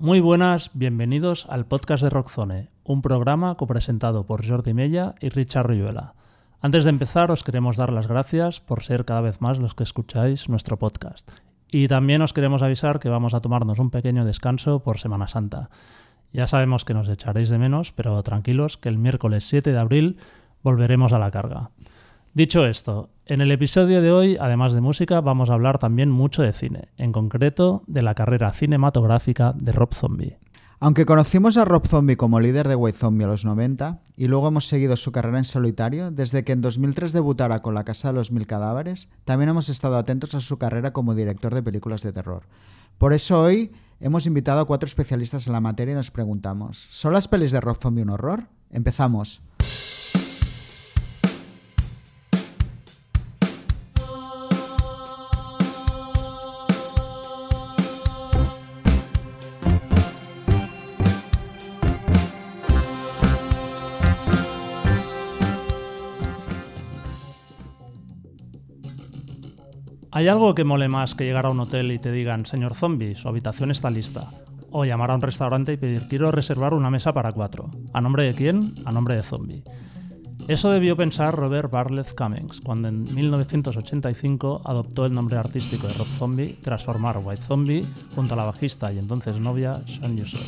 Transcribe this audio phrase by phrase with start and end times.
[0.00, 5.66] Muy buenas, bienvenidos al podcast de Rockzone, un programa copresentado por Jordi Mella y Richard
[5.66, 6.14] Rayuela.
[6.60, 9.82] Antes de empezar, os queremos dar las gracias por ser cada vez más los que
[9.82, 11.28] escucháis nuestro podcast.
[11.68, 15.68] Y también os queremos avisar que vamos a tomarnos un pequeño descanso por Semana Santa.
[16.32, 20.18] Ya sabemos que nos echaréis de menos, pero tranquilos que el miércoles 7 de abril
[20.62, 21.70] volveremos a la carga.
[22.34, 26.42] Dicho esto, en el episodio de hoy, además de música, vamos a hablar también mucho
[26.42, 30.38] de cine, en concreto de la carrera cinematográfica de Rob Zombie.
[30.80, 34.48] Aunque conocimos a Rob Zombie como líder de White Zombie a los 90 y luego
[34.48, 38.14] hemos seguido su carrera en solitario, desde que en 2003 debutara con La Casa de
[38.14, 42.12] los Mil Cadáveres, también hemos estado atentos a su carrera como director de películas de
[42.12, 42.44] terror.
[42.96, 47.12] Por eso hoy hemos invitado a cuatro especialistas en la materia y nos preguntamos, ¿son
[47.12, 48.44] las pelis de Rob Zombie un horror?
[48.70, 49.42] Empezamos.
[70.18, 73.14] ¿Hay algo que mole más que llegar a un hotel y te digan, señor zombie,
[73.14, 74.28] su habitación está lista?
[74.72, 77.70] O llamar a un restaurante y pedir, quiero reservar una mesa para cuatro.
[77.92, 78.74] ¿A nombre de quién?
[78.84, 79.62] A nombre de zombie.
[80.48, 86.08] Eso debió pensar Robert Bartlett Cummings cuando en 1985 adoptó el nombre artístico de Rob
[86.08, 90.42] Zombie tras formar White Zombie junto a la bajista y entonces novia Sean Yusoi.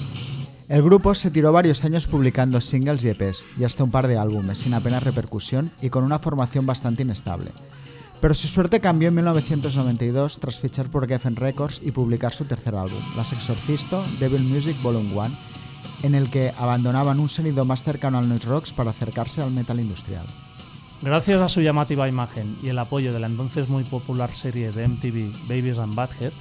[0.69, 4.19] El grupo se tiró varios años publicando singles y EPs y hasta un par de
[4.19, 7.53] álbumes sin apenas repercusión y con una formación bastante inestable.
[8.21, 12.75] Pero su suerte cambió en 1992 tras fichar por Geffen Records y publicar su tercer
[12.75, 15.31] álbum, Las Exorcisto Devil Music Volume 1,
[16.03, 19.81] en el que abandonaban un sonido más cercano al noise rocks para acercarse al metal
[19.81, 20.27] industrial.
[21.01, 24.87] Gracias a su llamativa imagen y el apoyo de la entonces muy popular serie de
[24.87, 26.33] MTV Babies and Badhead,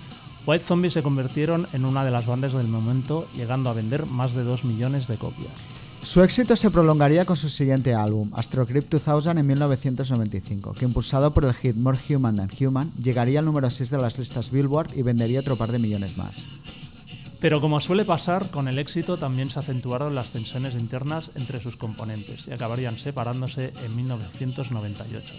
[0.45, 4.33] White Zombie se convirtieron en una de las bandas del momento, llegando a vender más
[4.33, 5.53] de 2 millones de copias.
[6.03, 11.43] Su éxito se prolongaría con su siguiente álbum, Astrocrypt 2000 en 1995, que impulsado por
[11.43, 15.01] el hit More Human Than Human, llegaría al número 6 de las listas Billboard y
[15.01, 16.47] vendería otro par de millones más.
[17.39, 21.75] Pero como suele pasar, con el éxito también se acentuaron las tensiones internas entre sus
[21.75, 25.33] componentes y acabarían separándose en 1998.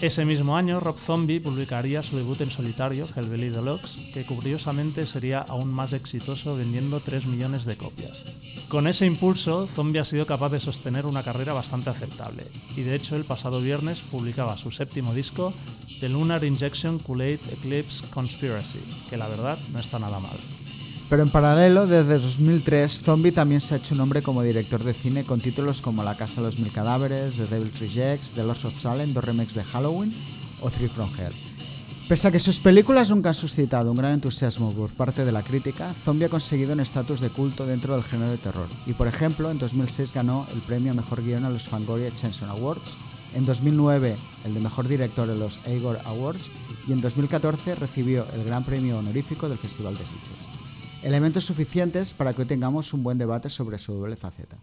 [0.00, 5.38] Ese mismo año, Rob Zombie publicaría su debut en solitario, Hellbilly Deluxe, que curiosamente sería
[5.40, 8.22] aún más exitoso vendiendo 3 millones de copias.
[8.68, 12.44] Con ese impulso, Zombie ha sido capaz de sostener una carrera bastante aceptable,
[12.76, 15.54] y de hecho el pasado viernes publicaba su séptimo disco,
[16.00, 20.36] The Lunar Injection Kool-Aid Eclipse Conspiracy, que la verdad no está nada mal.
[21.08, 24.94] Pero en paralelo, desde 2003, Zombie también se ha hecho un nombre como director de
[24.94, 28.64] cine con títulos como La Casa de los Mil Cadáveres, The Devil Rejects, The Lords
[28.64, 30.14] of Salem, dos remakes de Halloween
[30.62, 31.34] o Three from Hell.
[32.08, 35.42] Pese a que sus películas nunca han suscitado un gran entusiasmo por parte de la
[35.42, 38.68] crítica, Zombie ha conseguido un estatus de culto dentro del género de terror.
[38.86, 42.48] Y por ejemplo, en 2006 ganó el premio a Mejor Guión a los Fangoria Chanson
[42.48, 42.96] Awards,
[43.34, 46.50] en 2009 el de Mejor Director en los Igor Awards
[46.86, 50.63] y en 2014 recibió el Gran Premio Honorífico del Festival de Sitges
[51.04, 54.56] elementos suficientes para que hoy tengamos un buen debate sobre su doble faceta.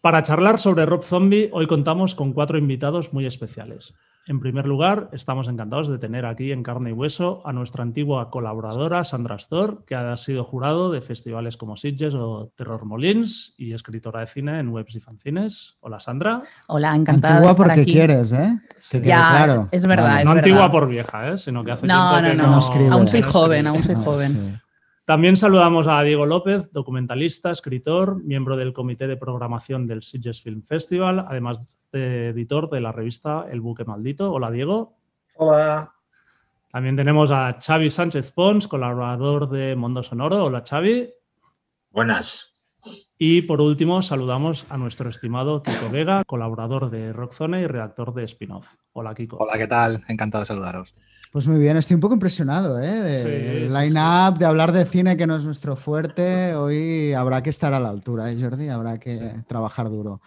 [0.00, 3.92] Para charlar sobre Rob Zombie, hoy contamos con cuatro invitados muy especiales.
[4.28, 8.28] En primer lugar, estamos encantados de tener aquí en carne y hueso a nuestra antigua
[8.30, 13.72] colaboradora Sandra Astor, que ha sido jurado de festivales como Sitges o Terror Molins y
[13.72, 15.76] escritora de cine en webs y fanzines.
[15.80, 16.42] Hola Sandra.
[16.66, 17.92] Hola, encantada Antigua de estar porque aquí.
[17.92, 18.58] quieres, ¿eh?
[18.90, 19.68] Que quede Ya, claro.
[19.70, 20.18] es verdad, Vale.
[20.20, 20.44] es no verdad.
[20.50, 21.38] antigua por vieja, ¿eh?
[21.38, 22.88] sino que hace No, tiempo no, que no, no escribe.
[22.90, 24.28] aún soy no joven, aún soy Ah, joven.
[24.32, 24.62] sí.
[25.06, 30.64] También saludamos a Diego López, documentalista, escritor, miembro del comité de programación del Sitges Film
[30.64, 34.32] Festival, además de editor de la revista El Buque Maldito.
[34.32, 34.96] Hola, Diego.
[35.36, 35.92] Hola.
[36.72, 40.46] También tenemos a Xavi Sánchez Pons, colaborador de Mundo Sonoro.
[40.46, 41.08] Hola, Xavi.
[41.92, 42.52] Buenas.
[43.16, 48.24] Y por último, saludamos a nuestro estimado Kiko Vega, colaborador de Rockzone y redactor de
[48.24, 48.66] Spin-off.
[48.92, 49.36] Hola, Kiko.
[49.36, 50.02] Hola, ¿qué tal?
[50.08, 50.96] Encantado de saludaros.
[51.36, 53.02] Pues muy bien, estoy un poco impresionado, ¿eh?
[53.02, 56.54] De Sí, line-up, de hablar de cine que no es nuestro fuerte.
[56.54, 58.70] Hoy habrá que estar a la altura, ¿eh, Jordi?
[58.70, 59.24] Habrá que Sí.
[59.46, 60.22] trabajar duro.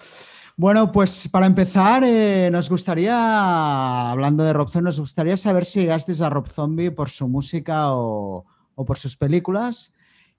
[0.56, 5.80] Bueno, pues para empezar, eh, nos gustaría, hablando de Rob Zombie, nos gustaría saber si
[5.80, 8.46] llegasteis a Rob Zombie por su música o,
[8.76, 9.96] o por sus películas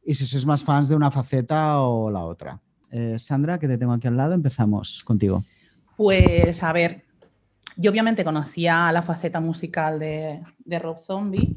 [0.06, 2.61] y si sois más fans de una faceta o la otra.
[2.93, 5.43] Eh, Sandra, que te tengo aquí al lado, empezamos contigo.
[5.97, 7.10] Pues a ver,
[7.81, 11.56] yo obviamente conocía la faceta musical de, de Rob Zombie,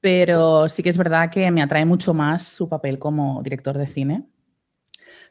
[0.00, 3.86] pero sí que es verdad que me atrae mucho más su papel como director de
[3.86, 4.26] cine.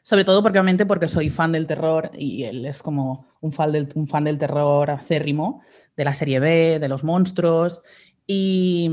[0.02, 3.72] Sobre todo porque obviamente porque soy fan del terror y él es como un fan
[3.72, 5.62] del, un fan del terror acérrimo,
[5.96, 7.82] de la serie B, de los monstruos.
[8.24, 8.88] Y,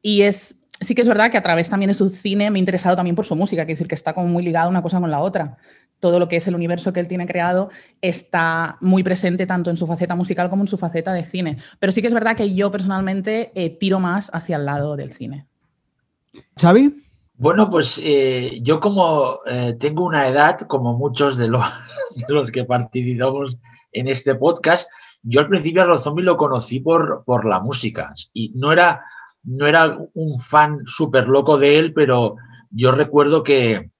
[0.00, 2.60] y es, sí que es verdad que a través también de su cine me he
[2.60, 5.10] interesado también por su música, quiere decir que está como muy ligada una cosa con
[5.10, 5.58] la otra.
[6.00, 9.76] Todo lo que es el universo que él tiene creado está muy presente tanto en
[9.76, 11.58] su faceta musical como en su faceta de cine.
[11.78, 15.12] Pero sí que es verdad que yo personalmente eh, tiro más hacia el lado del
[15.12, 15.46] cine.
[16.60, 16.94] Xavi.
[17.38, 21.64] Bueno, pues eh, yo como eh, tengo una edad, como muchos de los,
[22.28, 23.56] de los, que participamos
[23.92, 24.88] en este podcast,
[25.22, 29.04] yo al principio a Zombie lo conocí por, por la música y no era,
[29.44, 32.36] no era un fan súper loco de él, pero
[32.70, 33.90] yo recuerdo que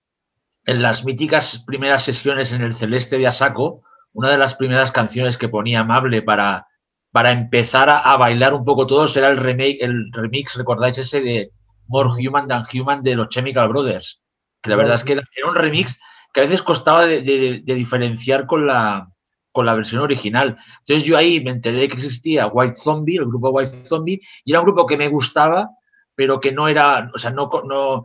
[0.68, 3.80] en las míticas primeras sesiones en el Celeste de Asaco,
[4.12, 6.66] una de las primeras canciones que ponía Amable para,
[7.10, 11.22] para empezar a, a bailar un poco todos era el, remake, el remix, ¿recordáis ese
[11.22, 11.52] de
[11.86, 14.20] More Human Than Human de los Chemical Brothers.
[14.62, 15.98] Que la verdad es que era, un remix
[16.34, 19.08] que a veces costaba de, de, de, diferenciar con la,
[19.50, 20.58] con la versión original.
[20.80, 24.52] Entonces yo ahí me enteré de que existía White Zombie, el grupo White Zombie, y
[24.52, 25.70] era un grupo que me gustaba,
[26.14, 28.02] pero que no era, o sea, no, no,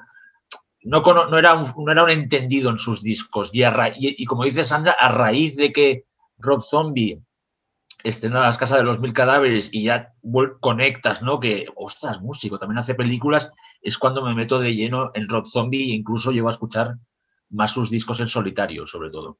[0.83, 3.49] no, no, era, un, no era un entendido en sus discos.
[3.53, 6.05] Y, a y, y, como dice Sandra, a raíz de que
[6.37, 7.21] Rob Zombie
[8.03, 10.13] estrena Las Casas de los Mil Cadáveres y ya
[10.59, 11.39] conectas, ¿no?
[11.39, 13.51] Que, ostras, músico, también hace películas,
[13.81, 16.95] es cuando me meto de lleno en Rob Zombie e incluso llevo a escuchar
[17.49, 19.37] más sus discos en solitario, sobre todo.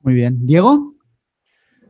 [0.00, 0.46] Muy bien.
[0.46, 0.94] ¿Diego?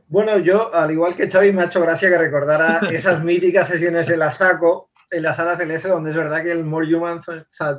[0.07, 4.07] Bueno, yo, al igual que Xavi, me ha hecho gracia que recordara esas míticas sesiones
[4.07, 7.21] de la saco en la sala celeste, donde es verdad que el More Human,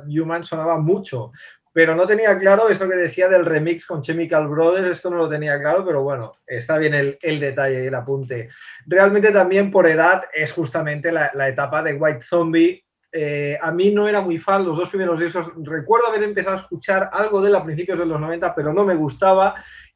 [0.07, 1.31] Human sonaba mucho,
[1.73, 5.27] pero no tenía claro esto que decía del remix con Chemical Brothers, esto no lo
[5.27, 8.49] tenía claro, pero bueno, está bien el, el detalle y el apunte.
[8.85, 12.85] Realmente también por edad es justamente la, la etapa de White Zombie.
[13.11, 15.51] Eh, a mí no era muy fan los dos primeros discos.
[15.63, 18.85] Recuerdo haber empezado a escuchar algo de él a principios de los 90, pero no
[18.85, 19.55] me gustaba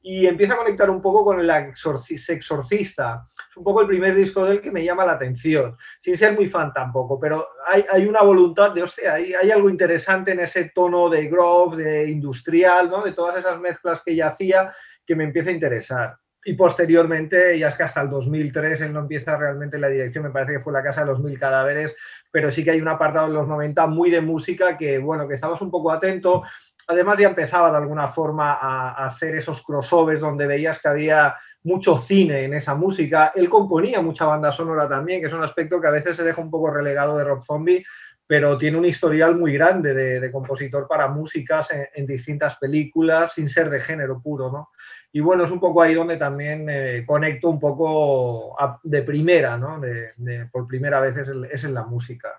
[0.09, 2.33] y empieza a conectar un poco con el exorcista.
[2.33, 6.33] Es un poco el primer disco de él que me llama la atención, sin ser
[6.33, 10.39] muy fan tampoco, pero hay, hay una voluntad de, hostia, hay, hay, algo interesante en
[10.39, 13.03] ese tono de grove, de industrial, ¿no?
[13.03, 14.73] de todas esas mezclas que ella hacía,
[15.05, 16.17] que me empieza a interesar.
[16.45, 20.29] Y posteriormente, ya es que hasta el 2003 él no empieza realmente la dirección, me
[20.29, 21.93] parece que fue la Casa de los Mil Cadáveres,
[22.31, 25.33] pero sí que hay un apartado en los 90 muy de música que, bueno, que
[25.33, 26.43] estabas un poco atento,
[26.87, 31.97] además ya empezaba de alguna forma a, hacer esos crossovers donde veías que había mucho
[31.97, 33.33] cine en esa música.
[33.35, 36.41] Él componía mucha banda sonora también, que es un aspecto que a veces se deja
[36.41, 37.85] un poco relegado de Rob Zombie,
[38.25, 43.69] pero tiene un historial muy grande de, compositor para músicas en, distintas películas, sin ser
[43.69, 44.69] de género puro, ¿no?
[45.13, 49.57] Y bueno, es un poco ahí donde también eh, conecto un poco a, de primera,
[49.57, 49.79] ¿no?
[49.79, 50.13] De,
[50.51, 52.29] por primera vez es en la música.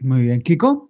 [0.00, 0.42] Muy bien.
[0.42, 0.89] ¿Kiko?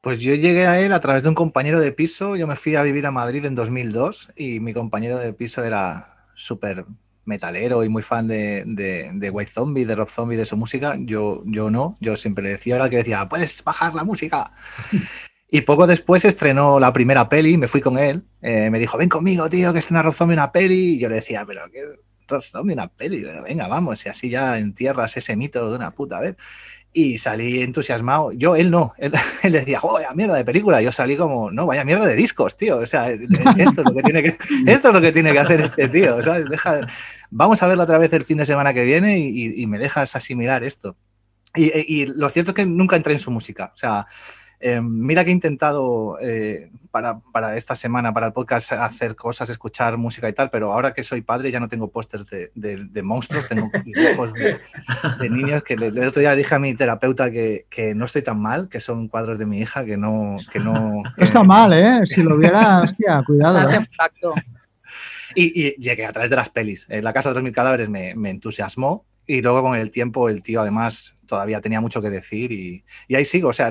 [0.00, 2.34] Pues yo llegué a él a través de un compañero de piso.
[2.34, 6.26] Yo me fui a vivir a Madrid en 2002 y mi compañero de piso era
[6.34, 6.86] súper
[7.26, 10.96] metalero y muy fan de, de, de, White Zombie, de Rob Zombie, de su música.
[10.98, 11.98] Yo, yo no.
[12.00, 14.52] Yo siempre le decía, ahora que decía, puedes bajar la música.
[15.52, 18.22] Y poco después estrenó la primera peli, me fui con él.
[18.40, 20.94] Eh, me dijo, ven conmigo, tío, que estrena Rob Zombie una peli.
[20.94, 21.82] Y yo le decía, pero ¿qué?
[22.28, 23.20] Rob Zombie una peli.
[23.20, 26.36] Pero venga, vamos, y así ya entierras ese mito de una puta vez
[26.92, 28.32] y salí entusiasmado.
[28.32, 30.82] Yo, él no, él, él decía, joder, mierda de película.
[30.82, 32.78] Yo salí como, no, vaya mierda de discos, tío.
[32.78, 35.60] O sea, esto es lo que tiene que, esto es lo que, tiene que hacer
[35.60, 36.22] este tío.
[36.22, 36.48] ¿sabes?
[36.48, 36.80] Deja,
[37.30, 40.16] vamos a verlo otra vez el fin de semana que viene y, y me dejas
[40.16, 40.96] asimilar esto.
[41.54, 43.72] Y, y, lo cierto es que nunca entré en su música.
[43.74, 44.06] O sea,
[44.62, 49.48] eh, mira que he intentado eh, para, para, esta semana, para el podcast, hacer cosas,
[49.48, 52.84] escuchar música y tal, pero ahora que soy padre ya no tengo pósters de, de,
[52.84, 54.58] de, monstruos, tengo dibujos de,
[55.18, 58.38] de niños que el otro día dije a mi terapeuta que, que, no estoy tan
[58.38, 60.36] mal, que son cuadros de mi hija, que no...
[60.52, 61.24] Que no que...
[61.24, 62.04] está mal, ¿eh?
[62.04, 63.70] Si lo viera, hostia, cuidado.
[63.70, 63.86] ¿eh?
[65.34, 66.86] Y, y, llegué a través de las pelis.
[66.90, 70.28] En la Casa de los Mil Cadáveres me, me entusiasmó y luego con el tiempo
[70.28, 73.70] el tío además todavía tenía mucho que decir y, y ahí sigo, o sea,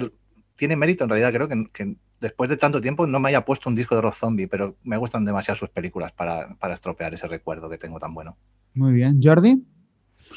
[0.59, 3.69] tiene mérito, en realidad creo que, que, después de tanto tiempo no me haya puesto
[3.69, 7.27] un disco de Rob Zombie, pero me gustan demasiado sus películas para, para estropear ese
[7.27, 8.35] recuerdo que tengo tan bueno.
[8.75, 9.21] Muy bien.
[9.23, 9.63] ¿Jordi?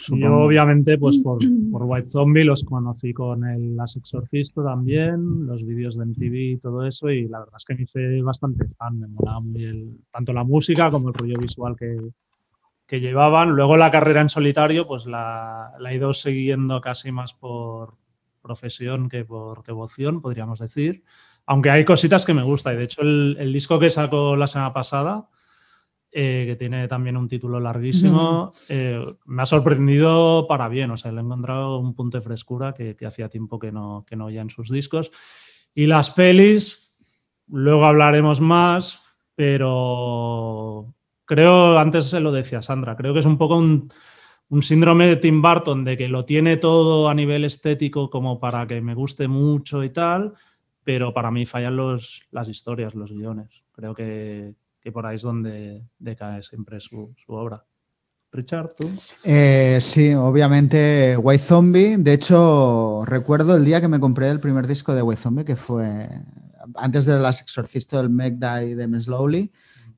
[0.09, 5.64] Yo obviamente pues por, por, White Zombie los conocí con el Las Exorcista también, los
[5.67, 8.99] vídeos de MTV y todo eso y la verdad es que me hice bastante fan,
[8.99, 11.99] me molaba muy el, tanto la música como el rollo visual que,
[12.87, 13.50] que llevaban.
[13.50, 17.95] Luego la carrera en solitario pues la, la he ido siguiendo casi más por,
[18.42, 21.04] profesión que por devoción, podríamos decir.
[21.46, 22.72] Aunque hay cositas que me gusta.
[22.72, 25.28] Y de hecho, el, el disco que sacó la semana pasada,
[26.14, 30.90] eh, que tiene también un título larguísimo, eh, me ha sorprendido para bien.
[30.90, 34.04] O sea, le he encontrado un punto de frescura que, que hacía tiempo que no,
[34.06, 35.11] que no oía en sus discos.
[35.75, 36.92] Y las pelis,
[37.49, 39.02] luego hablaremos más,
[39.34, 40.94] pero
[41.25, 43.88] creo, antes se lo decía Sandra, creo que es un poco un
[44.52, 48.66] un síndrome de Tim Burton de que lo tiene todo a nivel estético como para
[48.66, 50.35] que me guste mucho y tal,
[50.85, 53.49] pero para mí fallan los, las historias, los guiones.
[53.75, 57.62] Creo que, que por ahí es donde decae siempre su, su obra.
[58.30, 58.90] Richard, ¿tú?
[59.25, 61.97] Eh, sí, obviamente White Zombie.
[61.97, 65.56] De hecho, recuerdo el día que me compré el primer disco de White Zombie, que
[65.56, 66.11] fue
[66.75, 69.50] antes de Las Exorcista del Meg Die de Slowly,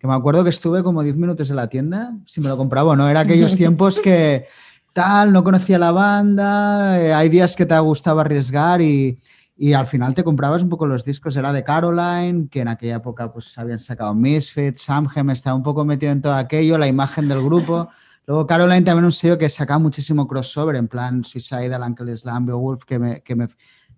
[0.05, 2.95] que me acuerdo que estuve como 10 minutos en la tienda, si me lo compraba,
[2.95, 3.09] ¿no?
[3.09, 4.47] Era aquellos tiempos que
[4.93, 9.19] tal, no conocía la banda, eh, hay días que te gustaba arriesgar y,
[9.57, 12.97] y al final te comprabas un poco los discos, era de Caroline, que en aquella
[12.97, 17.27] época pues habían sacado Misfits, Samhem, estaba un poco metido en todo aquello, la imagen
[17.27, 17.89] del grupo.
[18.27, 22.85] Luego Caroline también un sello que sacaba muchísimo crossover, en plan Suicide, Uncle Slam, Beowulf,
[22.85, 23.49] que me, que me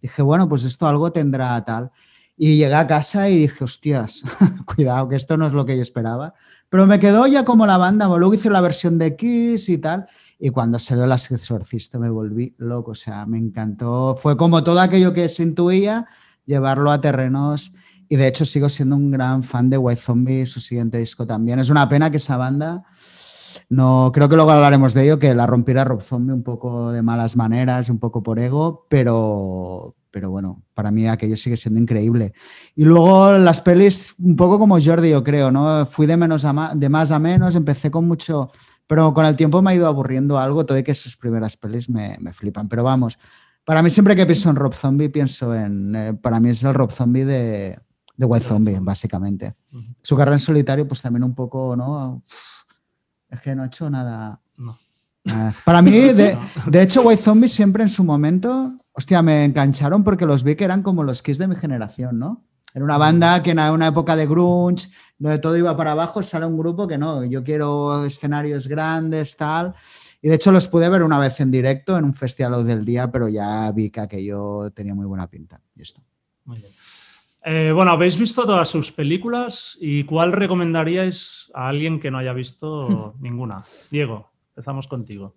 [0.01, 1.91] dije, bueno, pues esto algo tendrá tal.
[2.37, 4.23] Y llegué a casa y dije, hostias,
[4.67, 6.35] cuidado, que esto no es lo que yo esperaba.
[6.69, 10.07] Pero me quedó ya como la banda, luego hice la versión de Kiss y tal.
[10.39, 14.17] Y cuando salió Las Exorcista me volví loco, o sea, me encantó.
[14.21, 16.07] Fue como todo aquello que se intuía,
[16.45, 17.73] llevarlo a terrenos.
[18.09, 21.59] Y de hecho sigo siendo un gran fan de White Zombie, su siguiente disco también.
[21.59, 22.85] Es una pena que esa banda
[23.69, 27.03] no, creo que luego hablaremos de ello, que la rompiera Rob Zombie un poco de
[27.03, 32.33] malas maneras, un poco por ego, pero, pero bueno, para mí aquello sigue siendo increíble.
[32.75, 35.87] Y luego las pelis, un poco como Jordi, yo creo, ¿no?
[35.87, 38.51] Fui de, menos a de más a menos, empecé con mucho,
[38.87, 41.91] pero con el tiempo me ha ido aburriendo algo, todo y que sus primeras pelis
[41.91, 42.69] me, me flipan.
[42.69, 43.19] Pero vamos,
[43.65, 46.73] para mí siempre que pienso en Rob Zombie, pienso en, eh, para mí es el
[46.73, 47.79] Rob Zombie de,
[48.17, 49.55] de White Zombie, básicamente.
[50.03, 52.23] Su carrera en solitario, pues también un poco, ¿no?
[53.31, 54.41] Es que no ha hecho nada.
[54.57, 54.79] No.
[55.25, 55.55] nada.
[55.65, 60.27] Para mí, de, de, hecho, White Zombie siempre en su momento, hostia, me engancharon porque
[60.27, 62.47] los vi que eran como los Kiss de mi generación, ¿no?
[62.77, 66.45] Era una banda que en una época de grunge, donde todo iba para abajo, sale
[66.45, 69.75] un grupo que no, yo quiero escenarios grandes, tal.
[70.21, 73.11] Y de hecho los pude ver una vez en directo en un festival del día,
[73.11, 75.59] pero ya vi que aquello tenía muy buena pinta.
[75.75, 76.03] Y esto.
[76.45, 76.73] Muy bien.
[77.49, 82.33] Eh, bueno, habéis visto todas sus películas y ¿cuál recomendaríais a alguien que no haya
[82.33, 83.63] visto ninguna?
[83.89, 85.37] Diego, empezamos contigo.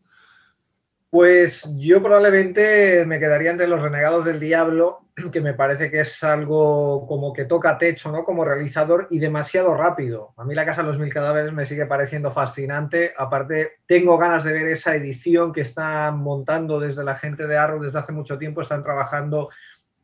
[1.12, 5.02] Pues yo probablemente me quedaría entre Los Renegados del Diablo,
[5.32, 8.24] que me parece que es algo como que toca techo, ¿no?
[8.24, 10.34] Como realizador y demasiado rápido.
[10.38, 13.14] A mí La Casa de los Mil Cadáveres me sigue pareciendo fascinante.
[13.16, 17.84] Aparte, tengo ganas de ver esa edición que están montando desde la gente de Arrow
[17.84, 18.64] desde hace mucho tiempo.
[18.64, 19.50] Están trabajando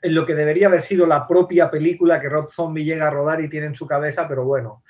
[0.02, 3.42] en lo que debería haber sido la propia película que Rob Zombie llega a rodar
[3.42, 4.84] y tiene en su cabeza, pero bueno,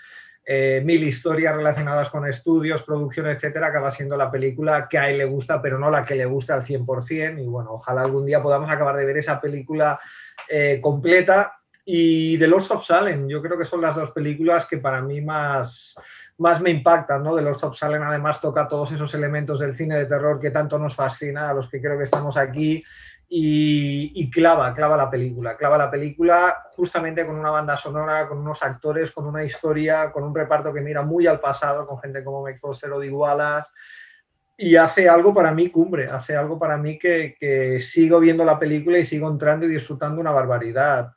[0.47, 5.17] eh, mil historias relacionadas con estudios, producción, etcétera, acaba siendo la película que a él
[5.17, 7.41] le gusta, pero no la que le gusta al 100%.
[7.41, 9.99] Y bueno, ojalá algún día podamos acabar de ver esa película
[10.47, 11.53] eh, completa.
[11.83, 15.21] Y The Lords of Salem, yo creo que son las dos películas que para mí
[15.21, 15.95] más,
[16.37, 17.35] más me impactan, ¿no?
[17.35, 20.77] The Lords of Salem además toca todos esos elementos del cine de terror que tanto
[20.77, 22.83] nos fascina, a los que creo que estamos aquí,
[23.27, 28.61] y, clava, clava la película, clava la película justamente con una banda sonora, con unos
[28.61, 32.43] actores, con una historia, con un reparto que mira muy al pasado, con gente como
[32.43, 33.69] Mike Foster o Wallace,
[34.57, 38.57] y hace algo para mí cumbre, hace algo para mí que, que sigo viendo la
[38.57, 41.11] película y sigo entrando y disfrutando una barbaridad.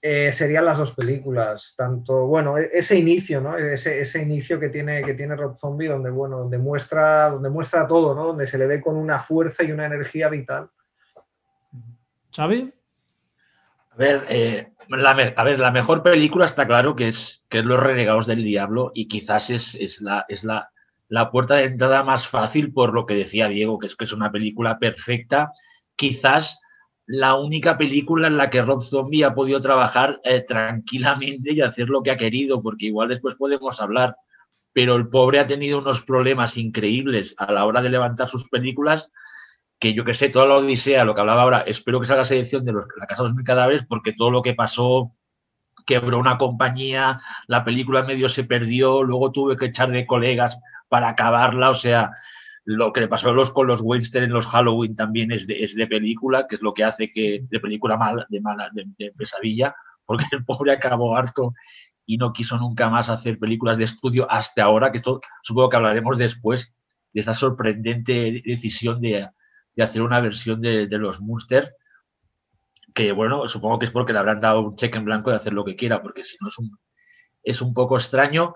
[0.00, 3.56] Eh, serían las dos películas, tanto, bueno, ese inicio, ¿no?
[3.56, 7.88] Ese, ese, inicio que tiene, que tiene Rob Zombie, donde, bueno, donde muestra, donde muestra
[7.88, 8.26] todo, ¿no?
[8.26, 10.70] Donde se le ve con una fuerza y una energía vital.
[13.90, 17.64] A ver, eh, la, a ver, la mejor película está claro que es, que es
[17.64, 20.70] Los Renegados del Diablo y quizás es, es, la, es la,
[21.08, 24.12] la, puerta de entrada más fácil por lo que decía Diego, que es que es
[24.12, 25.50] una película perfecta.
[25.96, 26.60] Quizás
[27.06, 31.88] la única película en la que Rob Zombie ha podido trabajar eh, tranquilamente y hacer
[31.88, 34.14] lo que ha querido, porque igual después podemos hablar,
[34.72, 39.10] pero el pobre ha tenido unos problemas increíbles a la hora de levantar sus películas
[39.78, 42.34] que yo que sé, toda la odisea, lo que hablaba ahora, espero que salga esa
[42.34, 45.12] edición de la Casa de los Mil Cadáveres, porque todo lo que pasó,
[45.86, 50.58] quebró una compañía, la película medio se perdió, luego tuve que echar de colegas
[50.88, 52.10] para acabarla, o sea,
[52.64, 55.62] lo que le pasó a los, con los Weinstein en los Halloween también es de,
[55.62, 58.84] es de película, que es lo que hace que, de película mala, de mala, de,
[58.98, 61.54] de pesadilla, porque el pobre acabó harto
[62.04, 65.76] y no quiso nunca más hacer películas de estudio hasta ahora, que esto supongo que
[65.76, 66.74] hablaremos después
[67.12, 69.28] de esta sorprendente decisión de
[69.78, 71.76] de hacer una versión de, de los Munster,
[72.92, 75.52] que bueno, supongo que es porque le habrán dado un cheque en blanco de hacer
[75.52, 76.76] lo que quiera, porque si no es un,
[77.44, 78.54] es un poco extraño.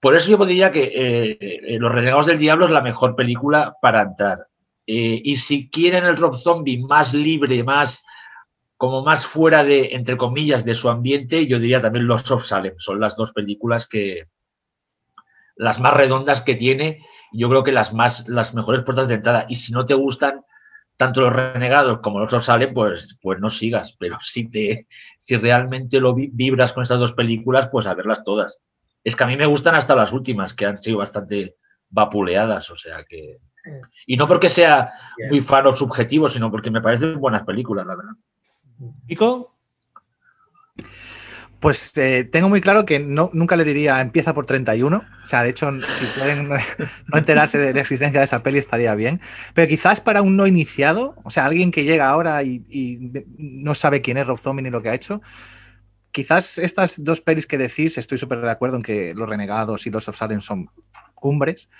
[0.00, 3.76] Por eso yo podría que eh, eh, Los Renegados del Diablo es la mejor película
[3.82, 4.46] para entrar.
[4.86, 8.02] Eh, y si quieren el Rob Zombie más libre, más
[8.78, 12.74] como más fuera de, entre comillas, de su ambiente, yo diría también Los of Salem.
[12.78, 14.28] Son las dos películas que,
[15.56, 19.44] las más redondas que tiene, yo creo que las más, las mejores puertas de entrada.
[19.50, 20.42] Y si no te gustan
[20.96, 23.96] tanto los renegados como los otros salen, pues, pues no sigas.
[23.98, 24.86] Pero si te,
[25.18, 28.60] si realmente lo vibras con estas dos películas, pues a verlas todas.
[29.02, 31.56] Es que a mí me gustan hasta las últimas, que han sido bastante
[31.90, 33.38] vapuleadas, o sea que.
[34.06, 34.92] Y no porque sea
[35.30, 38.12] muy fan o subjetivo, sino porque me parecen buenas películas, la verdad.
[39.06, 39.56] ¿Pico?
[41.64, 44.98] Pues eh, tengo muy claro que no, nunca le diría empieza por 31.
[44.98, 46.50] O sea, de hecho, si pueden
[47.06, 49.22] no enterarse de la existencia de esa peli estaría bien.
[49.54, 54.02] Pero quizás para un no iniciado, o sea, alguien que llega ahora y, no sabe
[54.02, 55.22] quién es Rob Zombie ni lo que ha hecho,
[56.12, 59.90] quizás estas dos pelis que decís, estoy súper de acuerdo en que Los Renegados y
[59.90, 60.68] Los of Salem son
[61.14, 61.70] cumbres,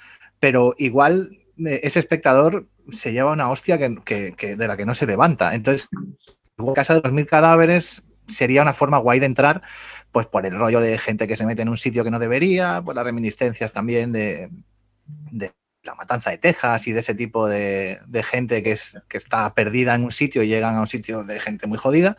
[0.40, 5.06] pero igual eh, ese espectador se lleva una hostia que, de la que no se
[5.06, 5.54] levanta.
[5.54, 5.90] Entonces,
[6.74, 9.62] Casa de los Mil Cadáveres sería una forma guay de entrar,
[10.12, 12.82] pues por el rollo de gente que se mete en un sitio que no debería,
[12.82, 14.50] por las reminiscencias también de,
[15.82, 19.94] la matanza de Texas y de ese tipo de, gente que, es, que está perdida
[19.94, 22.16] en un sitio y llegan a un sitio de gente muy jodida.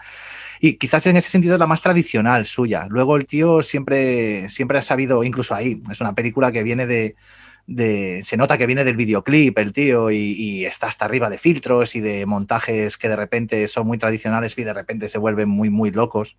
[0.60, 2.86] Y quizás en ese sentido es la más tradicional suya.
[2.90, 7.16] Luego el tío siempre, siempre ha sabido, incluso ahí, es una película que viene de,
[7.68, 12.00] se nota que viene del videoclip el tío y, está hasta arriba de filtros y
[12.00, 15.92] de montajes que de repente son muy tradicionales y de repente se vuelven muy, muy
[15.92, 16.38] locos,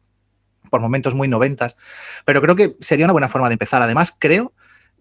[0.70, 1.76] por momentos muy noventas.
[2.24, 3.82] Pero creo que sería una buena forma de empezar.
[3.82, 4.52] Además, creo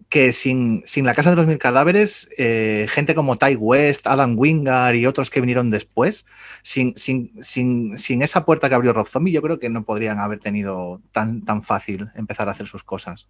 [0.08, 4.94] que sin, La Casa de los Mil Cadáveres, eh, gente como Ty West, Adam Wingard
[4.94, 6.26] y otros que vinieron después,
[6.62, 10.38] sin, sin, sin, esa puerta que abrió Rob Zombie, yo creo que no podrían haber
[10.38, 13.28] tenido tan, tan fácil empezar a hacer sus cosas.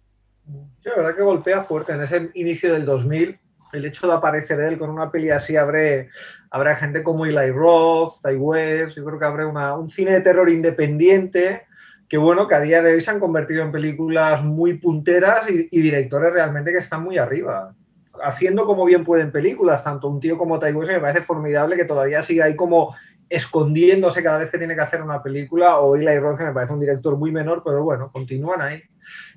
[0.81, 3.39] Sí, la verdad que golpea fuerte en ese inicio del 2000.
[3.73, 6.09] El hecho de aparecer él con una peli así abre,
[6.51, 10.49] habrá gente como Eli Roth, Ty West, yo creo que habrá un cine de terror
[10.49, 11.63] independiente
[12.07, 15.67] que bueno, que a día de hoy se han convertido en películas muy punteras y,
[15.69, 17.75] y directores realmente que están muy arriba
[18.23, 21.85] haciendo como bien pueden películas, tanto un tío como Ty West me parece formidable que
[21.85, 22.95] todavía siga ahí como
[23.29, 26.73] escondiéndose cada vez que tiene que hacer una película, o Eli Roth, que me parece
[26.73, 28.81] un director muy menor, pero bueno, continúan ahí.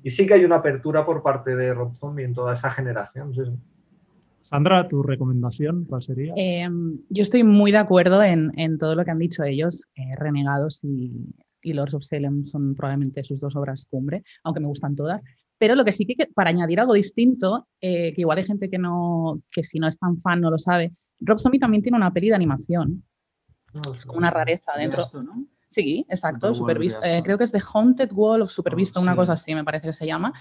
[0.03, 3.33] Y sí que hay una apertura por parte de Rob Zombie en toda esa generación.
[4.43, 6.33] Sandra, ¿tu recomendación cuál sería?
[6.35, 9.87] Em, yo estoy muy de acuerdo en, todo lo que han dicho ellos.
[9.95, 11.13] Eh, Renegados y,
[11.61, 15.21] y, Lords of Salem son probablemente sus dos obras cumbre, aunque me gustan todas.
[15.57, 18.79] Pero lo que sí que, para añadir algo distinto, eh, que igual hay gente que,
[18.79, 22.11] no, que si no es tan fan no lo sabe, Rob Zombie también tiene una
[22.11, 23.03] peli de animación
[24.05, 25.01] como una rareza dentro.
[25.23, 25.45] ¿no?
[25.71, 26.53] Sí, exacto.
[27.03, 29.87] Eh, creo que es The Haunted Wall of Supervisto, oh, una cosa así me parece
[29.87, 30.33] que se llama.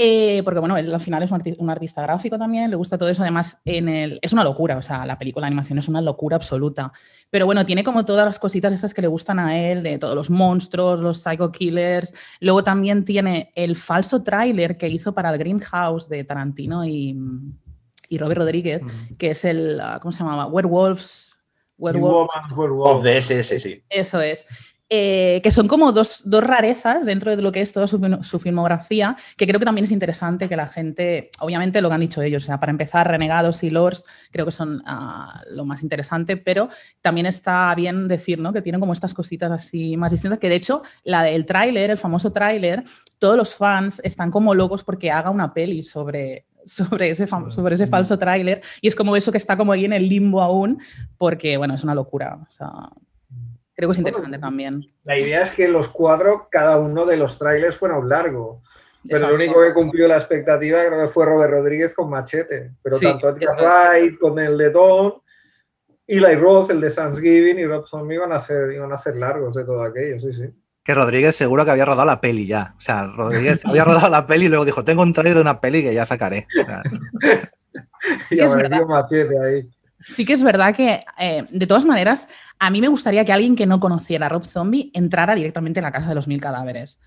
[0.00, 3.22] Eh, porque bueno, él al final es un, artista gráfico también, le gusta todo eso.
[3.22, 6.36] Además, en el, es una locura, o sea, la película de animación es una locura
[6.36, 6.92] absoluta.
[7.30, 10.14] Pero bueno, tiene como todas las cositas estas que le gustan a él, de todos
[10.14, 12.14] los monstruos, los psycho killers.
[12.38, 17.18] Luego también tiene el falso tráiler que hizo para el Greenhouse de Tarantino y,
[18.08, 18.82] y Robert Rodríguez,
[19.18, 20.46] que es el, ah, ¿cómo se llamaba?
[20.46, 21.27] Werewolves
[21.78, 23.02] Werewolf.
[23.02, 23.82] de SS, sí.
[23.88, 24.46] Eso es.
[24.90, 29.46] Eh, que son como dos, rarezas dentro de lo que es toda su, filmografía, que
[29.46, 32.46] creo que también es interesante que la gente, obviamente lo que han dicho ellos, o
[32.46, 36.70] sea, para empezar, Renegados y Lords creo que son ah, lo más interesante, pero
[37.02, 38.54] también está bien decir ¿no?
[38.54, 41.98] que tienen como estas cositas así más distintas, que de hecho, la del tráiler, el
[41.98, 42.82] famoso tráiler,
[43.18, 47.86] todos los fans están como locos porque haga una peli sobre, sobre ese, sobre ese
[47.86, 50.80] falso tráiler y es como eso que está como ahí en el limbo aún
[51.16, 52.38] porque, bueno, es una locura.
[52.48, 52.70] O sea,
[53.74, 54.86] creo que es interesante también.
[55.04, 58.62] La idea es que los cuatro, cada uno de los trailers fuera un largo.
[59.08, 62.72] Pero el único que cumplió la expectativa creo que fue Robert Rodríguez con Machete.
[62.82, 65.14] Pero tanto Edgar Wright con el de Dawn,
[66.06, 69.54] Eli Roth, el de Thanksgiving y Rob Zombie iban a ser, iban a ser largos
[69.54, 70.52] de todo aquello, sí, sí
[70.88, 72.72] que Rodríguez seguro que había rodado la peli ya.
[72.78, 75.60] O sea, Rodríguez había rodado la peli y luego dijo, tengo un trailer de una
[75.60, 76.46] peli que ya sacaré.
[78.30, 79.68] y es ahí.
[80.00, 82.26] Sí que es verdad que, eh, de todas maneras,
[82.58, 85.84] a mí me gustaría que alguien que no conociera a Rob Zombie entrara directamente en
[85.84, 86.98] la Casa de los Mil Cadáveres.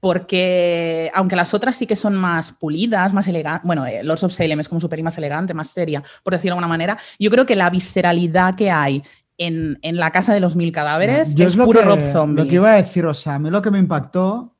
[0.00, 4.32] Porque, aunque las otras sí que son más pulidas, más elegantes, bueno, eh, Lords of
[4.32, 7.44] Salem es como super más elegante, más seria, por decirlo de alguna manera, yo creo
[7.44, 9.02] que la visceralidad que hay
[9.38, 12.42] en, la casa de los mil cadáveres es, puro Rob Zombie.
[12.42, 14.56] Lo que iba a decir, o sea, a mí lo que me impactó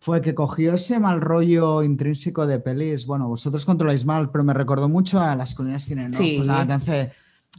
[0.00, 3.06] fue que cogió ese mal rollo intrínseco de pelis.
[3.06, 6.18] Bueno, vosotros controláis mal, pero me recordó mucho a las colinas cine, ¿no?
[6.18, 6.42] Sí.
[6.84, 7.10] Pues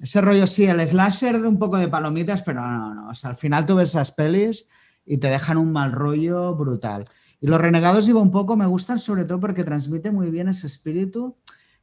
[0.01, 3.09] ese rollo sí, el slasher de un poco de palomitas, pero no, no.
[3.09, 4.69] O sea, al final tú ves esas pelis
[5.05, 7.05] y te dejan un mal rollo brutal.
[7.41, 10.67] Y Los Renegados iba un poco, me gustan sobre todo porque transmite muy bien ese
[10.67, 11.35] espíritu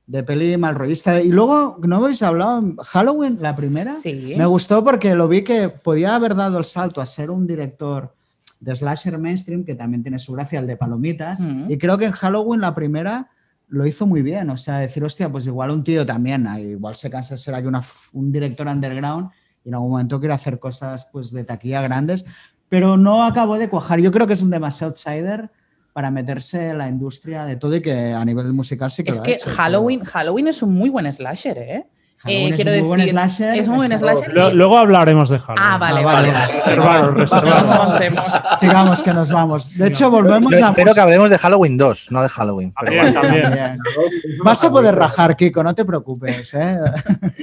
[0.06, 1.20] de peli mal rollista.
[1.20, 2.62] Y luego, ¿no habéis hablado?
[2.84, 3.96] Halloween, la primera.
[3.96, 4.34] Sí.
[4.36, 8.14] Me gustó porque lo vi que podía haber dado el salto a ser un director
[8.60, 11.40] de slasher mainstream, que también tiene su gracia, el de palomitas.
[11.68, 13.30] Y creo que en Halloween, la primera,
[13.68, 14.48] lo hizo muy bien.
[14.50, 17.54] O sea, decir, hostia, pues igual un tío también, ah, igual se cansa de ser
[17.54, 19.30] aquí una, un director underground
[19.64, 22.24] y en algún momento quiere hacer cosas pues de taquilla grandes,
[22.68, 24.00] pero no acabó de cuajar.
[24.00, 25.50] Yo creo que es un demasiado outsider
[25.96, 29.16] para meterse en la industria de todo y que a nivel musical sí que Es
[29.16, 31.86] lo ha que hecho, Halloween, Halloween es un muy buen slasher, ¿eh?
[32.18, 34.16] Halloween Eh, es quiero un buen slasher, es un buen exacto.
[34.18, 34.34] slasher.
[34.34, 35.64] Lo- luego hablaremos de Halloween.
[35.72, 36.32] Ah, vale, Ah, vale.
[36.32, 36.52] vale.
[36.54, 38.60] Reservaros, nos reservaros.
[38.60, 39.76] Digamos que nos vamos.
[39.76, 40.68] De hecho, volvemos Yo a...
[40.70, 42.72] espero que hablemos de Halloween 2, no de Halloween.
[42.80, 43.20] pero También, bueno.
[43.28, 43.52] también.
[43.52, 43.78] Bien.
[44.44, 46.54] Vas a poder rajar, Kiko, no te preocupes.
[46.54, 46.78] ¿eh?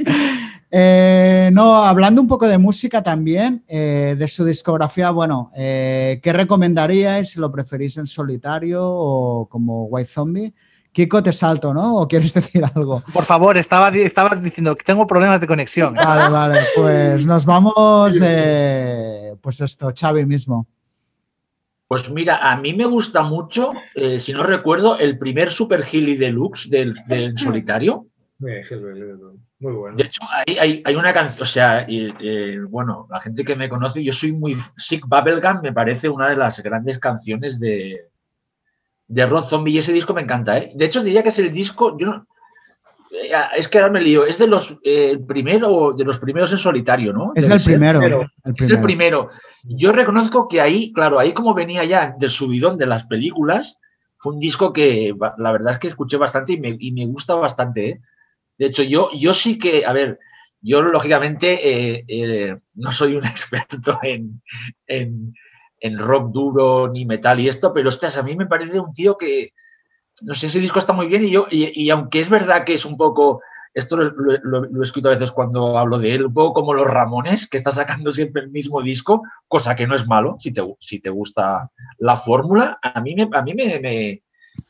[0.76, 6.34] Eh, no, hablando un poco de música también, eh, de su discografía, bueno, eh, ¿qué
[6.34, 10.52] recomendaríais si lo preferís en solitario o como White Zombie?
[10.94, 11.98] Kiko, te salto, ¿no?
[11.98, 13.04] ¿O quieres decir algo?
[13.12, 15.96] Por favor, estaba, estaba diciendo que tengo problemas de conexión.
[15.96, 20.68] Vale, vale, pues nos vamos, eh, pues esto, Xavi mismo.
[21.88, 26.16] Pues mira, a mí me gusta mucho, eh, si no recuerdo, el primer Super Hilly
[26.16, 28.08] Deluxe del, del solitario.
[28.40, 28.52] Muy
[29.60, 29.96] muy bueno.
[29.96, 33.56] De hecho, hay, hay- hay una canción, o sea, y, eh, bueno, la gente que
[33.56, 38.10] me conoce, yo soy muy Sick Bubblegum, me parece una de las grandes canciones de,
[39.08, 40.72] de Rob Zombie y ese disco me encanta, ¿eh?
[40.74, 42.28] De hecho, diría que es el disco, yo no-
[43.12, 46.58] eh, es que ahora me lío, es de los eh, primero, de los primeros en
[46.58, 47.32] solitario, ¿no?
[47.36, 47.62] Es el
[48.02, 48.22] primero.
[48.46, 49.30] Es el primero.
[49.64, 53.78] Yo reconozco que ahí, claro, ahí como venía ya del subidón de las películas,
[54.18, 57.36] fue un disco que la verdad es que escuché bastante y me, y me gusta
[57.36, 57.90] bastante.
[57.90, 58.00] ¿eh?
[58.58, 60.18] De hecho, yo, yo sí que, a ver,
[60.62, 61.60] yo lógicamente
[61.98, 64.42] eh, eh, no soy un experto en,
[64.88, 65.34] en,
[65.84, 69.18] en rock duro ni metal y esto, pero ostras, a mí me parece un tío
[69.18, 69.52] que,
[70.22, 72.76] no sé, ese disco está muy bien y yo, y, y aunque es verdad que
[72.76, 73.42] es un poco,
[73.74, 76.74] esto lo, lo- lo- he escrito a veces cuando hablo de él, un poco como
[76.74, 80.54] los Ramones, que está sacando siempre el mismo disco, cosa que no es malo, si
[80.54, 84.24] te, si te gusta la fórmula, a mí me, a mí me, me,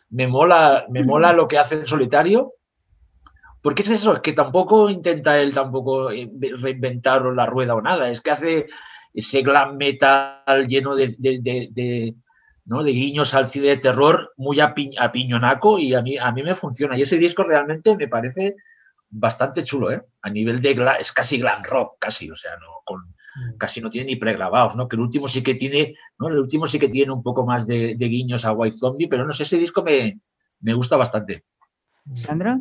[0.10, 2.54] me mola, me mola lo que hace en solitario,
[3.62, 8.10] porque es eso, es que tampoco intenta él tampoco eh, reinventar la rueda o nada,
[8.10, 8.67] es que hace
[9.13, 12.15] ese glam metal lleno de, de- de- de,
[12.65, 12.84] ¿no?
[12.84, 16.56] de guiños al cine de terror muy api- apiñonaco y a mí, a mí me
[16.56, 16.97] funciona.
[16.97, 18.56] Y ese disco realmente me parece
[19.10, 20.02] bastante chulo, ¿eh?
[20.23, 23.02] A nivel de glam, es casi glam rock, casi, o sea, no con
[23.58, 24.88] casi no tiene ni pregrabados, ¿no?
[24.88, 26.28] Que el último sí que tiene, ¿no?
[26.30, 29.26] El último sí que tiene un poco más de, de guiños a White Zombie, pero
[29.26, 30.19] no sé, ese disco me,
[30.60, 31.43] me gusta bastante.
[32.15, 32.60] Sandra.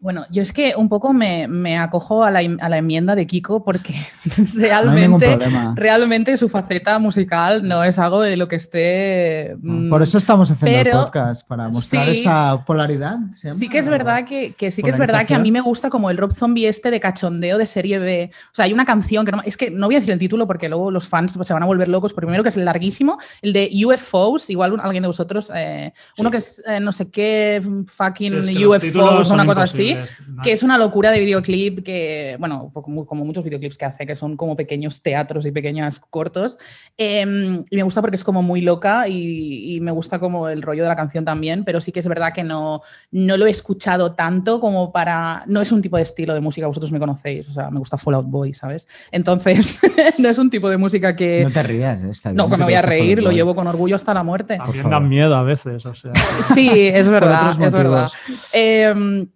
[0.00, 3.26] Bueno, yo es que un poco me, me acojo a la, a la enmienda de
[3.26, 3.94] Kiko porque
[4.54, 5.38] realmente,
[5.74, 9.56] realmente su faceta musical no es algo de lo que esté...
[9.60, 12.10] mm, Por eso estamos haciendo el pero- podcast, para mostrar sí.
[12.12, 13.18] esta polaridad.
[13.34, 15.60] ¿se Sí que es verdad que, que sí que es verdad que a mí me
[15.60, 18.30] gusta como el Rob Zombie este de cachondeo de serie B.
[18.52, 20.46] O sea, hay una canción que no, es que no voy a decir el título
[20.46, 22.12] porque luego los fans se van a volver locos.
[22.12, 26.36] Por primero que es larguísimo, el de UFOs, igual alguien de vosotros, eh, uno que
[26.36, 30.42] es eh, no sé qué fucking Sí, es que UFOs, una cosa así, imposibles.
[30.42, 34.16] que es una locura de videoclip que, bueno, como, como muchos videoclips que hace, que
[34.16, 36.58] son como pequeños teatros y pequeños cortos.
[36.96, 37.22] Eh,
[37.70, 40.82] y me gusta porque es como muy loca y, y me gusta como el rollo
[40.82, 44.12] de la canción también, pero sí que es verdad que no, no lo he escuchado
[44.12, 45.44] tanto como para...
[45.46, 47.98] No es un tipo de estilo de música, vosotros me conocéis, o sea, me gusta
[47.98, 48.86] Fallout Boy, ¿sabes?
[49.10, 49.80] Entonces,
[50.18, 51.44] no es un tipo de música que...
[51.44, 52.36] No te rías, está bien.
[52.36, 54.58] No, que me voy a reír, lo llevo con orgullo hasta la muerte.
[54.58, 56.12] También dan miedo a veces, o sea.
[56.54, 58.08] Sí, es verdad, es verdad.
[58.52, 59.26] Eh,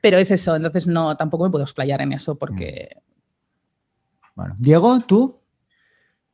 [0.00, 2.96] pero es eso, entonces no, tampoco me puedo explayar en eso porque...
[4.34, 5.40] Bueno, Diego, tú.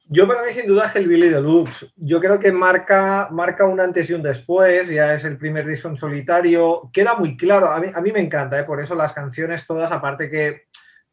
[0.07, 1.87] Yo para mí sin duda es Hellbilly Deluxe.
[1.97, 5.89] Yo creo que marca, marca un antes y un después, ya es el primer disco
[5.89, 6.91] en solitario.
[6.93, 8.65] Queda muy claro, a mí, a mí me encanta, ¿eh?
[8.65, 10.65] por eso las canciones todas, aparte que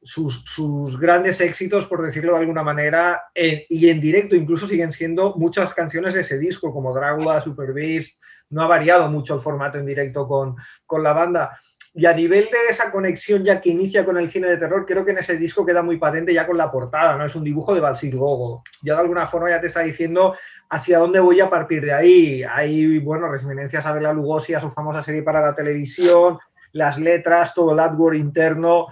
[0.04, 4.92] sus, sus grandes éxitos, por decirlo de alguna manera, en- y en directo incluso siguen
[4.92, 8.20] siendo muchas canciones de ese disco, como Drácula, Super Beast.
[8.50, 11.58] No ha variado mucho el formato en directo con, con la banda.
[11.94, 15.04] Y a nivel de esa conexión ya que inicia con el cine de terror, creo
[15.04, 17.26] que en ese disco queda muy patente ya con la portada, ¿no?
[17.26, 18.64] Es un dibujo de Balsir Gogo.
[18.82, 20.36] Ya de alguna forma ya te está diciendo
[20.70, 22.44] hacia dónde voy a partir de ahí.
[22.44, 26.40] Hay, bueno, reminiscencias a Bela Lugosi, a su famosa serie para la televisión,
[26.72, 28.88] las letras, todo el artwork interno.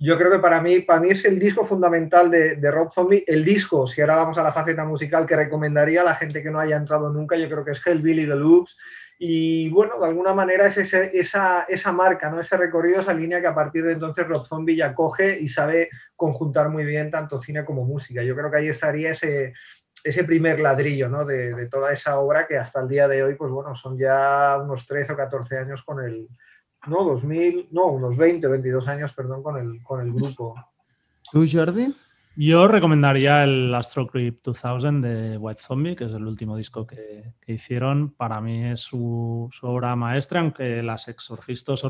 [0.00, 3.22] Yo creo que para mí, para mí es el disco fundamental de, de Rob Zombie.
[3.24, 6.50] El disco, si ahora vamos a la faceta musical que recomendaría a la gente que
[6.50, 8.76] no haya entrado nunca, yo creo que es Hellbilly Deluxe.
[9.24, 12.40] Y bueno, de alguna manera es ese- esa, esa marca, ¿no?
[12.40, 15.90] ese recorrido, esa línea que a partir de entonces Rob Zombie ya coge y sabe
[16.16, 18.24] conjuntar muy bien tanto cine como música.
[18.24, 19.54] Yo creo que ahí estaría ese,
[20.02, 21.24] ese primer ladrillo ¿no?
[21.24, 24.84] de, toda esa obra que hasta el día de hoy, pues bueno, son ya unos
[24.86, 26.26] 13 o 14 años con el,
[26.88, 30.56] no, 2000, no, unos 20 o 22 años, perdón, con el, con el grupo.
[31.30, 31.94] ¿Tú, Jordi?
[32.34, 37.34] Yo recomendaría el Astro Creep 2000 de White Zombie, que es el último disco que,
[37.46, 38.10] hicieron.
[38.10, 41.82] Para mí es su, obra maestra, aunque Las Exorcistas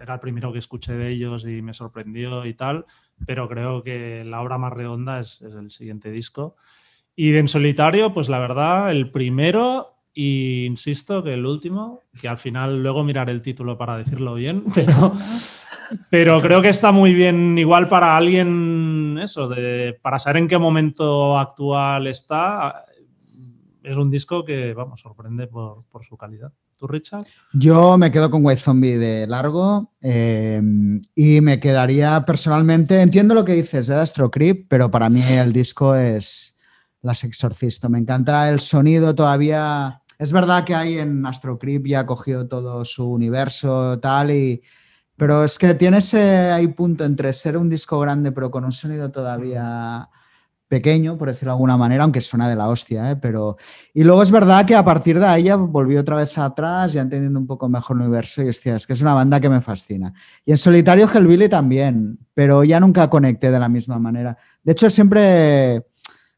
[0.00, 2.86] era el primero que escuché de ellos y me sorprendió y tal,
[3.26, 6.56] pero creo que la obra más redonda es, el siguiente disco.
[7.14, 12.28] Y de en solitario, pues la verdad, el primero y insisto que el último, que
[12.28, 15.12] al final luego miraré el título para decirlo bien, pero
[16.10, 20.58] pero creo que está muy bien, igual para alguien, eso, de, para saber en qué
[20.58, 22.84] momento actual está.
[23.82, 26.52] Es un disco que, vamos, sorprende por, su calidad.
[26.76, 27.24] ¿Tú, Richard?
[27.52, 30.62] Yo me quedo con White Zombie de largo eh,
[31.14, 35.52] y me quedaría personalmente, entiendo lo que dices de Astro Creep, pero para mí el
[35.52, 36.56] disco es
[37.02, 37.88] Las Exorcista.
[37.88, 40.00] Me encanta el sonido todavía.
[40.18, 44.62] Es verdad que hay en Astro Creep ya ha cogido todo su universo tal y
[45.18, 49.10] pero es que tiene ese punto entre ser un disco grande pero con un sonido
[49.10, 50.08] todavía
[50.68, 53.16] pequeño, por decirlo de alguna manera, aunque suena de la hostia, ¿eh?
[53.16, 53.56] pero...
[53.94, 57.00] Y luego es verdad que a partir de ahí ya volví otra vez atrás, ya
[57.00, 59.62] entendiendo un poco mejor el universo y hostia, es que es una banda que me
[59.62, 60.12] fascina.
[60.44, 64.36] Y en solitario Hellbilly también, pero ya nunca conecté de la misma manera.
[64.62, 65.86] De hecho, siempre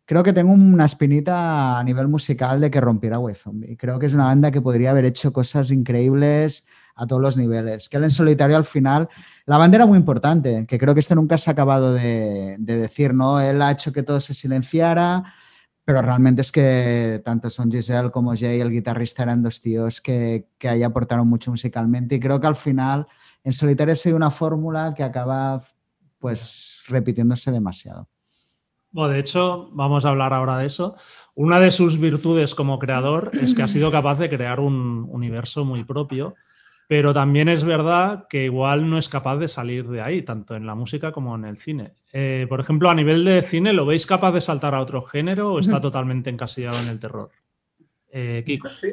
[0.05, 3.77] creo que tengo una espinita a nivel musical de que rompiera Way Zombie.
[3.77, 6.66] Creo que es una banda que podría haber hecho cosas increíbles
[7.00, 7.88] a todos los niveles.
[7.88, 9.08] Que él en solitario al final,
[9.46, 13.40] la bandera muy importante, que creo que esto nunca se ha acabado de, decir, ¿no?
[13.40, 15.24] Él ha hecho que todo se silenciara,
[15.82, 20.46] pero realmente es que tanto Son Giselle como Jay, el guitarrista, eran dos tíos que,
[20.58, 23.06] que ahí aportaron mucho musicalmente y creo que al final
[23.42, 25.62] en solitario ha sido una fórmula que acaba
[26.18, 28.06] pues repitiéndose demasiado.
[28.92, 30.96] Bueno, de hecho, vamos a hablar ahora de eso.
[31.34, 35.64] Una de sus virtudes como creador es que ha sido capaz de crear un universo
[35.64, 36.34] muy propio
[36.90, 40.66] pero también es verdad que igual no es capaz de salir de ahí, tanto en
[40.66, 41.92] la música como en el cine.
[42.12, 45.53] Eh, por ejemplo, a nivel de cine, ¿lo veis capaz de saltar a otro género
[45.53, 47.31] o está totalmente encasillado en el terror?
[48.11, 48.68] Eh, Kiko.
[48.70, 48.92] Sí.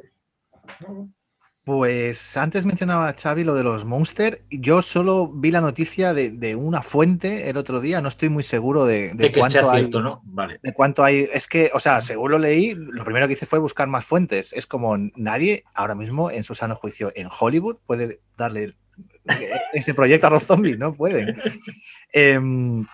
[1.67, 4.41] Pues antes mencionaba Xavi lo de los Monster.
[4.49, 7.99] Yo solo vi la noticia de, una fuente el otro día.
[7.99, 9.89] No estoy muy seguro de, cuánto hay.
[9.89, 10.21] ¿no?
[10.23, 10.62] Vale.
[10.63, 11.27] De cuánto hay.
[11.30, 14.53] Es que, o sea, según lo leí, lo primero que hice fue buscar más fuentes.
[14.53, 18.75] Es como nadie ahora mismo en su sano juicio en Hollywood puede darle
[19.73, 20.80] ese proyecto a los zombies.
[20.80, 21.36] No pueden.
[22.13, 22.88] Em,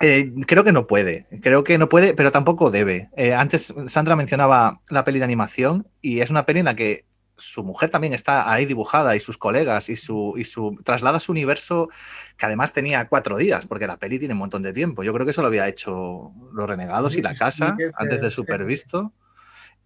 [0.00, 3.08] eh, creo que no puede, creo que no puede, pero tampoco debe.
[3.16, 7.04] Eh, antes Sandra mencionaba la peli de animación y es una peli en la que
[7.40, 11.32] su mujer también está ahí dibujada y sus colegas y su, y su traslada su
[11.32, 11.88] universo
[12.36, 15.02] que además tenía cuatro días porque la peli tiene un montón de tiempo.
[15.02, 19.12] Yo creo que eso lo había hecho Los Renegados y La Casa antes de Supervisto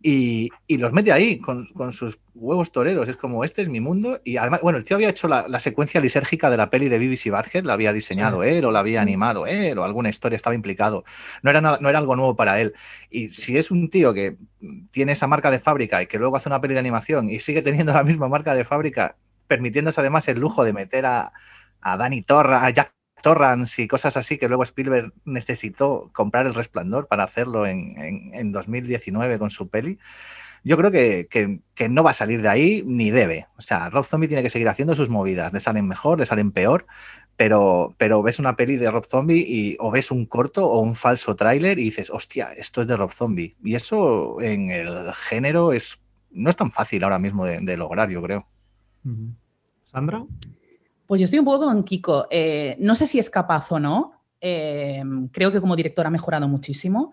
[0.07, 3.09] y, los mete ahí con, sus huevos toreros.
[3.09, 4.21] Es como, este es mi mundo.
[4.23, 7.31] Y además, bueno, el tío había hecho la, secuencia lisérgica de la peli de BBC
[7.31, 11.05] Badhead, la había diseñado él o la había animado él o alguna historia estaba implicado.
[11.43, 12.75] No era, no era algo nuevo para él.
[13.09, 14.37] Y si es un tío que
[14.91, 17.63] tiene esa marca de fábrica y que luego hace una peli de animación y sigue
[17.63, 21.33] teniendo la misma marca de fábrica, permitiéndose además el lujo de meter a,
[21.81, 22.94] a Danny Torra, a Jack
[23.25, 29.39] Torrance y cosas así que luego Spielberg necesitó comprar el resplandor para hacerlo en, 2019
[29.39, 29.99] con su peli.
[30.63, 33.47] Yo creo que, no va a salir de ahí ni debe.
[33.57, 35.55] O sea, Rob Zombie tiene que seguir haciendo sus movidas.
[35.55, 36.85] Le salen mejor, le salen peor,
[37.35, 40.95] pero, pero ves una peli de Rob Zombie y o ves un corto o un
[40.95, 43.57] falso tráiler y dices, hostia, esto es de Rob Zombie.
[43.65, 45.99] Y eso en el género es,
[46.31, 48.47] no es tan fácil ahora mismo de, lograr, yo creo.
[49.91, 50.27] ¿Sandra?
[51.07, 52.27] Pues yo estoy un poco con Kiko.
[52.31, 54.21] Eh, no sé si es capaz o no.
[54.41, 57.13] Eh, creo que como director ha mejorado muchísimo.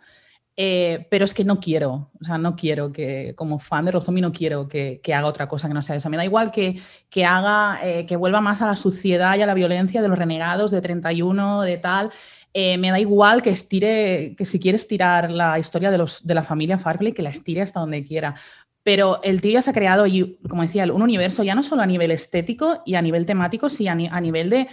[0.55, 4.19] Eh, pero es que no quiero, o sea, no quiero que, como fan de Rozomi,
[4.19, 6.09] no quiero que, haga otra cosa que no sea eso.
[6.09, 9.53] Me da igual que, que haga, que vuelva más a la suciedad y a la
[9.53, 12.11] violencia de los renegados de 31, de tal.
[12.53, 16.43] me da igual que estire, que si quiere estirar la historia de, los, de la
[16.43, 18.35] familia Farley, que la estire hasta donde quiera.
[18.83, 20.05] Pero el tío ya se ha creado,
[20.49, 23.91] como decía, un universo ya no solo a nivel estético y a nivel temático, sino
[23.91, 24.67] a, nivel de,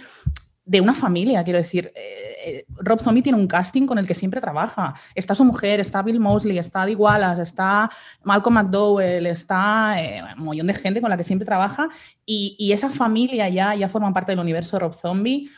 [0.65, 1.43] de, una familia.
[1.43, 4.95] Quiero decir, eh, eh, Rob Zombie tiene un casting con el que siempre trabaja.
[5.13, 7.89] Está su mujer, está Bill Mosley, está Dee Wallace, está
[8.23, 11.89] Malcolm McDowell, está eh, un montón de gente con la que siempre trabaja.
[12.25, 15.49] Y, esa familia ya, ya forma parte del universo de Rob Zombie.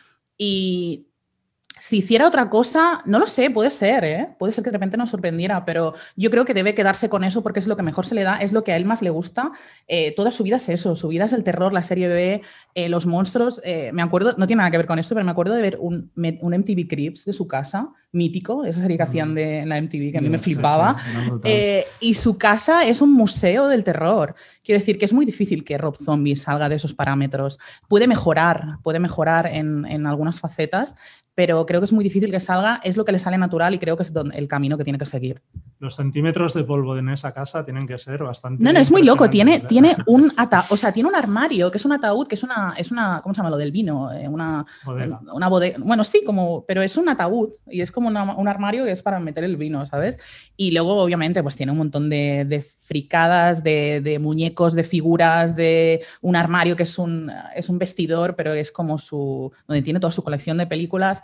[1.81, 4.29] Si hiciera otra cosa, no lo sé, puede ser, ¿eh?
[4.37, 7.41] puede ser que de repente nos sorprendiera, pero yo creo que debe quedarse con eso
[7.41, 9.09] porque es lo que mejor se le da, es lo que a él más le
[9.09, 9.51] gusta.
[9.87, 12.43] Eh, toda su vida es eso, su vida es el terror, la serie B,
[12.75, 13.59] eh, los monstruos.
[13.93, 16.11] me acuerdo, no tiene nada que ver con esto, pero me acuerdo de ver un,
[16.15, 20.17] un MTV Crips de su casa, mítico, esa serie que hacían de la MTV que
[20.17, 20.95] a mí me flipaba.
[21.43, 24.35] Eh, y su casa es un museo del terror.
[24.63, 27.59] Quiero decir que es muy difícil que Rob Zombie salga de esos parámetros.
[27.87, 30.95] Puede mejorar, puede mejorar en, en algunas facetas,
[31.33, 33.79] pero creo que es muy difícil que salga, es lo que le sale natural y
[33.79, 35.41] creo que es el camino que tiene que seguir.
[35.79, 38.63] Los centímetros de polvo en esa casa tienen que ser bastante...
[38.63, 41.77] No, no, es muy loco, tiene, tiene un ata o sea, tiene un armario, que
[41.77, 44.11] es un ataúd, que es una, es una ¿cómo se llama lo del vino?
[44.11, 45.19] Eh, una bodega.
[45.33, 45.77] Una bodega.
[45.79, 49.19] Bueno, sí, como, pero es un ataúd y es como un armario que es para
[49.19, 50.17] meter el vino, ¿sabes?
[50.57, 55.55] Y luego, obviamente, pues tiene un montón de, de fricadas, de, de, muñecos, de figuras,
[55.55, 59.99] de un armario que es un, es un vestidor, pero es como su, donde tiene
[59.99, 61.21] toda su colección de películas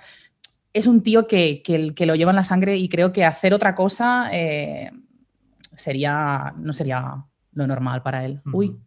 [0.73, 3.73] es un tío que, que, lo lleva en la sangre y creo que hacer otra
[3.73, 4.91] cosa eh,
[5.75, 8.41] sería, no sería lo normal para él.
[8.53, 8.79] Uy.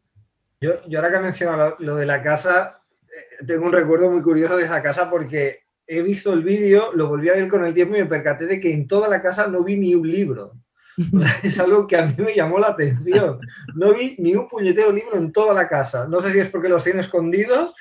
[0.61, 4.57] Yo, ahora que he mencionado lo, de la casa, eh, tengo un recuerdo muy curioso
[4.57, 7.97] de esa casa porque he visto el vídeo, lo volví a ver con el tiempo
[7.97, 10.53] y me percaté de que en toda la casa no vi ni un libro.
[11.43, 13.41] es algo que a mí me llamó la atención.
[13.75, 16.07] No vi ni un puñetero libro en toda la casa.
[16.07, 17.75] No sé si es porque los tiene escondidos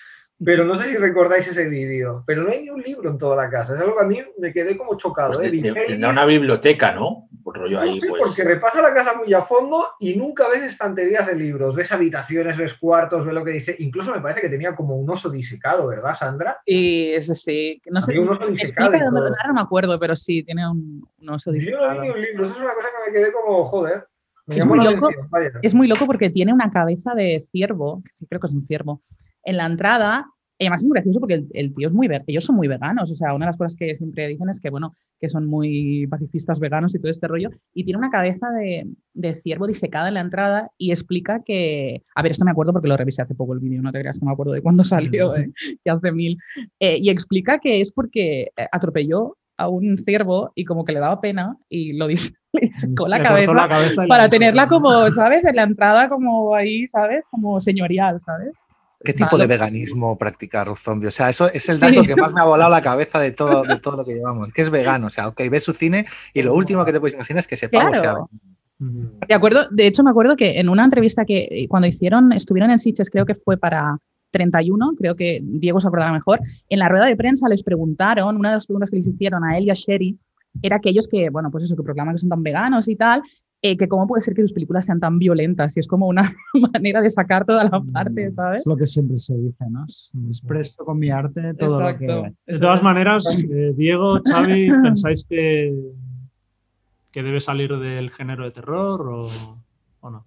[0.43, 3.35] pero no sé si recordáis ese vídeo, pero no hay ni un libro en toda
[3.35, 3.75] la casa.
[3.75, 5.33] Es algo que a mí me quedé como chocado.
[5.33, 5.73] Pues ¿eh?
[5.87, 7.28] Tendrá una biblioteca, ¿no?
[7.53, 8.21] Rollo ahí, pues.
[8.23, 11.75] Porque repasa la casa muy a fondo y nunca ves estanterías de libros.
[11.75, 13.75] Ves habitaciones, ves cuartos, ves lo que dice.
[13.79, 16.59] Incluso me parece que tenía como un oso disecado, ¿verdad, Sandra?
[16.65, 17.81] Sí, ese sí.
[17.87, 18.19] No sé.
[18.19, 18.91] Un oso disecado.
[19.11, 21.87] no me acuerdo, pero sí, tiene un, oso disecado.
[21.87, 22.43] Yo no vi ni un libro.
[22.45, 24.07] Eso es una cosa que me quedé como, joder.
[24.47, 25.09] es muy, loco,
[25.61, 28.63] es muy loco porque tiene una cabeza de ciervo, que sí creo que es un
[28.63, 29.01] ciervo,
[29.43, 30.27] en la entrada.
[30.61, 33.15] Y además es muy gracioso porque el, tío es muy ellos son muy veganos, o
[33.15, 36.59] sea, una de las cosas que siempre dicen es que, bueno, que son muy pacifistas
[36.59, 40.69] veganos y todo este rollo, y tiene una cabeza de, ciervo disecada en la entrada
[40.77, 43.81] y explica que, a ver, esto me acuerdo porque lo revisé hace poco el vídeo,
[43.81, 45.49] no te creas que me acuerdo de cuándo salió, eh,
[45.85, 46.37] que hace mil,
[46.81, 50.99] eh, y explica que es porque eh, atropelló a un ciervo y como que le
[50.99, 52.33] daba pena y lo dice
[52.97, 55.45] con la cabeza, la cabeza para tenerla como, ¿sabes?
[55.45, 57.23] En la entrada como ahí, ¿sabes?
[57.31, 58.51] Como señorial, ¿sabes?
[59.01, 61.07] ¿Qué tipo de veganismo practica Zombie?
[61.07, 63.63] O sea, eso es el dato que más me ha volado la cabeza de todo,
[63.63, 64.51] de todo lo que llevamos.
[64.51, 65.07] Que es vegano.
[65.07, 67.55] O sea, ok, ves su cine y lo último que te puedes imaginar es que
[67.55, 67.93] se claro.
[67.93, 68.15] sea
[69.27, 72.71] De acuerdo, de hecho me acuerdo que en una entrevista que eh, cuando hicieron, estuvieron
[72.71, 73.97] en Sitges, creo que fue para
[74.31, 78.49] 31, creo que Diego se acordará mejor, en la rueda de prensa les preguntaron, una
[78.49, 80.17] de las preguntas que les hicieron a él y a Sherry,
[80.61, 83.23] era aquellos que, bueno, pues eso, que proclaman que son tan veganos y tal,
[83.61, 86.21] eh, que cómo puede ser que sus películas sean tan violentas y es como una
[86.73, 88.59] manera de sacar toda la parte, mm, ¿sabes?
[88.59, 89.85] Es lo que siempre se dice, ¿no?
[90.27, 92.33] Expreso con mi arte todo lo que...
[92.45, 95.73] De todas maneras, eh, Diego, Xavi, ¿pensáis que,
[97.11, 99.58] que debe salir del género de terror o...?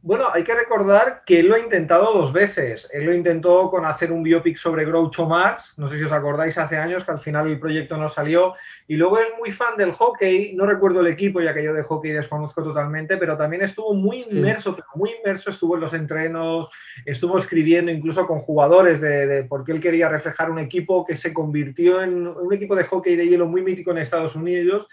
[0.03, 2.89] Bueno, hay que recordar que él lo ha intentado dos veces.
[2.93, 6.59] Él lo intentó con hacer un biopic sobre Groucho Marx, no sé si os acordáis
[6.59, 8.55] hace años que al final el proyecto no salió.
[8.87, 11.83] Y luego es muy fan del hockey, no recuerdo el equipo ya que yo de
[11.83, 16.69] hockey desconozco totalmente, pero también estuvo muy inmerso, muy inmerso, estuvo en los entrenos,
[17.07, 22.03] estuvo escribiendo incluso con jugadores de, porque él quería reflejar un equipo que se convirtió
[22.03, 24.87] en un equipo de hockey de hielo muy mítico en Estados Unidos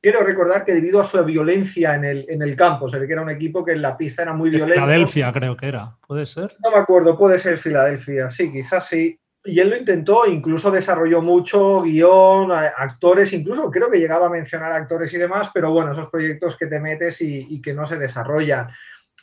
[0.00, 3.14] Quiero recordar que debido a su violencia en el, en el campo, se ve que
[3.14, 4.74] era un equipo que en la pista era muy violento.
[4.74, 6.54] Filadelfia creo que era, ¿puede ser?
[6.62, 9.18] No me acuerdo, puede ser Filadelfia, sí, quizás sí.
[9.46, 14.72] Y él lo intentó, incluso desarrolló mucho guion, actores, incluso creo que llegaba a mencionar
[14.72, 18.68] actores y demás, pero bueno, esos proyectos que te metes y, que no se desarrollan.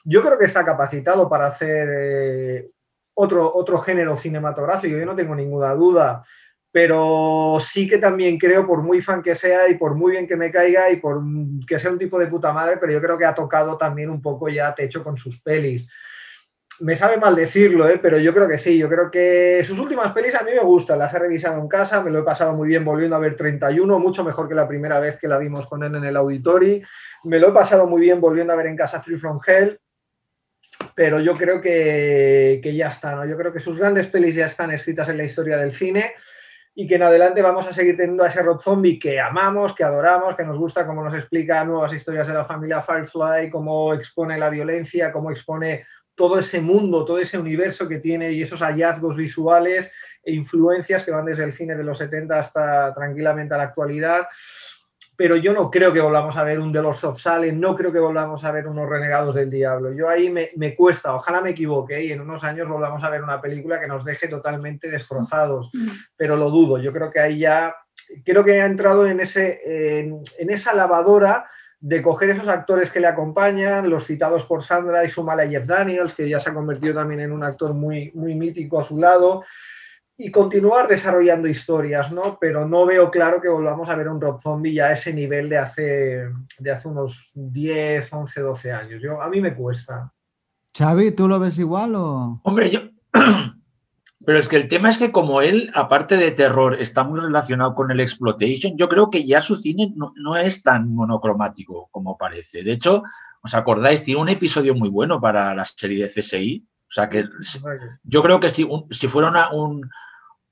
[0.05, 2.69] Yo creo que está capacitado para hacer eh,
[3.15, 6.23] otro, otro género cinematográfico, yo no tengo ninguna duda
[6.73, 10.35] pero sí que también creo, por muy fan que sea y por muy bien que
[10.35, 11.21] me caiga y por
[11.67, 14.19] que sea un tipo de puta madre, pero yo creo que ha tocado también un
[14.19, 15.87] poco ya techo con sus pelis.
[16.79, 17.99] Me sabe mal decirlo, ¿eh?
[18.01, 20.97] pero yo creo que sí, yo creo que sus últimas pelis a mí me gustan,
[20.97, 23.99] las he revisado en casa, me lo he pasado muy bien volviendo a ver 31,
[23.99, 26.81] mucho mejor que la primera vez que la vimos con él en el Auditori,
[27.25, 29.79] me lo he pasado muy bien volviendo a ver en casa Free From Hell,
[30.95, 33.27] pero yo creo que, que ya está, ¿no?
[33.27, 36.15] yo creo que sus grandes pelis ya están escritas en la historia del cine
[36.75, 39.83] y que en adelante vamos a seguir teniendo a ese Rob Zombie que amamos, que
[39.83, 44.39] adoramos, que nos gusta, cómo nos explica nuevas historias de la familia Firefly, cómo expone
[44.39, 49.15] la violencia, cómo expone todo ese mundo, todo ese universo que tiene y esos hallazgos
[49.15, 49.91] visuales
[50.23, 54.27] e influencias que van desde el cine de los 70 hasta tranquilamente a la actualidad
[55.15, 57.91] pero yo no creo que volvamos a ver un The Lords of Salem, no creo
[57.91, 59.91] que volvamos a ver unos Renegados del Diablo.
[59.91, 63.21] Yo ahí me, me, cuesta, ojalá me equivoque y en unos años volvamos a ver
[63.21, 65.87] una película que nos deje totalmente destrozados, mm.
[66.15, 66.79] pero lo dudo.
[66.79, 67.75] Yo creo que ahí ya,
[68.25, 71.47] creo que ha entrado en, ese, en, esa lavadora
[71.79, 76.13] de coger esos actores que le acompañan, los citados por Sandra y Sumala Jeff Daniels,
[76.13, 79.43] que ya se ha convertido también en un actor muy, muy mítico a su lado
[80.17, 82.37] y continuar desarrollando historias, ¿no?
[82.39, 85.49] Pero no veo claro que volvamos a ver un Rob Zombie ya a ese nivel
[85.49, 89.01] de hace, de hace unos 10, 11, 12 años.
[89.01, 90.11] Yo, a mí me cuesta.
[90.77, 92.39] Xavi, ¿tú lo ves igual o...?
[92.43, 92.81] Hombre, yo...
[94.25, 97.75] Pero es que el tema es que como él, aparte de terror, está muy relacionado
[97.75, 102.17] con el exploitation, yo creo que ya su cine no, no es tan monocromático como
[102.17, 102.63] parece.
[102.63, 103.03] De hecho,
[103.41, 104.01] ¿os acordáis?
[104.03, 106.65] Tiene un episodio muy bueno para la serie de CSI.
[106.87, 107.25] O sea que
[108.03, 109.89] yo creo que si, un- si fuera una- un,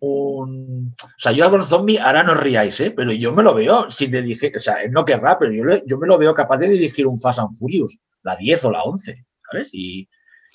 [0.01, 0.93] un...
[1.01, 2.91] O sea, yo a Zombie, ahora no os riáis, ¿eh?
[2.91, 5.83] pero yo me lo veo, si le dije, o sea, no querrá, pero yo, le-
[5.85, 8.81] yo me lo veo capaz de dirigir un Fast and Furious, la 10 o la
[8.83, 9.69] 11, ¿sabes?
[9.73, 10.09] Y,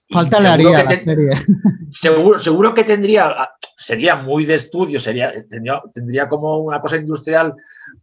[0.08, 1.30] y Falta le haría la te- serie.
[1.88, 7.54] Seguro, seguro que tendría, sería muy de estudio, sería, tendría, tendría como una cosa industrial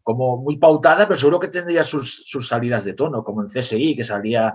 [0.01, 3.97] como muy pautada, pero seguro que tendría sus, sus salidas de tono, como en CSI,
[3.97, 4.53] que salía,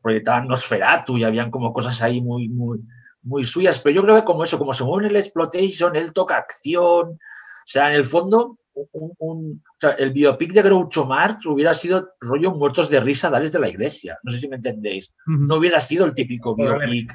[0.00, 2.78] proyectaban Nosferatu y habían como cosas ahí muy, muy,
[3.22, 3.78] muy suyas.
[3.80, 7.08] Pero yo creo que como eso, como se mueve en el exploitation, él toca acción,
[7.10, 7.18] o
[7.66, 12.10] sea, en el fondo, un, un- o sea, el biopic de Groucho Marx hubiera sido
[12.20, 14.18] rollo muertos de risa, dales de la iglesia.
[14.22, 15.12] No sé si me entendéis.
[15.46, 17.12] No hubiera sido el típico biopic.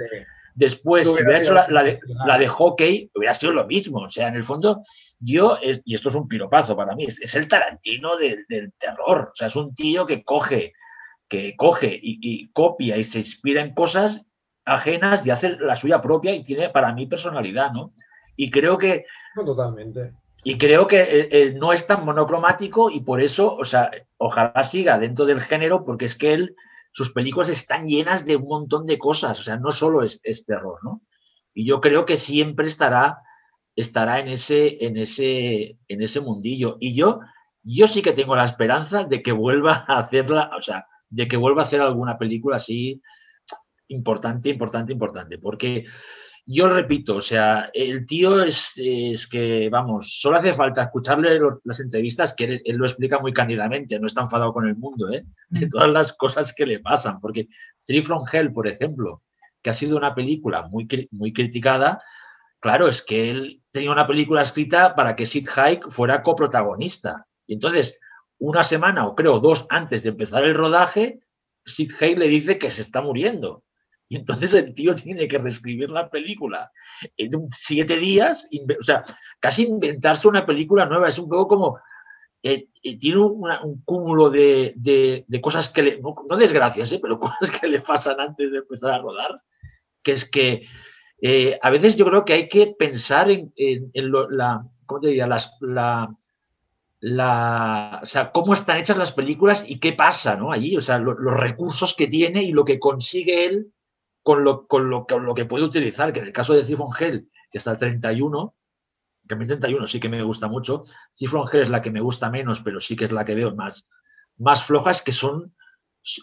[0.53, 3.99] Después, si hubiera hecho la, la de, la de hockey, hubiera sido lo mismo.
[3.99, 4.83] O sea, en el fondo,
[5.19, 8.71] yo, es- y esto es un piropazo para mí, es, es el Tarantino del, del
[8.79, 9.29] terror.
[9.31, 10.73] O sea, es un tío que coge,
[11.27, 14.25] que coge y, y copia y se inspira en cosas
[14.67, 17.93] ajenas y hace la suya propia y tiene para mí personalidad, ¿no?
[18.35, 19.05] Y creo que
[19.35, 20.13] No, totalmente.
[20.43, 24.61] y creo que eh, eh, no es tan monocromático y por eso, o sea, ojalá
[24.63, 26.55] siga dentro del género, porque es que él,
[26.91, 30.45] sus películas están llenas de un montón de cosas, o sea, no solo es, es
[30.45, 31.01] terror, ¿no?
[31.53, 33.17] Y yo creo que siempre estará,
[33.75, 36.77] estará en ese, en ese, en ese mundillo.
[36.79, 37.19] Y yo,
[37.63, 41.37] yo sí que tengo la esperanza de que vuelva a hacerla, o sea, de que
[41.37, 43.01] vuelva a hacer alguna película así
[43.89, 45.85] importante, importante, importante, porque
[46.45, 51.59] yo repito, o sea, el tío es, es que, vamos, solo hace falta escucharle los-
[51.65, 55.11] las entrevistas que él, él lo explica muy cándidamente, no está enfadado con el mundo,
[55.11, 55.25] ¿eh?
[55.49, 57.47] De todas las cosas que le pasan, porque
[57.85, 59.23] Three from Hell, por ejemplo,
[59.61, 62.01] que ha sido una película muy, muy criticada,
[62.61, 67.25] claro, es que él tenía una película escrita para que Sid Haig fuera coprotagonista.
[67.45, 67.99] Y entonces,
[68.39, 71.19] una semana o creo dos antes de empezar el rodaje,
[71.65, 73.63] Sid Haig le dice que se está muriendo.
[74.09, 76.71] Y entonces el tío tiene que reescribir la película
[77.17, 78.47] en siete días,
[78.79, 79.03] o sea,
[79.39, 81.09] casi inventarse una película nueva.
[81.09, 81.79] Es un poco como.
[82.43, 86.01] eh, eh, tiene un cúmulo de, de- cosas que le.
[86.01, 89.41] No, no desgracias, eh, pero cosas que le pasan antes de empezar a rodar.
[90.03, 90.67] Que es que
[91.21, 93.53] eh, a veces yo creo que hay que pensar en,
[94.31, 94.65] la.
[94.85, 95.27] ¿Cómo te diría?
[95.27, 96.15] Las, la,
[96.99, 100.51] la, o sea, cómo están hechas las películas y qué pasa ¿no?
[100.51, 103.71] allí, o sea, lo- los recursos que tiene y lo que consigue él
[104.27, 106.91] con lo, con lo, con lo que puede utilizar, que en el caso de Cifron
[106.99, 108.55] Hell, que está el 31,
[109.27, 112.01] que a mí 31 sí que me gusta mucho, Cifron Hell es la que me
[112.01, 113.87] gusta menos, pero sí que es la que veo más,
[114.37, 115.53] más flojas, que son,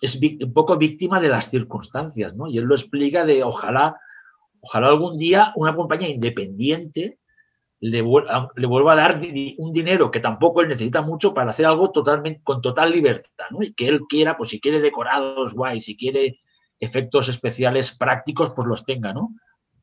[0.02, 2.46] es un poco víctima de las circunstancias, ¿no?
[2.48, 3.96] Y él lo explica de ojalá,
[4.60, 7.18] ojalá algún día una compañía independiente
[7.80, 9.20] le, vuel- a- le vuelva a dar
[9.58, 13.62] un dinero que tampoco él necesita mucho para hacer algo totalmente con total libertad, ¿no?
[13.62, 16.40] Y que él quiera, pues si quiere decorados guay, si quiere
[16.84, 19.30] efectos especiales prácticos, pues los tenga, ¿no?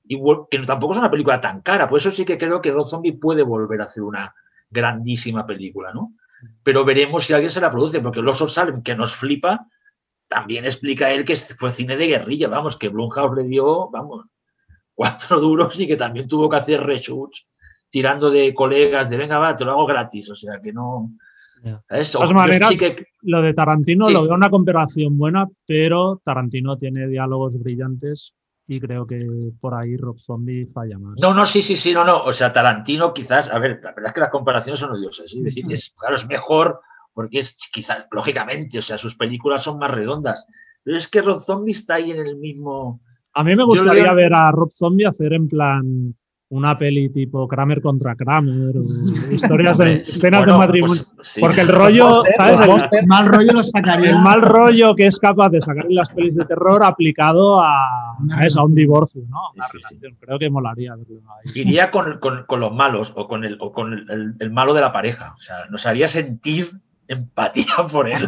[0.05, 2.89] Y que tampoco es una película tan cara, por eso sí que creo que Rob
[2.89, 4.33] Zombie puede volver a hacer una
[4.69, 6.13] grandísima película, ¿no?
[6.63, 9.67] Pero veremos si alguien se la produce, porque Los of Salem, que nos flipa,
[10.27, 14.25] también explica él que fue cine de guerrilla, vamos, que Blumhouse le dio, vamos,
[14.95, 17.47] cuatro duros y que también tuvo que hacer reshoots
[17.91, 21.11] tirando de colegas de venga, va, te lo hago gratis, o sea que no.
[21.89, 24.14] Eso, De todas maneras, sí que- Lo de Tarantino Sí.
[24.14, 28.34] lo veo una comparación buena, pero Tarantino tiene diálogos brillantes
[28.68, 29.20] y creo que
[29.59, 31.16] por ahí Rob Zombie falla más.
[31.22, 32.24] No, no, sí, sí, sí, no, no.
[32.24, 35.32] O sea, Tarantino quizás, a ver, la verdad es que las comparaciones son odiosas.
[35.34, 36.80] Es decir, es, claro, es mejor
[37.14, 40.45] porque es quizás, lógicamente, o sea, sus películas son más redondas.
[40.84, 43.01] Pero es que Rob Zombie está ahí en el mismo.
[43.34, 46.16] A mí me gustaría ver a Rob Zombie hacer en plan
[46.51, 48.81] una peli tipo Kramer contra Kramer o
[49.33, 51.03] historias de escenas bueno, de matrimonio.
[51.15, 51.41] pues, sí.
[51.41, 52.87] Porque el rollo, ¿sabes?
[52.91, 53.07] El-.
[53.07, 54.09] Mal rollo lo sacaría.
[54.11, 58.17] el mal rollo que es capaz de sacar en las pelis de terror aplicado a,
[58.35, 59.37] a eso, a un divorcio, ¿no?
[59.37, 59.95] A Una Sí, sí, sí.
[59.95, 60.17] relación.
[60.19, 61.51] Creo que molaría verlo ahí.
[61.61, 64.73] Iría con, con- con los malos o con, el, o con el, el- el malo
[64.73, 65.33] de la pareja.
[65.37, 66.69] O sea, nos haría sentir
[67.12, 68.28] empatía por él.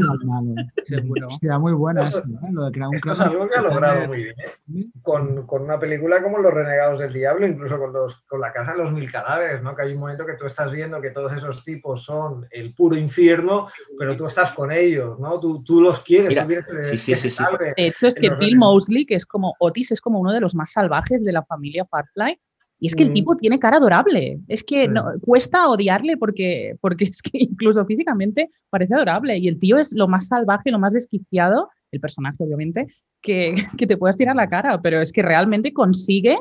[0.83, 1.29] Seguro.
[1.39, 2.49] Sería muy buena eso, ¿eh?
[2.51, 4.35] Lo de crear un Esto es algo que ha logrado muy bien.
[4.39, 4.85] ¿eh?
[5.01, 8.73] Con, con una película como Los Renegados del Diablo, incluso con, los, con La Casa
[8.73, 9.75] de los Mil Cadáveres, ¿no?
[9.75, 12.95] que hay un momento que tú estás viendo que todos esos tipos son el puro
[12.95, 15.39] infierno, pero tú estás con ellos, ¿no?
[15.39, 17.43] Tú, tú los quieres, Mira, tú quieres que, sí, sí, que sí, sí.
[17.77, 18.57] De hecho, es que Bill.
[18.57, 21.85] Mosley, que es como Otis, es como uno de los más salvajes de la familia
[21.85, 22.39] Firefly.
[22.83, 24.41] Y es que el tipo tiene cara adorable.
[24.49, 29.37] Es que no, cuesta odiarle porque, porque es que incluso físicamente parece adorable.
[29.37, 32.87] Y el tío es lo más salvaje, lo más desquiciado, el personaje obviamente,
[33.21, 34.81] que, que te puedas tirar la cara.
[34.81, 36.37] Pero es que realmente consigue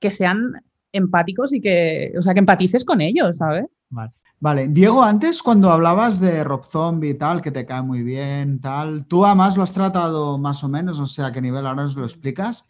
[0.00, 3.66] que sean empáticos y que, o sea, que empatices con ellos, ¿sabes?
[3.88, 4.10] Vale.
[4.40, 8.60] Vale, Diego, antes cuando hablabas de Rob Zombie y tal, que te cae muy bien,
[8.60, 11.84] tal, tú además lo has tratado más o menos, no sé a qué nivel ahora
[11.84, 12.68] nos lo explicas,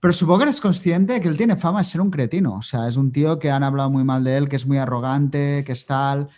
[0.00, 2.88] pero supongo que eres consciente que él tiene fama de ser un cretino, o sea,
[2.88, 5.72] es un tío que han hablado muy mal de él, que es muy arrogante, que
[5.72, 6.28] es tal,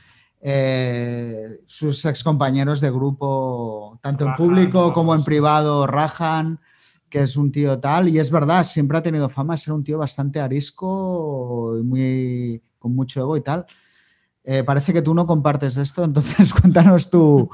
[0.40, 6.58] eh, sus ex compañeros de grupo, tanto en público como en privado, rajan,
[7.08, 9.84] que es un tío tal, y es verdad, siempre ha tenido fama de ser un
[9.84, 13.66] tío bastante arisco, y muy, con mucho ego y tal.
[14.44, 17.48] Eh, parece que tú no compartes esto, entonces cuéntanos tú.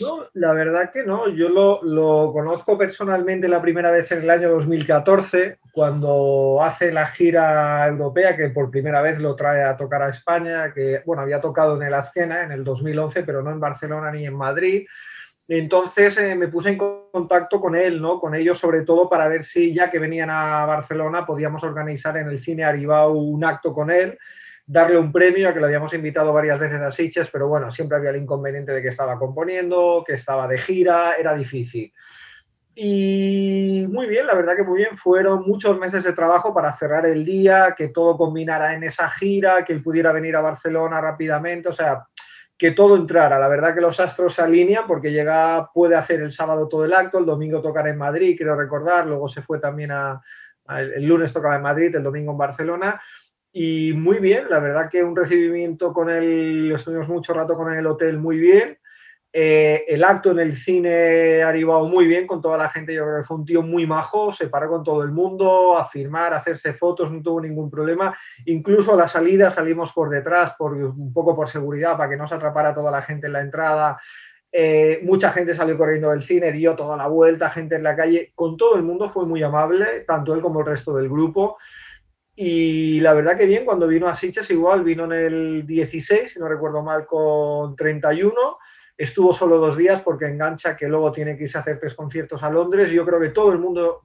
[0.00, 1.28] No, la verdad que no.
[1.28, 7.86] Yo lo, conozco personalmente la primera vez en el año 2014, cuando hace la gira
[7.86, 11.76] europea, que por primera vez lo trae a tocar a España, que bueno, había tocado
[11.76, 14.86] en el Azquena en el 2011, pero no en Barcelona ni en Madrid.
[15.46, 18.18] Entonces eh, me puse en contacto con él, ¿no?
[18.18, 22.28] Con ellos sobre todo para ver si ya que venían a Barcelona podíamos organizar en
[22.28, 24.18] el cine Aribau un acto con él
[24.66, 27.98] darle un premio, a que lo habíamos invitado varias veces a Sitges, pero bueno, siempre
[27.98, 31.92] había el inconveniente de que estaba componiendo, que estaba de gira, era difícil.
[32.76, 37.06] Y muy bien, la verdad que muy bien, fueron muchos meses de trabajo para cerrar
[37.06, 41.68] el día, que todo combinara en esa gira, que él pudiera venir a Barcelona rápidamente,
[41.68, 42.06] o sea,
[42.56, 43.38] que todo entrara.
[43.38, 46.94] La verdad que los astros se alinean porque llega, puede hacer el sábado todo el
[46.94, 50.20] acto, el domingo tocar en Madrid, quiero recordar, luego se fue también a,
[50.68, 53.00] el lunes tocaba en Madrid, el domingo en Barcelona
[53.56, 57.86] y muy bien, la verdad que un recibimiento con él, estuvimos mucho rato con el
[57.86, 58.76] hotel muy bien.
[59.32, 63.04] Eh, el acto en el cine ha arribado muy bien con toda la gente, yo
[63.04, 66.32] creo que fue un tío muy majo, se paró con todo el mundo a firmar,
[66.34, 68.12] a hacerse fotos, no tuvo ningún problema.
[68.46, 72.26] Incluso a la salida salimos por detrás, por, un poco por seguridad, para que no
[72.26, 74.00] se atrapara toda la gente en la entrada.
[74.50, 78.32] Eh, mucha gente salió corriendo del cine, dio toda la vuelta, gente en la calle,
[78.34, 81.56] con todo el mundo fue muy amable, tanto él como el resto del grupo.
[82.36, 86.38] Y la verdad que bien, cuando vino a Sitges igual, vino en el 16, si
[86.40, 88.58] no recuerdo mal, con 31.
[88.96, 92.42] Estuvo solo dos días porque engancha que luego tiene que irse a hacer tres conciertos
[92.42, 92.90] a Londres.
[92.90, 94.02] Yo creo que todo el mundo,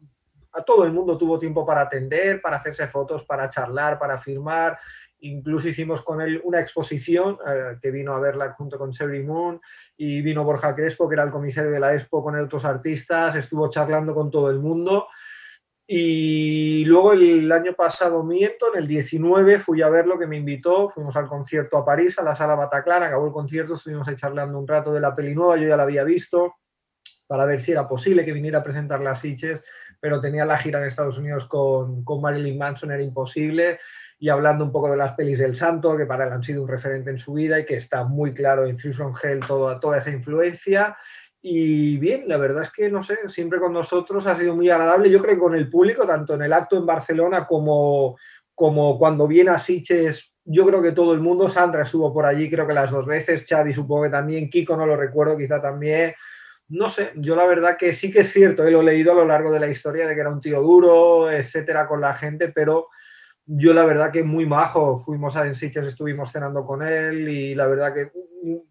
[0.51, 4.77] a todo el mundo tuvo tiempo para atender, para hacerse fotos, para charlar, para firmar.
[5.21, 9.59] Incluso hicimos con él una exposición eh, que vino a verla junto con Cherry Moon
[9.97, 13.35] y vino Borja Crespo, que era el comisario de la Expo con otros artistas.
[13.35, 15.07] Estuvo charlando con todo el mundo.
[15.91, 20.91] Y luego el año pasado, miento, en el 19 fui a verlo, que me invitó,
[20.91, 24.59] fuimos al concierto a París, a la sala Bataclan, acabó el concierto, estuvimos ahí charlando
[24.59, 26.57] un rato de la peli nueva, yo ya la había visto,
[27.25, 29.63] para ver si era posible que viniera a presentar las Sitges,
[29.99, 33.79] pero tenía la gira en Estados Unidos con, con Marilyn Manson, era imposible,
[34.19, 36.67] y hablando un poco de las pelis del santo, que para él han sido un
[36.67, 40.11] referente en su vida y que está muy claro en From Hell toda, toda esa
[40.11, 40.95] influencia.
[41.41, 45.09] Y bien, la verdad es que, no sé, siempre con nosotros ha sido muy agradable.
[45.09, 48.17] Yo creo que con el público, tanto en el acto en Barcelona como,
[48.53, 52.49] como cuando viene a Siches, yo creo que todo el mundo, Sandra estuvo por allí,
[52.49, 56.13] creo que las dos veces, Xavi supongo que también, Kiko no lo recuerdo, quizá también.
[56.67, 59.25] No sé, yo la verdad que sí que es cierto, he lo leído a lo
[59.25, 62.89] largo de la historia de que era un tío duro, etcétera, con la gente, pero
[63.51, 67.65] yo la verdad que muy majo, fuimos a Ensiches, estuvimos cenando con él y la
[67.65, 68.11] verdad que,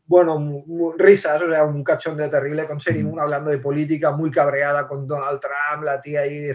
[0.07, 0.65] bueno,
[0.97, 5.41] risas, o sea, un cachondeo terrible con Moon hablando de política, muy cabreada con Donald
[5.41, 6.53] Trump, la tía ahí,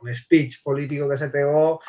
[0.00, 1.82] un speech político que se pegó.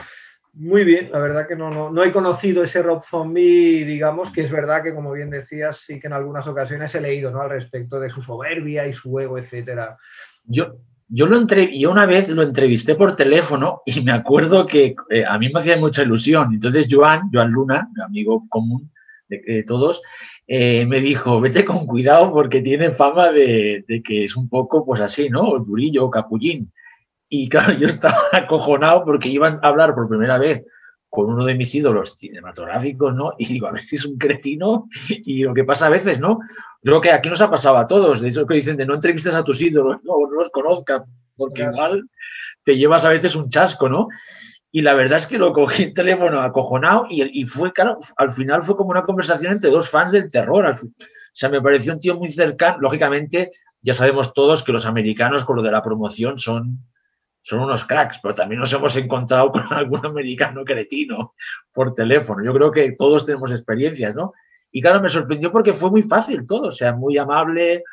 [0.55, 4.41] Muy bien, la verdad que no, no, no he conocido ese Rob Zombie, digamos, que
[4.41, 7.41] es verdad que, como bien decías, sí que en algunas ocasiones he leído ¿no?
[7.41, 9.97] al respecto de su soberbia y su ego, etcétera.
[10.43, 10.79] Yo,
[11.10, 15.26] yo, lo entre, yo una vez lo entrevisté por teléfono y me acuerdo que eh,
[15.26, 16.53] a mí me hacía mucha ilusión.
[16.53, 18.91] Entonces Joan, Joan Luna, mi amigo común
[19.30, 20.01] de, todos,
[20.47, 25.01] eh, me dijo, vete con cuidado porque tiene fama de, que es un poco pues
[25.01, 25.58] así, ¿no?
[25.60, 26.72] Durillo, capullín.
[27.30, 30.64] Y claro, yo estaba acojonado porque iban a hablar por primera vez
[31.10, 33.32] con uno de mis ídolos cinematográficos, ¿no?
[33.38, 36.39] Y digo, a ver si es un cretino y lo que pasa a veces, ¿no?
[36.88, 39.35] Creo que aquí nos ha pasado a todos, de eso que dicen de no entrevistas
[39.35, 41.03] a tus ídolos, no, no los conozcan,
[41.35, 42.09] porque igual
[42.63, 44.07] te llevas a veces un chasco, ¿no?
[44.71, 48.31] Y la verdad es que lo cogí el teléfono acojonado y, y fue, claro, al
[48.31, 50.65] final fue como una conversación entre dos fans del terror.
[50.65, 50.89] o
[51.33, 52.77] sea, me pareció un tío muy cercano.
[52.79, 56.85] Lógicamente, ya sabemos todos que los americanos con lo de la promoción son,
[57.41, 61.33] son unos cracks, pero también nos hemos encontrado con algún americano cretino
[61.73, 62.45] por teléfono.
[62.45, 64.31] Yo creo que todos tenemos experiencias, ¿no?
[64.78, 67.84] Y claro, me sorprendió porque fue muy fácil todo, o sea, muy amable,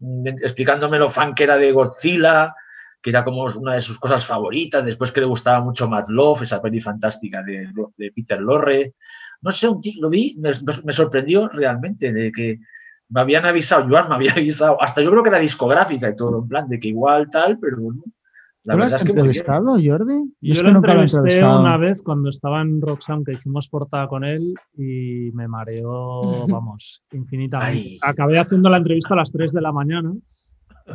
[0.00, 2.52] mm, explicándome lo fan que era de Godzilla,
[3.00, 6.42] que era como una de sus cosas favoritas, después que le gustaba mucho Mad Love,
[6.42, 7.68] esa peli fantástica de,
[8.12, 8.94] Peter Lorre.
[9.40, 9.68] No sé,
[10.00, 10.50] lo vi, me,
[10.82, 12.58] me, sorprendió realmente de que
[13.08, 16.40] me habían avisado, Joan me había avisado, hasta yo creo que era discográfica y todo,
[16.40, 18.02] en plan de que igual tal, pero bueno.
[18.66, 20.34] La ¿Tú lo has entrevistado, Jordi?
[20.40, 24.54] Yo, yo lo entrevisté una vez cuando estaba en Roxanne, que hicimos portada con él
[24.76, 27.98] y me mareó, vamos, infinitamente.
[28.02, 30.12] Acabé haciendo la entrevista a las 3 de la mañana.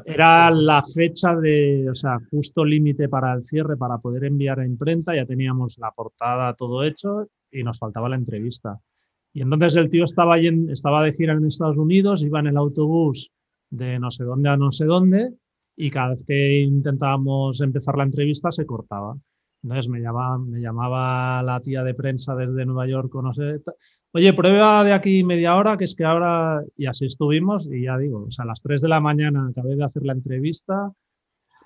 [0.03, 4.65] Era la fecha de, o sea, justo límite para el cierre, para poder enviar a
[4.65, 5.15] imprenta.
[5.15, 8.81] Ya teníamos la portada, todo hecho y nos faltaba la entrevista.
[9.31, 12.57] Y entonces el tío estaba, en, estaba de gira en Estados Unidos, iba en el
[12.57, 13.31] autobús
[13.69, 15.31] de no sé dónde a no sé dónde
[15.75, 19.15] y cada vez que intentábamos empezar la entrevista se cortaba.
[19.63, 23.61] Entonces me llamaba, me llamaba la tía de prensa desde Nueva York, no sé,
[24.11, 27.97] oye, prueba de aquí media hora, que es que ahora, y así estuvimos, y ya
[27.97, 30.91] digo, o sea, a las 3 de la mañana acabé de hacer la entrevista,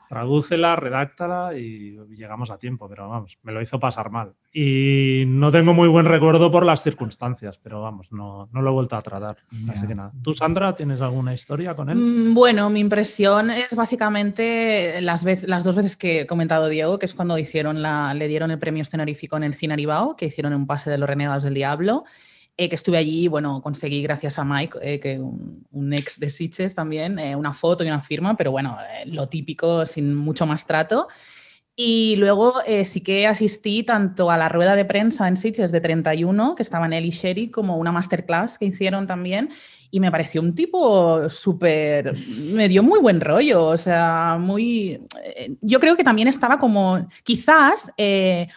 [0.10, 4.34] tradúcela, redáctala y llegamos a tiempo, pero vamos, me lo hizo pasar mal.
[4.54, 8.74] Y no tengo muy buen recuerdo por las circunstancias, pero vamos, no, no lo he
[8.74, 9.38] vuelto a tratar.
[9.70, 10.12] Así que nada.
[10.22, 11.98] ¿Tú, Sandra, tienes alguna historia con él?
[11.98, 17.06] Mm, bueno, mi impresión es básicamente las, las dos veces que he comentado Diego, que
[17.06, 20.54] es cuando hicieron la, le dieron el premio escenorífico en el Cine Aribao, que hicieron
[20.54, 22.06] un pase de los Renegados del Diablo.
[22.58, 26.30] Eh, que estuve allí, bueno, conseguí gracias a Mike, eh, que un, un, ex de
[26.30, 28.78] Sitges también, eh, una foto y una firma, pero bueno,
[29.08, 31.10] lo típico, sin mucho más trato.
[31.76, 32.54] Y luego
[32.86, 36.94] sí que asistí tanto a la rueda de prensa en Sitges de 31, que estaban
[36.94, 39.50] él y Sherry, como una masterclass que hicieron también,
[39.96, 45.00] y me pareció un tipo súper, me dio muy buen rollo, o sea, muy,
[45.62, 47.90] yo creo que también estaba como, quizás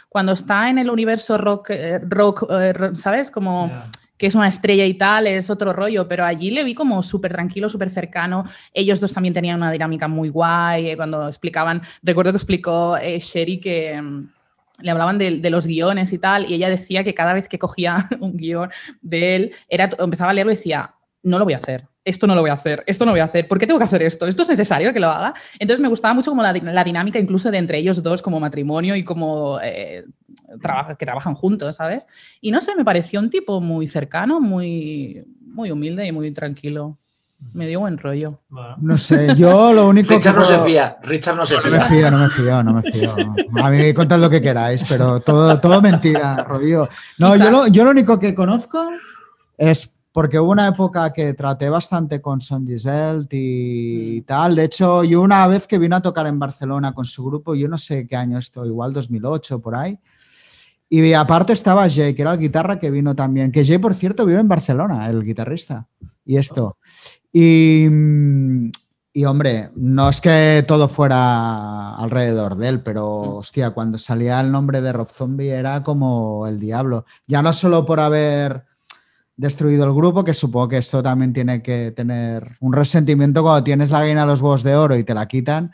[0.08, 1.70] cuando está en el universo rock,
[2.08, 2.50] rock
[2.96, 3.30] ¿sabes?
[3.30, 3.70] Como
[4.16, 7.30] que es una estrella y tal, es otro rollo, pero allí le vi como súper
[7.30, 8.44] tranquilo, súper cercano.
[8.74, 13.20] Ellos dos también tenían una dinámica muy guay, eh, cuando explicaban, recuerdo que explicó eh,
[13.20, 14.28] Sherry que mm,
[14.80, 17.60] le hablaban de, de, los guiones y tal, y ella decía que cada vez que
[17.60, 18.70] cogía un guion
[19.02, 22.34] de él, era, empezaba a leerlo y decía, no lo voy a hacer, esto no
[22.34, 24.26] lo voy a hacer, esto no voy a hacer, ¿por qué tengo que hacer esto?
[24.26, 25.34] ¿Esto es necesario que lo haga?
[25.58, 28.96] Entonces me gustaba mucho como la, la dinámica incluso de entre ellos dos como matrimonio
[28.96, 30.04] y como eh,
[30.98, 32.06] que trabajan juntos, ¿sabes?
[32.40, 36.98] Y no sé, me pareció un tipo muy cercano, muy, muy humilde y muy tranquilo.
[37.52, 38.40] Me dio buen rollo.
[38.78, 40.38] No sé, yo lo único Richard que...
[40.40, 41.70] no se fía, Richard no se fía.
[41.70, 43.14] No me fío, no me fío, no me fío.
[43.62, 46.88] A mí contad lo que queráis, pero todo, todo mentira, Rodrigo.
[47.18, 48.90] No, yo lo, yo lo único que conozco
[49.56, 54.56] es porque hubo una época que traté bastante con Son Giselle y, tal.
[54.56, 57.68] De hecho, yo una vez que vino a tocar en Barcelona con su grupo, yo
[57.68, 59.98] no sé qué año esto, igual 2008, por ahí.
[60.90, 63.52] Y aparte estaba Jay, que era el guitarra que vino también.
[63.52, 65.86] Que Jay, por cierto, vive en Barcelona, el guitarrista.
[66.24, 66.78] Y esto.
[67.30, 67.86] Y,
[69.12, 74.50] y hombre, no es que todo fuera alrededor de él, pero hostia, cuando salía el
[74.50, 77.04] nombre de Rob Zombie era como el diablo.
[77.26, 78.67] Ya no solo por haber
[79.38, 83.90] destruido el grupo, que supongo que eso también tiene que tener un resentimiento cuando tienes
[83.90, 85.70] la gallina a los huevos de oro y te la quitan.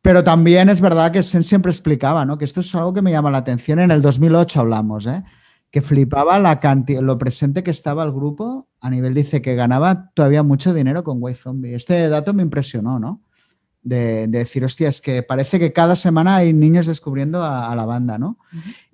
[0.00, 2.38] Pero también es verdad que Sen siempre explicaba, ¿no?
[2.38, 3.78] Que esto es algo que me llama la atención.
[3.78, 5.22] En el 2008 hablamos, ¿eh?
[5.70, 10.10] Que flipaba la cantidad, lo presente que estaba el grupo a nivel, dice que ganaba
[10.14, 11.74] todavía mucho dinero con White Zombie.
[11.74, 13.22] Este dato me impresionó, ¿no?
[13.82, 18.18] De, decir, hostia, es que parece que cada semana hay niños descubriendo a, la banda,
[18.18, 18.38] ¿no?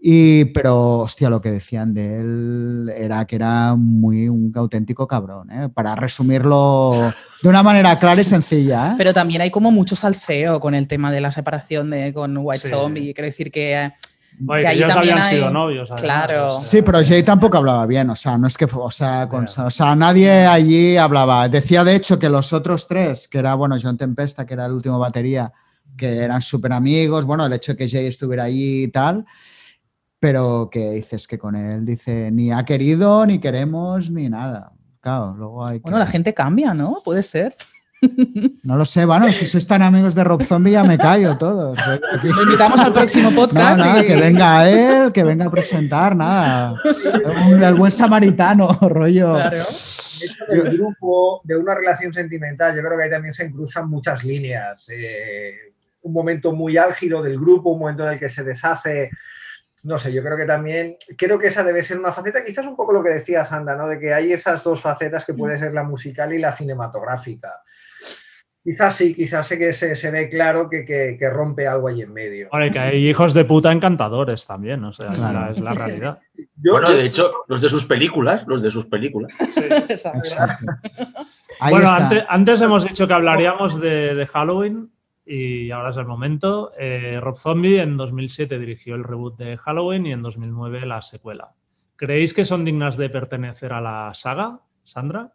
[0.01, 5.51] y, pero, hostia, lo que decían de él era que era muy un auténtico cabrón,
[5.51, 5.68] ¿eh?
[5.68, 7.12] Para resumirlo
[7.43, 8.93] de una manera clara y sencilla.
[8.93, 8.95] ¿eh?
[8.97, 12.68] Pero también hay como mucho salseo con el tema de la separación de, con White
[12.68, 13.14] Zombie.
[13.14, 13.93] Quiero decir que
[14.39, 15.91] que ellos habían sido novios.
[15.97, 16.59] Claro.
[16.59, 19.95] Sí, pero Jay tampoco hablaba bien, o sea, no es que, o sea, o sea,
[19.95, 21.49] nadie allí hablaba.
[21.49, 24.72] Decía de hecho que los otros tres, que era, bueno, John Tempesta, que era el
[24.72, 25.53] último batería,
[25.97, 29.24] que eran súper amigos, bueno, el hecho de que Jay estuviera allí y tal,
[30.18, 34.72] pero que dices que con él dice, ni ha querido, ni queremos, ni nada.
[35.01, 37.03] Claro, luego hay Bueno, la gente cambia, ¿no?
[37.05, 37.55] Puede ser.
[38.63, 41.79] No lo sé, bueno, si sois tan amigos de Rock Zombie ya me callo todos.
[42.23, 44.07] Lo invitamos al próximo podcast.
[44.07, 46.81] que venga él, que venga a presentar, nada.
[47.61, 49.35] El buen samaritano, rollo.
[49.35, 49.65] Claro.
[50.49, 54.87] Del grupo, de una relación sentimental, yo creo que ahí también se cruzan muchas líneas.
[54.89, 59.11] Eh, un momento muy álgido del grupo, un momento en el que se deshace
[59.85, 62.75] no sé, yo creo que también, creo que esa debe ser una faceta, quizás un
[62.75, 63.87] poco lo que decía Sandra, ¿no?
[63.87, 67.63] De que hay esas dos facetas que puede ser la musical y la cinematográfica.
[68.65, 72.49] Quizás sí, quizás sé que se, ve claro que, rompe algo ahí en medio.
[72.51, 75.12] Bueno, que hay hijos de puta encantadores también, o sea,
[75.51, 76.19] es la realidad.
[76.57, 79.31] bueno, de hecho, los de sus películas, los de sus películas.
[79.51, 79.61] Sí.
[79.89, 80.65] Exacto.
[81.61, 81.91] bueno,
[82.27, 84.89] antes, hemos dicho que hablaríamos de, Halloween.
[85.27, 86.73] y ahora es el momento.
[86.79, 91.51] Eh, Rob Zombie en 2007 dirigió el reboot de Halloween y en 2009 la secuela.
[91.97, 95.29] ¿Creéis que son dignas de pertenecer a la saga, Sandra?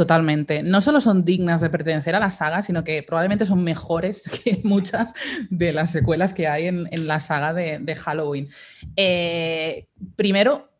[0.00, 0.62] Totalmente.
[0.62, 4.62] No solo son dignas de pertenecer a la saga, sino que probablemente son mejores que
[4.64, 5.12] muchas
[5.50, 8.48] de las secuelas que hay en, la saga de, Halloween.
[8.96, 10.70] Eh, primero,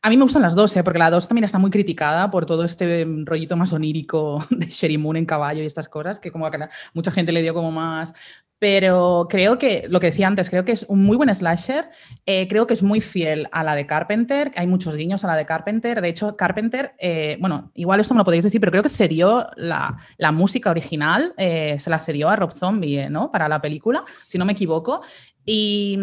[0.00, 0.82] a mí me gustan las dos, ¿eh?
[0.82, 4.96] porque la dos también está muy criticada por todo este rollito más onírico de Sherry
[4.96, 6.58] Moon en caballo y estas cosas, que como que
[6.94, 8.14] mucha gente le dio como más...
[8.60, 11.90] Pero creo que, lo que decía antes, creo que es un muy buen slasher,
[12.26, 15.36] eh, creo que es muy fiel a la de Carpenter, hay muchos guiños a la
[15.36, 18.82] de Carpenter, de hecho Carpenter, eh, bueno, igual esto me lo podéis decir, pero creo
[18.82, 19.98] que cedió la,
[20.30, 23.32] música original, se la cedió a Rob Zombie, ¿no?
[23.32, 25.00] Para la película, si no me equivoco,
[25.44, 25.98] y,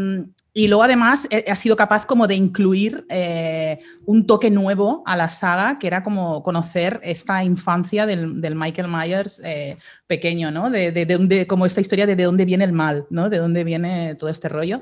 [0.58, 3.78] y luego además ha sido capaz como de incluir eh,
[4.08, 9.40] un toque nuevo a la saga, que era como conocer esta infancia del, Michael Myers
[9.44, 9.78] eh,
[10.08, 10.72] pequeño, ¿no?
[10.72, 13.30] De, de, como esta historia de de dónde viene el mal, ¿no?
[13.30, 14.80] De dónde viene todo este rollo.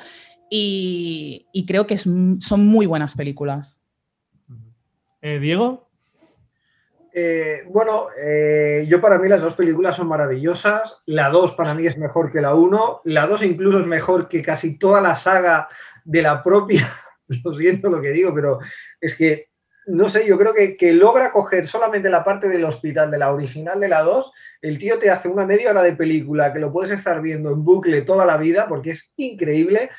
[0.49, 3.81] Y, creo que son muy buenas películas.
[5.21, 5.84] Eh, Diego.
[7.17, 10.97] Eh, bueno, eh, yo para mí las dos películas son maravillosas.
[11.05, 13.03] La 2 para mí es mejor que la 1.
[13.05, 15.69] La 2 incluso es mejor que casi toda la saga
[16.03, 16.93] de la propia.
[17.45, 18.59] Lo siento lo que digo, pero
[18.99, 19.47] es que,
[19.87, 23.31] no sé, yo creo que, que logra coger solamente la parte del hospital de la
[23.31, 24.31] original de la 2.
[24.61, 27.63] El tío te hace una media hora de película que lo puedes estar viendo en
[27.63, 29.89] bucle toda la vida porque es increíble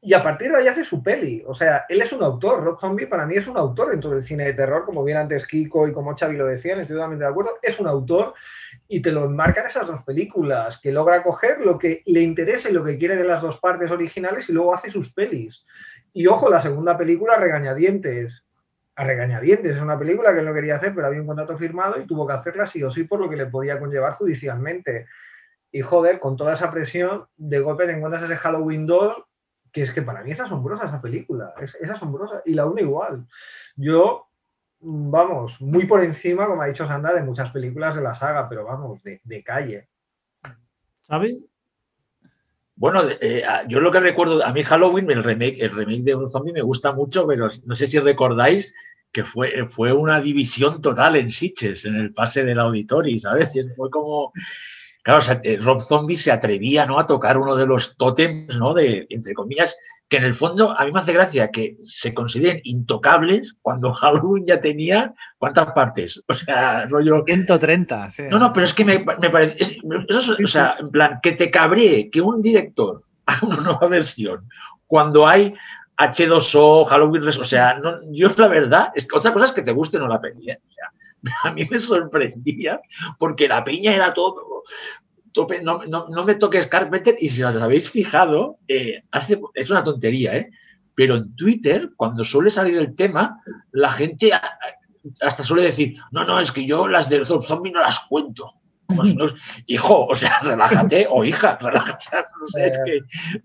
[0.00, 1.42] y a partir de ahí hace su peli.
[1.46, 2.62] O sea, él es un autor.
[2.62, 5.46] Rock Zombie para mí es un autor dentro del cine de terror, como bien antes
[5.46, 7.58] Kiko y como Xavi lo decían, estoy totalmente de acuerdo.
[7.62, 8.34] Es un autor
[8.86, 12.72] y te lo enmarcan esas dos películas, que logra coger lo que le interesa y
[12.72, 15.64] lo que quiere de las dos partes originales y luego hace sus pelis.
[16.12, 18.44] Y ojo, la segunda película, Regañadientes.
[18.94, 22.00] A Regañadientes es una película que él no quería hacer, pero había un contrato firmado
[22.00, 25.06] y tuvo que hacerla sí o sí por lo que le podía conllevar judicialmente.
[25.72, 29.24] Y joder, con toda esa presión, de golpe te encuentras ese Halloween 2
[29.72, 33.26] que es que para mí es asombrosa esa película, es, asombrosa, y la una igual.
[33.76, 34.28] Yo,
[34.80, 38.64] vamos, muy por encima, como ha dicho Sandra, de muchas películas de la saga, pero
[38.64, 39.88] vamos, de, calle.
[41.02, 41.46] ¿Sabes?
[42.76, 46.28] Bueno, eh, yo lo que recuerdo, a mí Halloween, el remake, el remake de un
[46.28, 48.72] zombie me gusta mucho, pero no sé si recordáis
[49.10, 53.58] que fue, fue una división total en Sitches, en el pase del auditorio, ¿sabes?
[53.76, 54.32] Fue como,
[55.08, 57.00] Claro, eh, Rob Zombie se atrevía ¿no?
[57.00, 58.74] a tocar uno de los tótems, ¿no?
[58.74, 59.74] De, entre comillas,
[60.06, 64.44] que en el fondo a mí me hace gracia que se consideren intocables cuando Halloween
[64.44, 66.22] ya tenía ¿cuántas partes?
[66.28, 67.24] O sea, rollo...
[67.26, 68.24] 130, sí.
[68.30, 69.78] No, no, pero es que me, parece...
[69.82, 74.46] o sea, en plan, que te cabree que un director haga una nueva versión
[74.86, 75.54] cuando hay
[75.96, 79.72] H2O, Halloween, o sea, no, yo la verdad, es que otra cosa es que te
[79.72, 80.60] guste o no la peli, ¿eh?
[80.68, 80.92] o sea,
[81.44, 82.80] a mí me sorprendía
[83.18, 84.47] porque la piña era todo,
[85.62, 90.50] no, me toques Carpenter y si os habéis fijado, eh, hace, es una tontería, ¿eh?
[90.94, 93.40] pero en Twitter, cuando suele salir el tema,
[93.72, 94.32] la gente
[95.20, 98.54] hasta suele decir, no, no, es que yo las de Zombie no las cuento.
[98.86, 99.14] Pues
[99.66, 102.04] hijo, o sea, relájate, o hija, relájate.
[102.10, 103.00] No, es que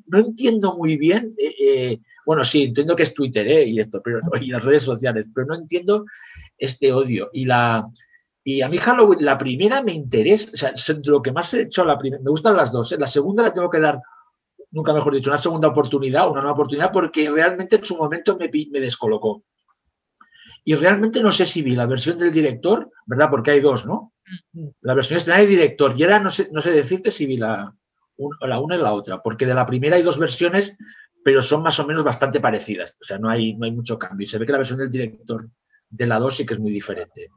[0.07, 1.35] no entiendo muy bien.
[1.37, 5.47] Eh, bueno, sí, entiendo que es Twitter y esto, pero, y las redes sociales, pero
[5.47, 6.05] no entiendo
[6.57, 7.29] este odio.
[7.33, 7.87] Y la
[8.43, 11.85] y a mí Halloween, la primera me interesa, o sea, lo que más he hecho,
[11.85, 12.91] la primera, me gustan las dos.
[12.91, 12.97] ¿eh?
[12.99, 14.01] La segunda la tengo que dar,
[14.71, 18.49] nunca mejor dicho, una segunda oportunidad, una nueva oportunidad, porque realmente en su momento me,
[18.69, 19.43] me descolocó.
[20.65, 23.29] Y realmente no sé si vi la versión del director, ¿verdad?
[23.29, 24.13] Porque hay dos, ¿no?
[24.81, 25.93] La versión escenaria y director.
[25.97, 27.73] Y ahora no sé, no sé decirte si vi la,
[28.41, 30.75] la una y la otra, porque de la primera hay dos versiones,
[31.23, 32.97] pero son más o menos bastante parecidas.
[33.01, 34.25] O sea, no hay, no hay mucho cambio.
[34.25, 35.47] Y se ve que la versión del director
[35.89, 37.29] de la 2 sí que es muy diferente.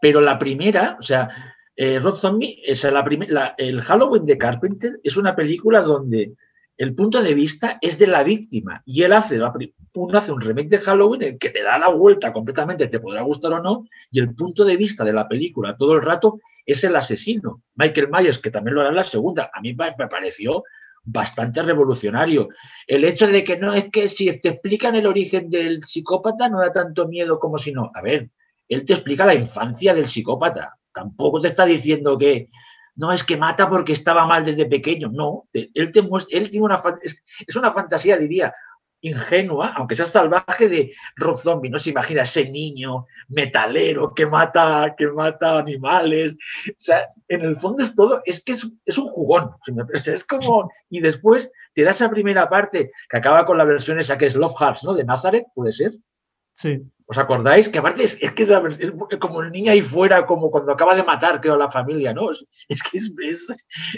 [0.00, 1.28] Pero la primera, o sea,
[1.74, 6.32] eh, Rob Zombie, es la, el Halloween de Carpenter es una película donde
[6.78, 9.38] el punto de vista es de la víctima y él hace,
[9.94, 13.22] uno hace un remake de Halloween en que te da la vuelta completamente, te podrá
[13.22, 16.82] gustar o no, y el punto de vista de la película todo el rato es
[16.84, 17.62] el asesino.
[17.76, 20.64] Michael Myers, que también lo hará en la segunda, a mí me pareció
[21.04, 22.48] bastante revolucionario.
[22.86, 26.60] El hecho de que no es que si te explican el origen del psicópata no
[26.60, 27.90] da tanto miedo como si no.
[27.94, 28.30] A ver,
[28.68, 30.78] él te explica la infancia del psicópata.
[30.92, 32.50] Tampoco te está diciendo que
[32.96, 35.10] no es que mata porque estaba mal desde pequeño.
[35.12, 38.54] No, él te muestra, él tiene una es una fantasía, diría,
[39.00, 41.70] ingenua, aunque sea salvaje, de Rob Zombie.
[41.70, 46.34] No se imagina ese niño metalero que mata, que mata animales.
[46.68, 49.50] O sea, en el fondo es todo, es que es, un jugón.
[50.04, 54.18] Es como, y después te da esa primera parte que acaba con la versión esa
[54.18, 54.94] que es Love Hearts, ¿no?
[54.94, 55.92] De Nazareth, puede ser.
[56.56, 56.82] Sí.
[57.08, 57.68] ¿Os acordáis?
[57.68, 58.50] Que aparte es, que es,
[59.20, 62.30] como el niño ahí fuera, como cuando acaba de matar, creo, a la familia, ¿no?
[62.30, 63.14] Es, que es,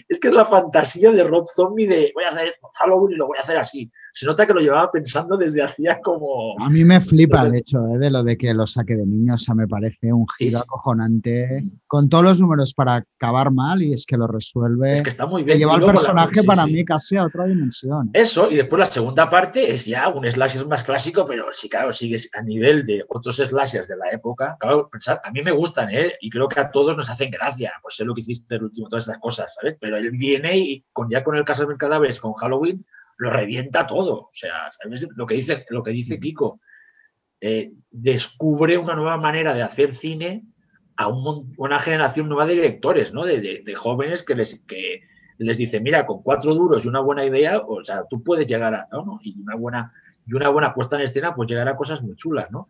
[0.09, 3.27] es, que es la fantasía de Rob Zombie de voy a hacer Halloween y lo
[3.29, 6.57] voy a hacer así se nota que lo llevaba pensando desde hacía como...
[6.59, 7.99] A mí me flipa el hecho ¿eh?
[7.99, 11.65] de lo de que lo saque de niños, o sea, me parece un giro acojonante,
[11.87, 14.95] con todos los números para acabar mal y es que lo resuelve.
[14.95, 15.59] Es que está muy bien.
[15.59, 18.11] lleva al personaje para mí casi a otra dimensión.
[18.13, 21.93] Eso, y después la segunda parte es ya un slasher más clásico, pero sí, claro,
[21.93, 24.57] sigues a nivel de otros slashers de la época.
[24.59, 26.15] Claro, pensar, a mí me gustan, ¿eh?
[26.21, 28.89] Y creo que a todos nos hacen gracia, pues sé lo que hiciste el último,
[28.89, 29.77] todas estas cosas, ¿sabes?
[29.81, 32.85] Pero él viene y con, ya con el caso de cadáveres, con Halloween,
[33.19, 34.23] lo revienta todo.
[34.23, 35.07] O sea, ¿sabes?
[35.15, 36.61] Lo que dice, lo que dice Kiko,
[37.41, 40.45] eh, descubre una nueva manera de hacer cine
[40.97, 43.25] a una generación nueva de directores, ¿no?
[43.25, 45.03] De, jóvenes que les, que
[45.39, 48.75] les dice, mira, con cuatro duros y una buena idea, o sea, tú puedes llegar
[48.75, 49.21] a, ¿no?
[49.23, 49.93] Y una buena,
[50.27, 52.69] y una buena puesta en escena, pues llegar a cosas muy chulas, ¿no?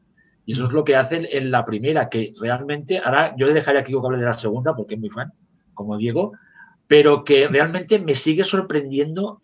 [0.49, 3.81] Y eso es lo que hacen en la primera, que realmente, ahora yo le dejaré
[3.81, 5.31] a Kiko que hable de la segunda, porque es muy fan,
[5.75, 6.33] como Diego,
[6.87, 9.41] pero que realmente me sigue sorprendiendo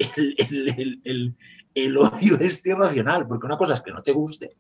[1.75, 4.53] el, odio este irracional, porque una cosa es que no te guste,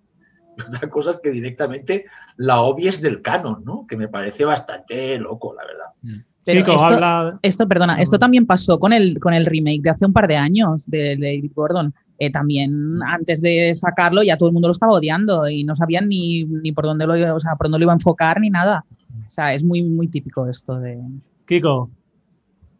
[0.58, 2.04] y otra cosa es que directamente
[2.36, 3.86] la obvies del canon, ¿no?
[3.88, 5.86] Que me parece bastante loco, la verdad.
[6.02, 6.20] Mm.
[6.44, 10.28] esto, esto, perdona, esto también pasó con el, con el remake de hace un par
[10.28, 11.94] de años de, David Gordon.
[12.18, 16.08] Eh, también antes de sacarlo ya todo el mundo lo estaba odiando y no sabían
[16.08, 18.84] ni, ni por dónde lo, o sea, por dónde lo iba a enfocar ni nada.
[19.26, 21.00] O sea, es muy, muy típico esto de...
[21.46, 21.90] Kiko,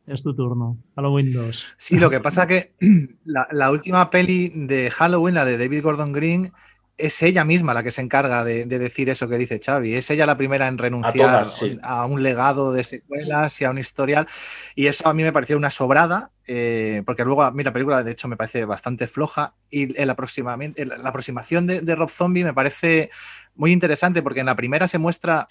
[0.07, 0.79] es tu turno.
[0.95, 1.75] Halloween 2.
[1.77, 2.75] Sí, lo que pasa que
[3.25, 6.53] la, última peli de Halloween, la de David Gordon Green,
[6.97, 9.95] es ella misma la que se encarga de, decir eso que dice Xavi.
[9.95, 11.47] Es ella la primera en renunciar
[11.83, 14.29] a, un legado de secuelas y a un historial.
[14.75, 18.03] Y eso a mí me pareció una sobrada, eh, porque luego a mí la película
[18.03, 19.55] de hecho me parece bastante floja.
[19.71, 23.11] Y el aproximamiento, la aproximación de, de Rob Zombie me parece
[23.57, 25.49] muy interesante porque en la primera se muestra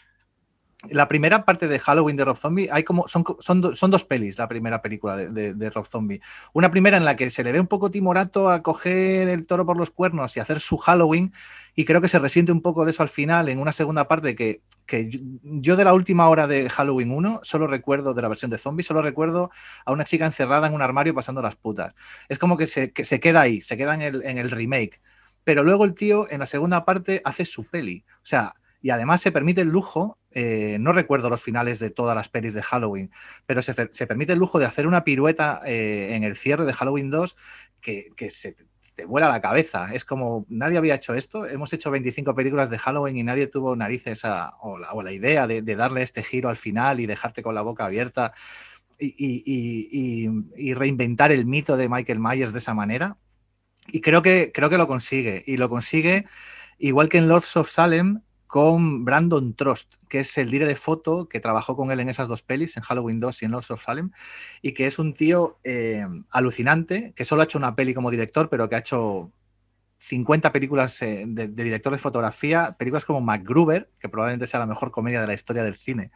[0.90, 4.38] la primera parte de Halloween de Rob Zombie, hay como, son, son, son dos pelis,
[4.38, 6.22] la primera película de, Rob Zombie.
[6.54, 9.66] Una primera en la que se le ve un poco timorato a coger el toro
[9.66, 11.34] por los cuernos y hacer su Halloween,
[11.76, 14.36] y creo que se resiente un poco de eso al final, en una segunda parte
[14.36, 14.62] que,
[15.44, 18.84] yo de la última hora de Halloween 1 solo recuerdo, de la versión de Zombie,
[18.84, 19.50] solo recuerdo
[19.86, 21.96] a una chica encerrada en un armario pasando las putas.
[22.28, 25.02] Es como que se, se queda ahí, se queda en el, en el remake.
[25.46, 28.04] Pero luego el tío en la segunda parte hace su peli.
[28.18, 32.18] O sea, y además se permite el lujo, eh, no recuerdo los finales de todas
[32.18, 33.12] las pelis de Halloween,
[33.46, 33.74] pero se,
[34.06, 37.38] permite el lujo de hacer una pirueta eh, en el cierre de Halloween 2
[37.80, 38.58] que, se
[38.94, 39.94] te vuela la cabeza.
[39.94, 41.46] Es como, nadie había hecho esto.
[41.46, 44.26] Hemos hecho 25 películas de Halloween y nadie tuvo narices
[44.62, 48.34] o, la, idea de, darle este giro al final y dejarte con la boca abierta
[49.00, 50.28] y,
[50.74, 53.16] reinventar el mito de Michael Myers de esa manera.
[53.88, 55.42] Y creo que, creo que lo consigue.
[55.48, 56.26] Y lo consigue,
[56.80, 58.22] igual que en Lords of Salem,
[58.54, 62.28] con Brandon Trost, que es el dire de foto que trabajó con él en esas
[62.28, 64.12] dos pelis, en Halloween 2 y en Lords of Salem,
[64.62, 68.49] y que es un tío eh, alucinante, que solo ha hecho una peli como director,
[68.49, 69.32] pero que ha hecho
[69.97, 74.91] 50 películas eh, de, director de fotografía, películas como MacGruber, que probablemente sea la mejor
[74.91, 76.12] comedia de la historia del cine,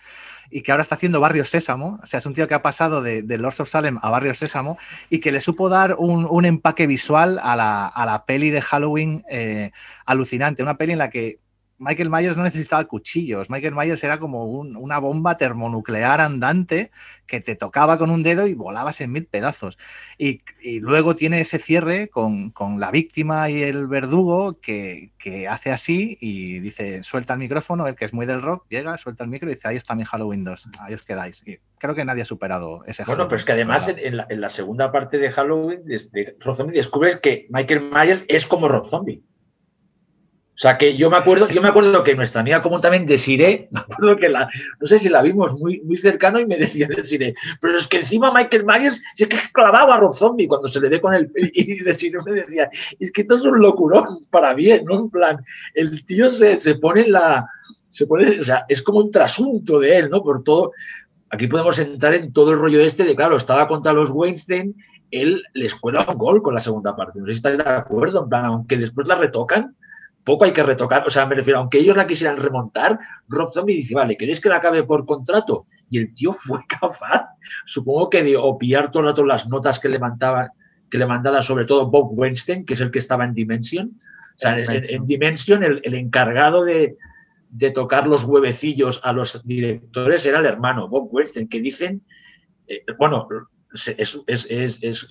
[0.51, 3.01] y que ahora está haciendo Barrio Sésamo, o sea, es un tío que ha pasado
[3.01, 4.77] de, Lords of Salem a Barrio Sésamo
[5.09, 9.71] y que le supo dar un, empaque visual a la, peli de Halloween eh,
[10.05, 11.39] alucinante, una peli en la que
[11.80, 13.49] Michael Myers no necesitaba cuchillos.
[13.49, 16.91] Michael Myers era como una bomba termonuclear andante
[17.28, 19.78] que te tocaba con un dedo y volabas en mil pedazos.
[20.17, 20.41] Y,
[20.80, 25.11] luego tiene ese cierre con, la víctima y el verdugo que,
[25.49, 29.23] hace así y dice, suelta el micrófono, el que es muy del rock, llega, suelta
[29.23, 31.43] el micro y dice, ahí está mi Halloween 2, ahí os quedáis.
[31.45, 34.91] Y creo que nadie ha superado ese Bueno, pero es que además en la, segunda
[34.91, 39.21] parte de Halloween, de, Rob Zombie, descubres que Michael Myers es como Rob Zombie.
[40.58, 43.68] O sea que yo me acuerdo, yo me acuerdo que nuestra amiga común también Desiree,
[43.72, 44.49] me acuerdo que la,
[44.80, 47.97] no sé si la vimos muy, muy cercano y me decía Desiree, pero es que
[47.97, 51.32] encima Michael Myers es que clavaba a Rob Zombie cuando se le ve con el
[51.53, 54.97] y Desiree me decía, es que esto es un locurón para bien, ¿no?
[54.97, 55.45] En plan,
[55.76, 57.47] el tío se, se pone en la,
[57.89, 60.24] se pone, o sea, es como un trasunto de él, ¿no?
[60.24, 60.72] Por todo,
[61.30, 64.76] aquí podemos entrar en todo el rollo este de, claro, estaba contra los Weinstein,
[65.12, 68.24] él les cuela un gol con la segunda parte, no sé si estáis de acuerdo,
[68.24, 69.76] en plan, aunque después la retocan,
[70.28, 71.07] poco hay que retocar.
[71.07, 72.99] O sea, me refiero, aunque ellos la quisieran remontar,
[73.30, 75.65] Rob Zombie dice, vale, ¿queréis que la acabe por contrato?
[75.89, 77.30] Y el tío fue capaz,
[77.65, 80.51] supongo que de opiar todo el rato las notas que le mandaba,
[80.91, 83.88] que le mandaba sobre todo Bob Weinstein, que es el que estaba en Dimension.
[83.88, 86.97] O sea, en, Dimension, el, encargado de,
[87.73, 92.03] tocar los huevecillos a los directores era el hermano Bob Weinstein, que dicen,
[92.67, 93.30] eh, bueno,
[93.73, 93.88] es,
[94.28, 95.07] es,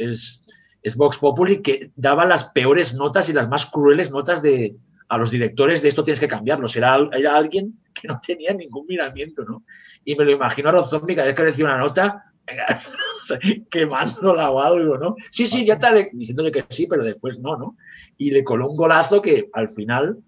[0.83, 4.77] es, Vox Populi que daba las peores notas y las más crueles notas de,
[5.09, 6.67] a los directores de esto tienes que cambiarlo.
[6.75, 9.65] Era, era alguien que no tenía ningún miramiento, ¿no?
[10.05, 12.33] Y me lo imagino a Rob Zombie cada vez que decía una nota,
[13.71, 15.17] quemándola o algo, ¿no?
[15.31, 17.77] Sí, sí, ya está diciéndole que sí, pero después no, ¿no?
[18.17, 20.19] Y le coló un golazo que al final,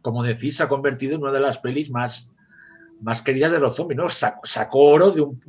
[0.00, 2.30] como decís, se ha convertido en una de las pelis más,
[3.00, 4.08] más queridas de los zombies, ¿no?
[4.08, 5.40] Sacó, oro de un,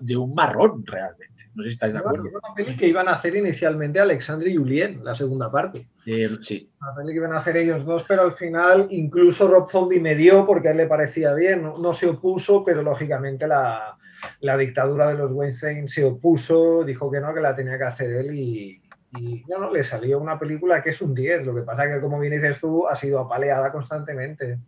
[0.00, 1.31] de un marrón realmente.
[1.54, 2.22] No sé si estáis de acuerdo.
[2.22, 5.86] una peli que iban a hacer inicialmente Alexandre y Julien, la segunda parte.
[6.06, 6.70] Eh, sí.
[6.80, 10.14] Una peli que iban a hacer ellos dos, pero al final incluso Rob Zombie me
[10.14, 11.62] dio porque a él le parecía bien.
[11.62, 13.98] No, se opuso, pero lógicamente la,
[14.40, 18.10] la, dictadura de los Weinstein se opuso, dijo que no, que la tenía que hacer
[18.10, 18.81] él y,
[19.14, 21.44] y no, no, le salió una película que es un 10.
[21.44, 24.58] Lo que pasa que, como bien dices tú, ha sido apaleada constantemente.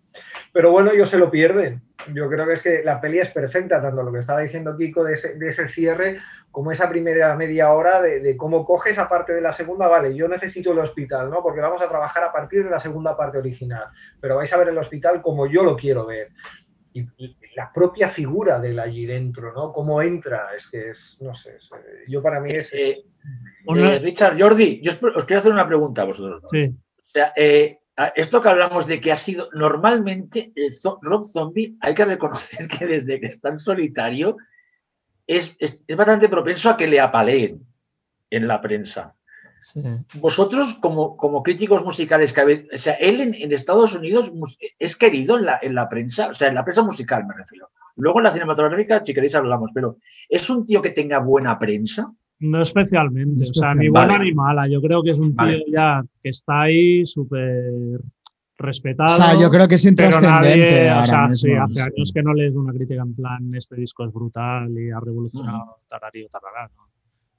[0.53, 1.81] Pero bueno, ellos se lo pierden.
[2.13, 5.03] Yo creo que es que la peli es perfecta, tanto lo que estaba diciendo Kiko
[5.05, 6.19] de ese, cierre,
[6.51, 9.89] como esa primera media hora de, cómo coge esa parte de la segunda.
[9.89, 11.43] Vale, yo necesito el hospital, ¿no?
[11.43, 13.87] Porque vamos a trabajar a partir de la segunda parte original.
[14.21, 16.33] Pero vais a ver el hospital como yo lo quiero ver.
[16.97, 19.73] Y, la propia figura de él allí dentro, ¿no?
[19.73, 21.59] Cómo entra, es que es, no sé,
[22.09, 22.73] yo para mí es...
[22.73, 23.05] Eh,
[23.77, 26.43] eh, Richard, Jordi, yo os quiero hacer una pregunta a vosotros.
[26.53, 26.73] Sí.
[26.97, 27.79] O sea, eh,
[28.17, 30.73] esto que hablamos de que ha sido normalmente el
[31.03, 34.37] Rob Zombie, hay que reconocer que desde que está en solitario
[35.27, 37.67] es, es, bastante propenso a que le apaleen
[38.31, 39.15] en la prensa.
[40.15, 44.33] Vosotros, como, como críticos musicales, que o sea, él en, Estados Unidos
[44.79, 47.71] es querido en la, en la prensa, o sea, en la prensa musical me refiero.
[47.97, 49.99] Luego en la cinematográfica, si queréis, hablamos, pero
[50.29, 52.13] ¿es un tío que tenga buena prensa?
[52.41, 54.69] No especialmente, o sea, ni buena ni mala.
[54.69, 58.01] Yo creo que es un tío ya que está ahí súper
[58.59, 59.15] respetado.
[59.15, 60.91] O sea, yo creo que es intrascendente.
[60.91, 64.13] o sea, sí, hace años que no lees una crítica en plan, este disco es
[64.13, 66.71] brutal y ha revolucionado tararío, tarará,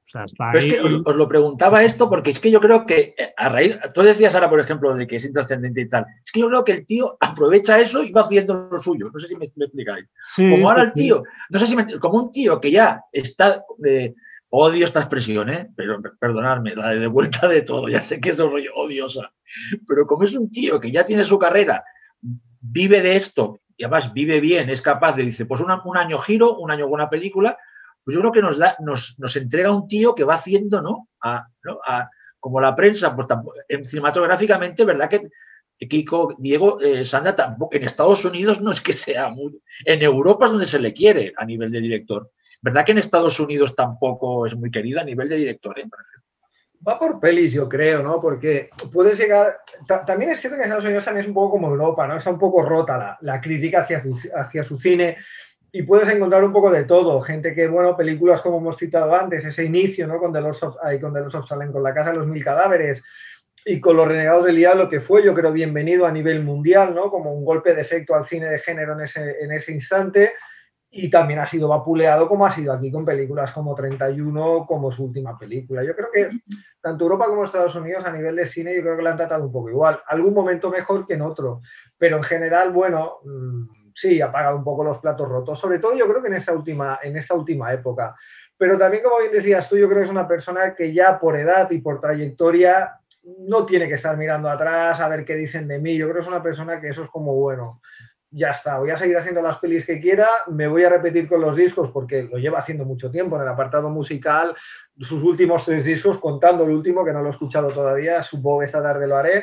[0.07, 0.57] O sea, está ahí.
[0.57, 3.77] es que os, lo preguntaba esto porque es que yo creo que eh, a raíz,
[3.93, 6.05] tú decías ahora, por ejemplo, de que es intrascendente y tal.
[6.23, 9.09] Es que yo creo que el tío aprovecha eso y va haciendo lo suyo.
[9.11, 10.07] No sé si me, explicáis.
[10.37, 14.13] como ahora el tío, no sé si me, como un tío que ya está eh,
[14.57, 15.69] Odio esta expresión, ¿eh?
[15.75, 19.33] pero perdonadme, la de vuelta de todo, ya sé que es odiosa,
[19.85, 21.83] pero como es un tío que ya tiene su carrera,
[22.61, 26.57] vive de esto y además vive bien, es capaz de, dice, pues un año giro,
[26.57, 27.57] un año buena película,
[28.05, 31.09] pues yo creo que nos, da, nos, nos entrega un tío que va haciendo, ¿no?
[32.39, 35.09] Como la prensa, pues tampoco, cinematográficamente, ¿verdad?
[35.09, 35.27] Que
[35.87, 40.45] Kiko, Diego, eh, Sandra, tampoco, en Estados Unidos no es que sea muy, en Europa
[40.45, 42.31] es donde se le quiere a nivel de director.
[42.61, 45.77] ¿Verdad que en Estados Unidos tampoco es muy querido a nivel de director?
[45.79, 45.85] Eh?
[46.87, 48.21] Va por pelis, yo creo, ¿no?
[48.21, 49.57] Porque puedes llegar.
[50.05, 52.17] También es cierto que en Estados Unidos también es un poco como Europa, ¿no?
[52.17, 55.17] Está un poco rota la, crítica hacia su, hacia su cine
[55.75, 57.19] y puedes encontrar un poco de todo.
[57.19, 60.19] Gente que, bueno, películas como hemos citado antes, ese inicio, ¿no?
[60.19, 62.41] Con The Lords of, con The Lords of Salem, con La Casa de los Mil
[62.41, 63.03] Cadáveres
[63.65, 67.11] y con Los Renegados del Diablo, que fue, yo creo, bienvenido a nivel mundial, ¿no?
[67.11, 70.31] Como un golpe de efecto al cine de género en ese, en ese instante
[70.89, 75.03] y también ha sido vapuleado como ha sido aquí con películas como 31, como su
[75.03, 75.83] última película.
[75.83, 76.29] Yo creo que
[76.79, 79.43] tanto Europa como Estados Unidos a nivel de cine yo creo que la han tratado
[79.43, 79.99] un poco igual.
[80.07, 81.59] Algún momento mejor que en otro,
[81.97, 86.07] pero en general, bueno, mm, sí, ha un poco los platos rotos, sobre todo yo
[86.07, 88.15] creo que en esta última, en esta última época.
[88.57, 91.35] Pero también, como bien decías tú, yo creo que es una persona que ya por
[91.37, 92.99] edad y por trayectoria
[93.39, 95.97] no tiene que estar mirando atrás a ver qué dicen de mí.
[95.97, 97.81] Yo creo que es una persona que eso es como bueno
[98.35, 101.39] ya está, voy a seguir haciendo las pelis que quiera, me voy a repetir con
[101.39, 104.53] los discos porque lo lleva haciendo mucho tiempo en el apartado musical,
[104.99, 108.65] sus últimos tres discos, contando el último que no lo he escuchado todavía, supongo que
[108.65, 109.41] esta tarde lo haré,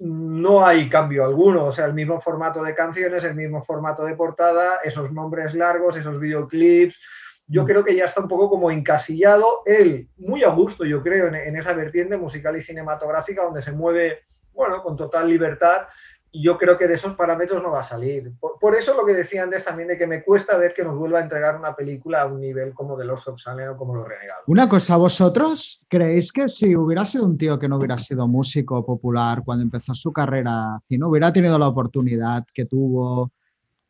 [0.00, 4.14] no hay cambio alguno, o sea, el mismo formato de canciones, el mismo formato de
[4.14, 6.98] portada, esos nombres largos, esos videoclips,
[7.46, 7.66] yo mm.
[7.66, 11.34] creo que ya está un poco como encasillado, él muy a gusto, yo creo, en,
[11.34, 14.20] en esa vertiente musical y cinematográfica donde se mueve,
[14.52, 15.86] bueno, con total libertad
[16.34, 18.32] y yo creo que de esos parámetros no va a salir.
[18.40, 21.20] Por, eso lo que decía antes también de que me cuesta ver que nos vuelva
[21.20, 24.42] a entregar una película a un nivel como de los of o como Los Renegados.
[24.48, 28.84] Una cosa, ¿vosotros creéis que si hubiera sido un tío que no hubiera sido músico
[28.84, 33.30] popular cuando empezó su carrera, si no hubiera tenido la oportunidad que tuvo,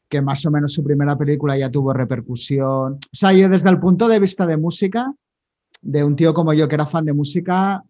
[0.06, 2.92] que más o menos su primera película ya tuvo repercusión?
[2.94, 5.10] O sea, yo desde el punto de vista de música,
[5.84, 7.84] de un tío como yo que era fan de música,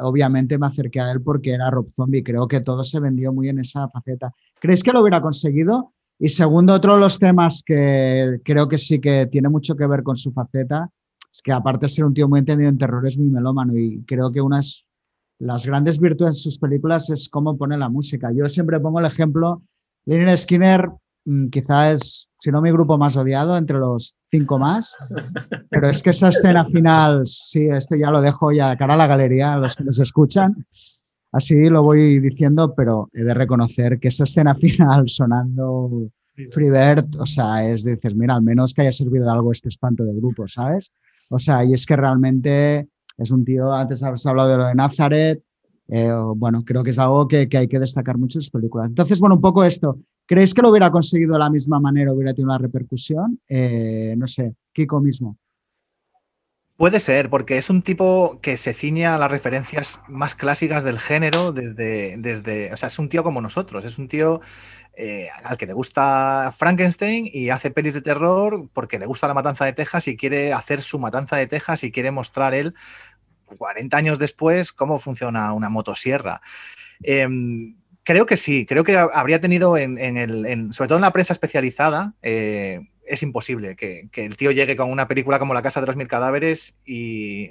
[0.00, 2.22] obviamente me acerqué a él porque era Rob Zombie.
[2.22, 4.32] Creo que todo se vendió muy en esa faceta.
[4.58, 5.92] ¿Crees que lo hubiera conseguido?
[6.18, 10.02] Y segundo, otro de los temas que creo que sí que tiene mucho que ver
[10.02, 10.90] con su faceta
[11.30, 14.02] es que aparte de ser un tío muy entendido en terror, es muy melómano y
[14.04, 14.66] creo que una de
[15.40, 18.32] las grandes virtudes de sus películas es cómo pone la música.
[18.32, 19.62] Yo siempre pongo el ejemplo,
[20.06, 20.90] Lynyrd Skinner
[21.50, 24.96] quizás es, si no mi grupo más odiado, entre los cinco más.
[25.70, 29.06] Pero es que esa escena final, sí, esto ya lo dejo ya cara a la
[29.06, 30.66] galería, a los que nos escuchan.
[31.32, 36.10] así lo voy diciendo, pero he de reconocer que esa escena final sonando
[36.50, 40.04] Freebird, o sea, es decir, mira, al menos que haya servido de algo este espanto
[40.04, 40.92] de grupo, ¿sabes?
[41.30, 44.74] O sea, y es que realmente es un tío, antes has hablado de lo de
[44.74, 45.42] Nazareth,
[45.88, 48.88] eh, bueno, creo que es algo que, hay que destacar mucho en sus películas.
[48.88, 49.98] Entonces, bueno, un poco esto.
[50.28, 53.40] ¿Creéis que lo hubiera conseguido de la misma manera, hubiera tenido una repercusión?
[53.48, 55.38] Eh, no sé, Kiko mismo.
[56.76, 60.98] Puede ser, porque es un tipo que se ciñe a las referencias más clásicas del
[60.98, 64.42] género desde, desde, o sea, es un tío como nosotros, es un tío
[64.94, 69.34] eh, al que le gusta Frankenstein y hace pelis de terror porque le gusta la
[69.34, 72.74] matanza de Texas y quiere hacer su matanza de Texas y quiere mostrar él
[73.56, 76.42] 40 años después cómo funciona una motosierra.
[77.02, 77.77] Em,
[78.08, 82.14] creo que sí, creo que habría tenido en, el, sobre todo en la prensa especializada,
[82.22, 85.96] eh, es imposible que, el tío llegue con una película como La Casa de los
[85.96, 87.50] Mil Cadáveres y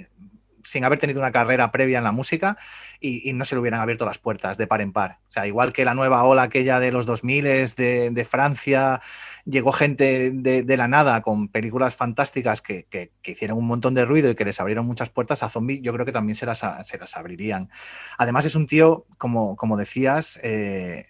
[0.67, 2.57] sin haber tenido una carrera previa en la música
[2.99, 5.19] y, no se le hubieran abierto las puertas de par en par.
[5.27, 7.43] O sea, igual que la nueva ola aquella de los 2000
[7.75, 9.01] de, de Francia,
[9.47, 14.35] llegó gente de, la nada con películas fantásticas que, hicieron un montón de ruido y
[14.35, 17.15] que les abrieron muchas puertas a Zombie, yo creo que también se las, se las
[17.15, 17.69] abrirían.
[18.17, 21.07] Además es un tío, como, como decías, eh,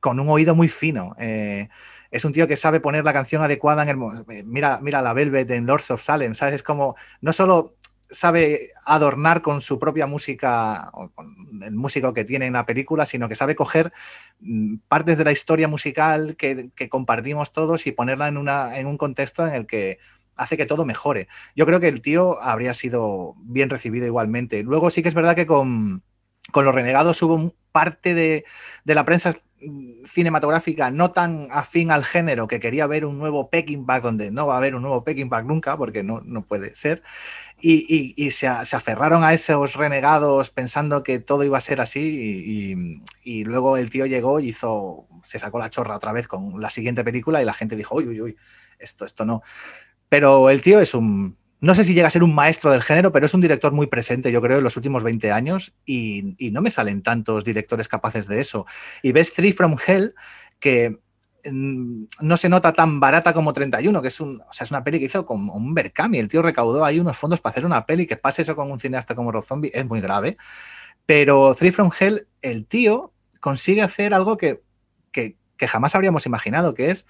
[0.00, 1.16] con un oído muy fino.
[1.18, 1.68] Eh,
[2.10, 3.98] es un tío que sabe poner la canción adecuada en el...
[4.30, 6.56] Eh, mira, mira la Velvet en Lords of Salem, ¿sabes?
[6.56, 7.76] Es como, no solo
[8.12, 13.06] sabe adornar con su propia música, o con el músico que tiene en la película,
[13.06, 13.92] sino que sabe coger
[14.40, 19.46] mm, partes de la historia musical que, compartimos todos y ponerla en, en un contexto
[19.46, 19.98] en el que
[20.36, 21.28] hace que todo mejore.
[21.56, 24.62] Yo creo que el tío habría sido bien recibido igualmente.
[24.62, 26.02] Luego sí que es verdad que con,
[26.52, 28.44] con Los Renegados hubo parte de,
[28.84, 29.34] de la prensa
[30.04, 34.46] cinematográfica no tan afín al género que quería ver un nuevo Peking Back, donde no
[34.46, 37.02] va a haber un nuevo Peking Back nunca, porque no, no puede ser,
[37.60, 43.76] y, se, aferraron a esos renegados pensando que todo iba a ser así, y, luego
[43.76, 47.40] el tío llegó y hizo, se sacó la chorra otra vez con la siguiente película
[47.42, 48.36] y la gente dijo, uy, uy, uy,
[48.78, 49.42] esto, esto no.
[50.08, 53.12] Pero el tío es un, no sé si llega a ser un maestro del género,
[53.12, 56.60] pero es un director muy presente, yo creo, en los últimos 20 años y, no
[56.60, 58.66] me salen tantos directores capaces de eso.
[59.00, 60.16] Y ves Three from Hell,
[60.58, 60.98] que
[61.48, 65.48] mm, no se nota tan barata como 31, que es, una peli que hizo con
[65.50, 66.18] un Berkami.
[66.18, 68.80] El tío recaudó ahí unos fondos para hacer una peli que pase eso con un
[68.80, 70.38] cineasta como Rob Zombie es muy grave.
[71.06, 74.62] Pero Three from Hell, el tío consigue hacer algo que,
[75.60, 77.06] jamás habríamos imaginado, que es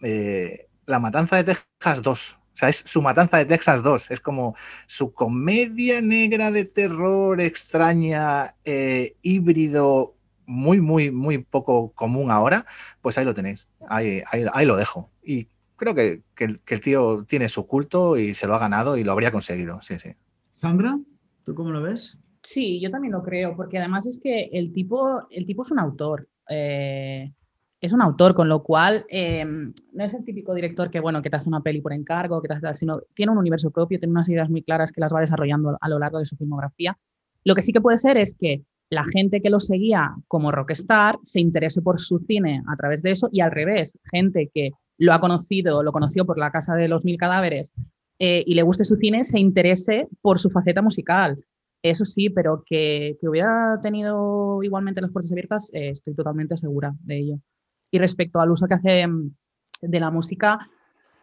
[0.00, 4.10] eh, La Matanza de Texas 2 sea, es su matanza de Texas 2.
[4.10, 4.54] Es como
[4.86, 10.14] su comedia negra de terror extraña, eh, híbrido,
[10.46, 12.66] muy, muy, muy poco común ahora.
[13.00, 13.68] Pues ahí lo tenéis.
[13.88, 15.10] Ahí, ahí, lo dejo.
[15.24, 19.12] Y creo que, el, tío tiene su culto y se lo ha ganado y lo
[19.12, 19.80] habría conseguido.
[19.82, 20.10] Sí, sí.
[20.56, 20.98] Sandra,
[21.44, 22.18] ¿tú cómo lo ves?
[22.42, 25.78] Sí, yo también lo creo, porque además es que el tipo, el tipo es un
[25.78, 26.28] autor.
[26.48, 27.32] Eh,
[27.80, 31.30] es un autor, con lo cual em, no es el típico director que, bueno, que
[31.30, 34.12] te hace una peli por encargo, que te hace, sino tiene un universo propio, tiene
[34.12, 36.98] unas ideas muy claras que las va desarrollando a lo largo de su filmografía.
[37.44, 41.18] Lo que sí que puede ser es que la gente que lo seguía como rockstar
[41.24, 45.14] se interese por su cine a través de eso y al revés, gente que lo
[45.14, 47.72] ha conocido, lo conoció por la Casa de los Mil Cadáveres
[48.18, 51.42] eh, y le guste su cine, se interese por su faceta musical.
[51.82, 57.18] Eso sí, pero que, hubiera tenido igualmente las puertas abiertas, eh, estoy totalmente segura de
[57.18, 57.40] ello.
[57.90, 59.30] Y respecto al uso que hace mm,
[59.82, 60.58] de la música,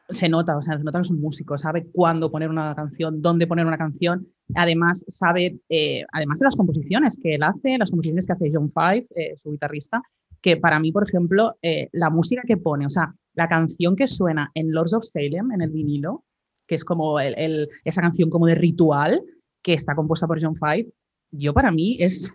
[0.09, 3.21] se nota, o sea, se nota que es un músico, sabe cuándo poner una canción,
[3.21, 7.89] dónde poner una canción, además sabe, eh, además de las composiciones que él hace, las
[7.89, 10.01] composiciones que hace John Five, eh, su guitarrista,
[10.41, 14.07] que para mí, por ejemplo, eh, la música que pone, o sea, la canción que
[14.07, 16.23] suena en Lords of Salem, en el vinilo,
[16.65, 19.21] que es como el, esa canción como de ritual,
[19.61, 20.87] que está compuesta por John Five,
[21.31, 22.31] yo para mí es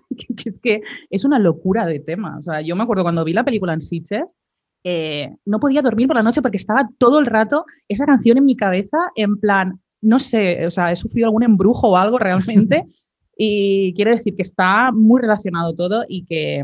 [0.63, 2.39] que, es una locura de tema.
[2.39, 4.37] O sea, yo me acuerdo cuando vi la película en Sitges,
[4.85, 8.45] eh, no podía dormir por la noche porque estaba todo el rato esa canción en
[8.45, 12.85] mi cabeza, en plan, no sé, o sea, he sufrido algún embrujo o algo realmente.
[13.37, 16.63] y quiero decir que está muy relacionado todo y que,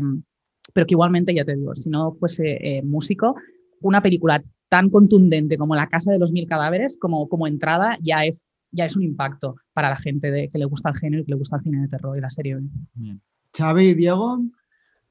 [0.73, 3.35] pero que igualmente, ya te digo, si no fuese eh, músico,
[3.81, 8.25] una película tan contundente como La Casa de los Mil Cadáveres, como, como entrada, ya
[8.25, 11.25] es ya es un impacto para la gente de, que le gusta el género y
[11.25, 12.57] que le gusta el cine de terror y la serie.
[12.93, 13.21] Bien.
[13.55, 14.39] Xavi, Diego.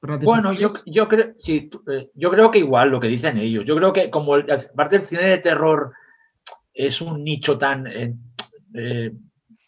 [0.01, 3.64] Bueno, yo, yo, creo, sí, eh, yo creo que igual lo que dicen ellos.
[3.64, 4.36] Yo creo que como
[4.76, 5.93] parte del cine de terror
[6.72, 7.86] es un nicho tan...
[7.89, 8.14] Eh,
[8.74, 9.12] eh,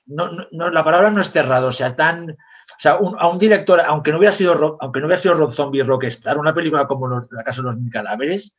[0.07, 2.31] no, no, la palabra no es cerrado, o sea, tan...
[2.31, 5.51] O sea, a un director, aunque no hubiera sido rock, aunque no hubiera sido Rob
[5.51, 8.55] Zombie Rockstar, una película como La Casa de los Mil Cadáveres,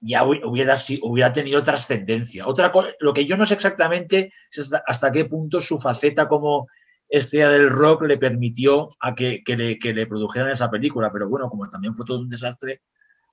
[0.00, 2.46] ya hubiera, tenido trascendencia.
[2.46, 6.68] Otra lo que yo no sé exactamente es hasta, qué punto su faceta como
[7.08, 11.10] estrella del rock le permitió a que, le, que le produjeran esa película.
[11.12, 12.82] Pero bueno, como también fue todo un desastre,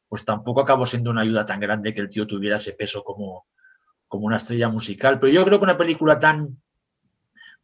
[0.07, 3.45] pues tampoco acabó siendo una ayuda tan grande que el tío tuviera ese peso como,
[4.07, 5.19] como una estrella musical.
[5.19, 6.61] Pero yo creo que una película tan,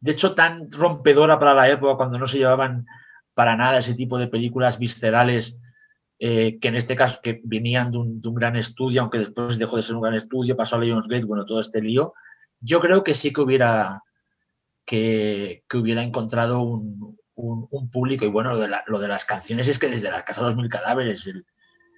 [0.00, 2.86] de hecho, tan rompedora para la época, cuando no se llevaban
[3.34, 5.60] para nada ese tipo de películas viscerales,
[6.22, 9.82] eh, que en este caso que venían de un, gran estudio, aunque después dejó de
[9.82, 12.12] ser un gran estudio, pasó a Lionsgate, bueno, todo este lío,
[12.60, 14.02] yo creo que sí que hubiera,
[14.84, 17.18] que, hubiera encontrado un,
[17.90, 18.26] público.
[18.26, 21.26] Y bueno, lo de, las canciones es que desde la Casa de los Mil Cadáveres,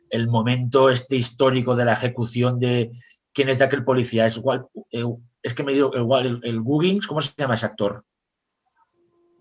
[0.09, 2.93] el, momento este histórico de la ejecución de
[3.33, 5.05] quién es de aquel policía, es igual, eh,
[5.43, 6.63] es que me digo, igual, el, el
[7.09, 8.05] ¿cómo se llama ese actor?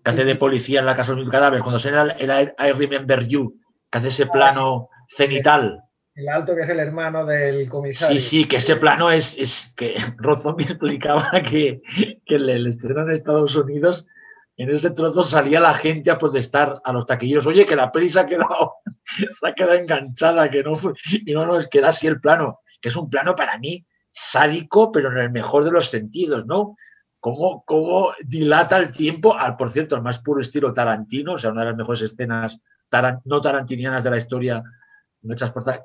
[0.02, 2.52] Que hace de policía en la Casa de los Mil Cadáveres, cuando se el, el
[2.58, 3.61] I Remember You,
[3.92, 5.82] que hace ese plano cenital.
[6.14, 8.18] El alto que es el hermano del comisario.
[8.18, 11.82] Sí, sí, que ese plano es, es que Rozo me explicaba que,
[12.24, 14.08] que el, estreno en Estados Unidos,
[14.56, 18.08] en ese trozo salía la gente a protestar a los taquilleros, oye, que la peli
[18.08, 18.74] se ha quedado,
[19.40, 22.20] se ha quedado enganchada, que no fue, y no, no, es que era así el
[22.20, 26.44] plano, que es un plano para mí sádico, pero en el mejor de los sentidos,
[26.46, 26.76] ¿no?
[27.20, 31.52] Cómo, cómo dilata el tiempo, al, por cierto, al más puro estilo Tarantino, o sea,
[31.52, 32.60] una de las mejores escenas
[33.24, 34.62] no tarantinianas de la historia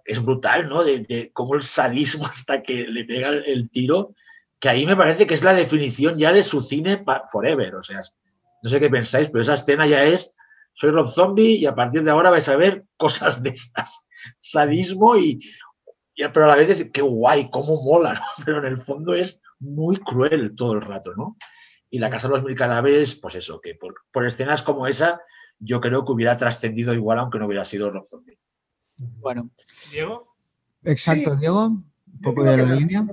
[0.06, 0.84] es brutal, ¿no?
[0.84, 4.16] De, cómo el sadismo hasta que le pega el, tiro,
[4.60, 7.76] que ahí me parece que es la definición ya de su cine forever.
[7.76, 8.02] O sea,
[8.64, 10.36] no sé qué pensáis, pero esa escena ya es,
[10.74, 14.00] soy Rob Zombie y a partir de ahora vais a ver cosas de estas.
[14.40, 15.40] Sadismo y,
[16.16, 20.56] pero a la vez qué guay, cómo mola, pero en el fondo es muy cruel
[20.56, 21.38] todo el rato, ¿no?
[21.90, 25.22] Y la Casa de los Mil Cadáveres, pues eso, que por, por escenas como esa,
[25.60, 28.38] yo creo que hubiera trascendido igual aunque no hubiera sido Rob Zombie.
[28.98, 29.50] Bueno.
[29.92, 30.36] Diego.
[30.84, 31.66] Exacto, Diego.
[31.66, 33.06] Un poco de la línea.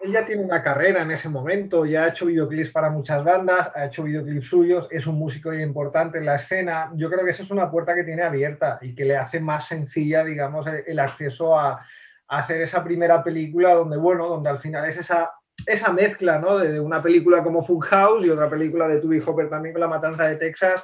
[0.00, 3.70] Él ya tiene una carrera en ese momento, ya ha hecho videoclips para muchas bandas,
[3.74, 6.92] ha hecho videoclips suyos, es un músico importante en la escena.
[6.94, 9.66] Yo creo que eso es una puerta que tiene abierta y que le hace más
[9.66, 11.84] sencilla, digamos, el acceso a,
[12.26, 15.30] hacer esa primera película donde, bueno, donde al final es esa,
[15.66, 16.58] esa mezcla, ¿no?
[16.58, 19.88] De, una película como Full House y otra película de Tubby Hopper también con La
[19.88, 20.82] Matanza de Texas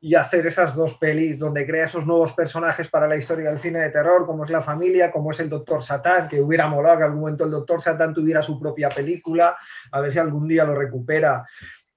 [0.00, 3.80] y hacer esas dos pelis donde crea esos nuevos personajes para la historia del cine
[3.80, 7.04] de terror, como es la familia, como es el Doctor Satán, que hubiera molado que
[7.04, 9.56] algún momento el Doctor Satán tuviera su propia película,
[9.90, 11.44] a ver si algún día lo recupera.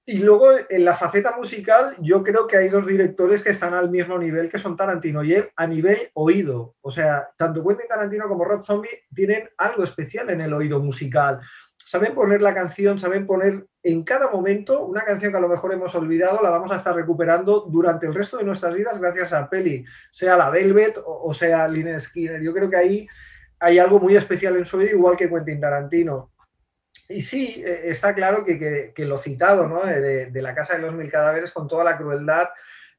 [0.06, 3.90] Y luego en la faceta musical, yo creo que hay dos directores que están al
[3.90, 6.74] mismo nivel que son Tarantino y él a nivel oído.
[6.80, 11.40] O sea, tanto Quentin Tarantino como Rob Zombie tienen algo especial en el oído musical
[11.90, 15.72] saben poner la canción, saben poner en cada momento una canción que a lo mejor
[15.72, 19.48] hemos olvidado, la vamos a estar recuperando durante el resto de nuestras vidas gracias a
[19.48, 22.42] peli, sea la Velvet o, sea Lynyrd Skinner.
[22.42, 23.08] Yo creo que ahí
[23.58, 26.32] hay algo muy especial en su oído, igual que Quentin Tarantino.
[27.08, 29.84] Y sí, eh, está claro que, lo citado ¿no?
[29.84, 32.50] de, de, La Casa de los Mil Cadáveres, con toda la crueldad,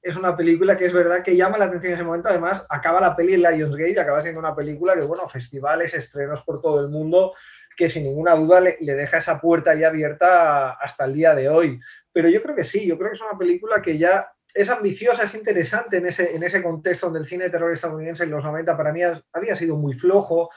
[0.02, 2.30] es una película que es verdad que llama la atención en ese momento.
[2.30, 6.60] Además, acaba la peli en Lionsgate, acaba siendo una película que, bueno, festivales, estrenos por
[6.60, 7.36] todo el mundo,
[7.82, 11.80] que sin ninguna duda le, deja esa puerta ya abierta hasta el día de hoy.
[12.14, 15.24] Pero yo creo que sí, yo creo que es una película que ya es ambiciosa,
[15.24, 18.44] es interesante en ese, en ese contexto donde el cine de terror estadounidense en los
[18.44, 19.02] 90 para mí
[19.34, 20.52] había sido muy flojo.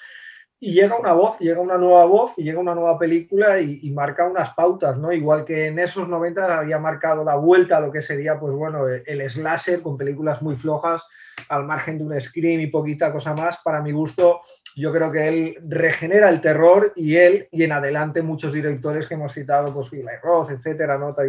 [0.67, 4.27] Y llega una voz, llega una nueva voz y llega una nueva película y, marca
[4.27, 5.13] unas pautas, ¿no?
[5.13, 8.89] Igual que en esos 90 había marcado la vuelta a lo que sería, pues bueno,
[8.89, 11.03] el slasher con películas muy flojas,
[11.51, 13.59] al margen de un scream y poquita cosa más.
[13.63, 14.41] Para mi gusto,
[14.75, 19.17] yo creo que él regenera el terror y él y en adelante muchos directores que
[19.17, 21.15] hemos citado, pues Eli Roth, etcétera, ¿no?
[21.15, 21.29] Ty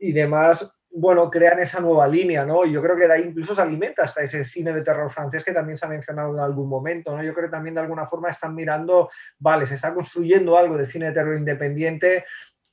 [0.00, 2.64] y demás, bueno, crean esa nueva línea, ¿no?
[2.64, 5.44] Y yo creo que de ahí incluso se alimenta hasta ese cine de terror francés
[5.44, 7.22] que también se ha mencionado en algún momento, ¿no?
[7.22, 10.86] Yo creo que también de alguna forma están mirando, vale, se está construyendo algo de
[10.86, 12.24] cine de terror independiente,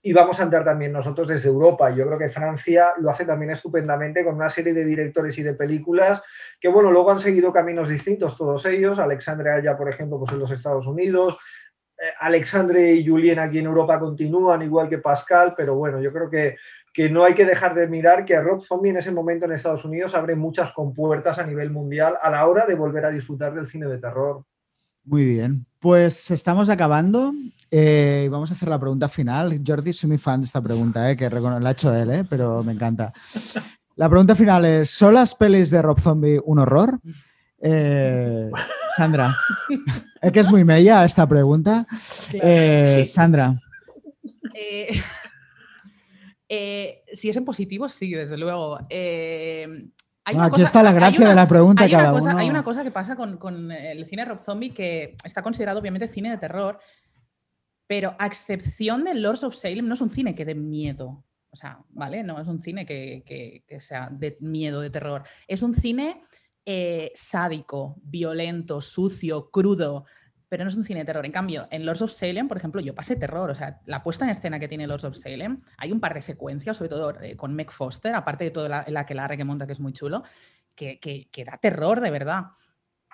[0.04, 1.92] y vamos a entrar también nosotros desde Europa.
[1.92, 5.54] Yo creo que Francia lo hace también estupendamente con una serie de directores y de
[5.54, 6.24] películas
[6.60, 8.98] que, bueno, luego han seguido caminos distintos todos ellos.
[8.98, 11.38] Alexandre Aya, por ejemplo, pues en los Estados Unidos.
[12.02, 16.30] Eh, Alexandre y Julien aquí en Europa continúan, igual que Pascal, pero bueno, yo creo
[16.30, 16.56] que,
[16.94, 19.86] que no hay que dejar de mirar que Rob Zombie en ese momento en Estados
[19.86, 23.68] Unidos abre muchas compuertas a nivel mundial a la hora de volver a disfrutar del
[23.68, 24.44] cine de terror.
[25.04, 27.34] Muy bien, pues estamos acabando.
[27.70, 29.62] Eh, vamos a hacer la pregunta final.
[29.66, 32.64] Jordi, soy muy fan de esta pregunta, eh, que la ha hecho él, eh, pero
[32.64, 33.14] me encanta.
[33.96, 37.00] La pregunta final es, ¿son las pelis de Rob Zombie un horror?
[38.96, 39.36] Sandra,
[40.22, 41.86] es que es muy mella esta pregunta.
[43.06, 43.60] Sandra.
[46.50, 48.80] si es en positivo, sí, desde luego
[50.26, 53.16] aquí está la gracia de la pregunta hay cada una Hay una cosa que pasa
[53.16, 56.80] con, el cine Rob Zombie que está considerado obviamente cine de terror,
[57.88, 61.24] pero a excepción de Lords of Salem no es un cine que dé miedo.
[61.54, 62.24] O sea, ¿vale?
[62.24, 65.24] No es un cine que, sea de miedo, de terror.
[65.48, 66.24] Es un cine
[66.66, 70.06] eh, sádico, violento, sucio, crudo,
[70.52, 71.26] pero no es un cine de terror.
[71.26, 73.50] En cambio, en Lords of Salem, por ejemplo, yo pasé terror.
[73.50, 76.22] O sea, la puesta en escena que tiene Lords of Salem, hay un par de
[76.22, 79.46] secuencias, sobre todo eh, con Meg Foster, aparte de toda la, la que la que
[79.46, 80.24] monta, que es muy chulo,
[80.76, 82.48] que, que, da terror de verdad.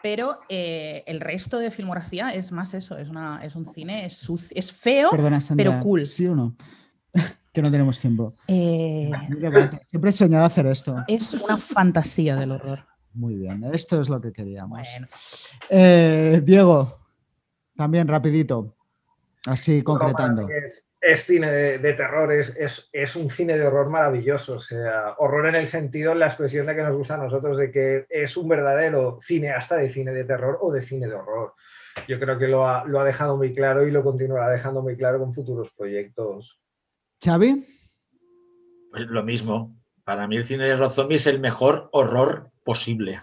[0.02, 4.28] Pero eh, el resto de filmografía es más eso, es, una, es un cine es,
[4.52, 5.10] es feo,
[5.56, 6.08] pero cool.
[6.08, 6.56] ¿Sí o no?
[7.54, 8.34] que no tenemos tiempo.
[8.48, 9.12] Eh,
[9.88, 11.04] Siempre he soñado hacer esto.
[11.08, 12.86] Es una fantasía del horror.
[13.18, 14.88] Muy bien, esto es lo que queríamos.
[15.70, 17.00] Diego,
[17.76, 18.76] también rapidito,
[19.48, 20.48] así concretando.
[21.02, 24.58] es, cine de, terror, es, es, un cine de horror maravilloso.
[24.58, 27.58] O sea, horror en el sentido, en la expresión de que nos gusta a nosotros,
[27.58, 31.56] de que es un verdadero cineasta de cine de terror o de cine de horror.
[32.08, 34.96] Yo creo que lo ha, lo ha dejado muy claro y lo continuará dejando muy
[34.96, 36.62] claro con futuros proyectos.
[37.24, 37.66] ¿Xavi?
[38.92, 39.76] Pues lo mismo.
[40.04, 43.22] Para mí el cine de Rob Zombie es el mejor horror posible.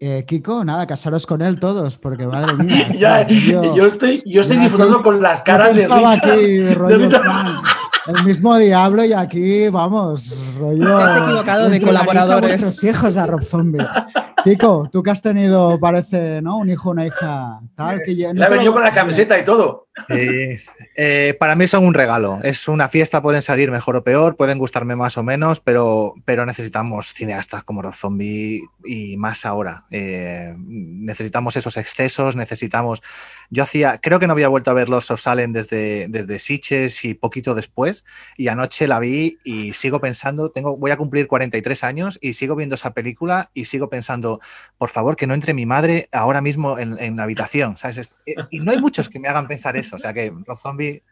[0.00, 3.26] Eh, Kiko, nada, casaros con él todos, porque madre mía.
[3.76, 7.20] yo, estoy, yo estoy disfrutando con las caras de Richard.
[8.06, 10.86] el mismo diablo y aquí, vamos, rollo.
[10.86, 12.82] Te has equivocado de colaboradores.
[12.82, 13.86] Hijos a Rob Zombie.
[14.44, 16.58] Kiko, tú que has tenido, parece, ¿no?
[16.58, 18.02] Un hijo, una hija, tal.
[18.02, 19.88] Que ya, venido con la camiseta y todo.
[20.08, 22.38] Eh, para mí son un regalo.
[22.42, 26.46] Es una fiesta, pueden salir mejor o peor, pueden gustarme más o menos, pero, pero
[26.46, 29.84] necesitamos cineastas como Rob Zombie y más ahora.
[29.90, 33.02] Eh, necesitamos esos excesos, necesitamos.
[33.50, 37.04] Yo hacía, creo que no había vuelto a ver Lost of Salem desde, desde Sitches
[37.04, 38.04] y poquito después,
[38.36, 42.56] y anoche la vi y sigo pensando, tengo, voy a cumplir 43 años y sigo
[42.56, 44.29] viendo esa película y sigo pensando,
[44.78, 47.76] por favor, que no entre mi madre ahora mismo en, la habitación.
[47.76, 48.14] ¿sabes?
[48.26, 49.96] Eh, y no hay muchos que me hagan pensar eso.
[49.96, 51.02] O sea que Rob Zombie,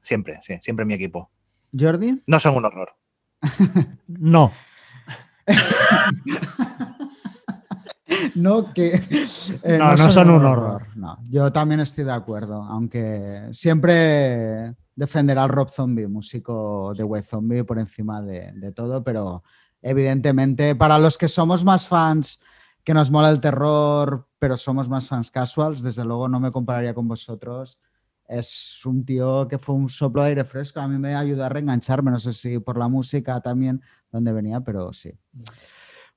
[0.00, 1.30] siempre, sí, siempre mi equipo.
[1.78, 2.22] ¿Jordi?
[2.26, 2.94] No son un horror.
[4.06, 4.52] no.
[8.34, 9.02] no que
[9.62, 10.86] eh, no, son, un horror.
[10.96, 17.22] No, yo también estoy de acuerdo, aunque siempre defenderá al Rob Zombie, músico de Web
[17.22, 19.42] Zombie por encima de, de, todo, pero
[19.80, 22.42] evidentemente para los que somos más fans,
[22.88, 26.94] que nos mola el terror, pero somos más fans casuals, desde luego no me compararía
[26.94, 27.78] con vosotros
[28.28, 30.80] es un tío que fue un soplo de aire fresco.
[30.80, 34.60] A mí me ayudó a reengancharme, no sé si por la música también, donde venía,
[34.60, 35.12] pero sí.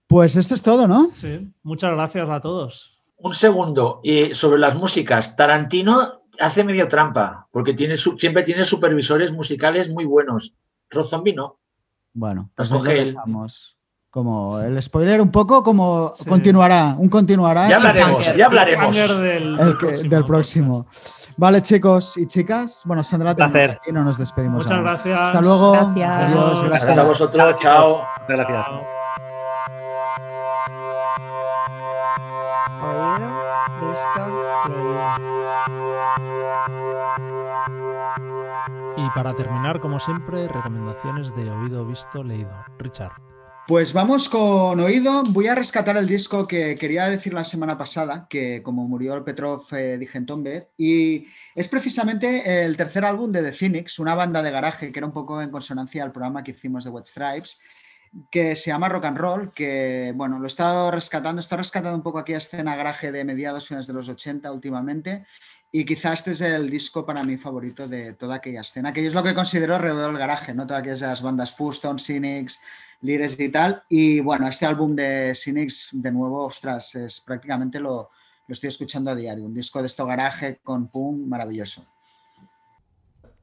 [0.08, 1.12] Pues esto es todo, ¿no?
[1.14, 3.02] Sí, muchas gracias a todos.
[3.18, 9.34] Un segundo, y sobre las músicas, Tarantino hace medio trampa, porque tiene siempre tiene supervisores
[9.34, 10.56] musicales muy buenos.
[10.90, 11.60] Rob Zombie no.
[12.14, 12.70] Bueno, pues
[14.12, 17.70] como el spoiler un poco como continuará, un continuará.
[17.70, 18.96] Ya hablaremos, ya hablaremos.
[18.96, 20.86] Del, próximo.
[21.38, 22.82] Vale, chicos y chicas.
[22.84, 23.80] Bueno, Sandra, placer.
[23.88, 24.66] y no nos despedimos.
[24.66, 25.20] Muchas gracias.
[25.28, 25.72] Hasta luego.
[25.72, 26.10] Gracias.
[26.10, 26.64] Adiós.
[26.64, 27.54] Gracias a vosotros.
[27.56, 28.04] Chao.
[28.22, 28.70] Muchas gracias.
[32.84, 33.32] Oído,
[33.80, 34.22] visto,
[34.68, 35.32] leído.
[38.98, 42.52] Y para terminar, como siempre, recomendaciones de oído, visto, leído.
[42.78, 43.31] Richard.
[43.72, 45.24] Pues vamos con oído.
[45.30, 49.24] Voy a rescatar el disco que quería decir la semana pasada, que como murió el
[49.24, 54.14] Petrov eh, dije en Tombe, y es precisamente el tercer álbum de The Phoenix, una
[54.14, 57.06] banda de garaje que era un poco en consonancia al programa que hicimos de Wet
[57.06, 57.62] Stripes,
[58.30, 62.04] que se llama Rock and Roll, que bueno, lo he estado rescatando, está rescatando un
[62.04, 65.26] poco aquí a escena garaje de mediados, finales de los 80 últimamente,
[65.72, 69.14] y quizás este es el disco para mí favorito de toda aquella escena, que es
[69.14, 70.68] lo que considero Reveo el Garaje, ¿no?
[70.68, 72.60] Todas aquellas bandas Fuston, Cynics,
[73.02, 73.84] Lires y tal.
[73.90, 78.10] Y bueno, este álbum de Cynics, de nuevo, ostras, es prácticamente lo,
[78.48, 79.46] lo estoy escuchando a diario.
[79.46, 81.86] Un disco de esto garaje con punk maravilloso.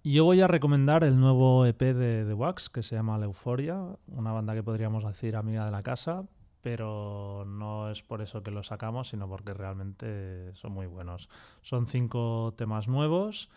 [0.05, 3.78] Yo voy a recomendar el nuevo EP de The Wax que se llama La Euforia,
[4.06, 6.24] una banda que podríamos decir amiga de la casa,
[6.62, 11.28] pero no es por eso que lo sacamos, sino porque realmente son muy buenos.
[11.62, 13.51] Son cinco temas nuevos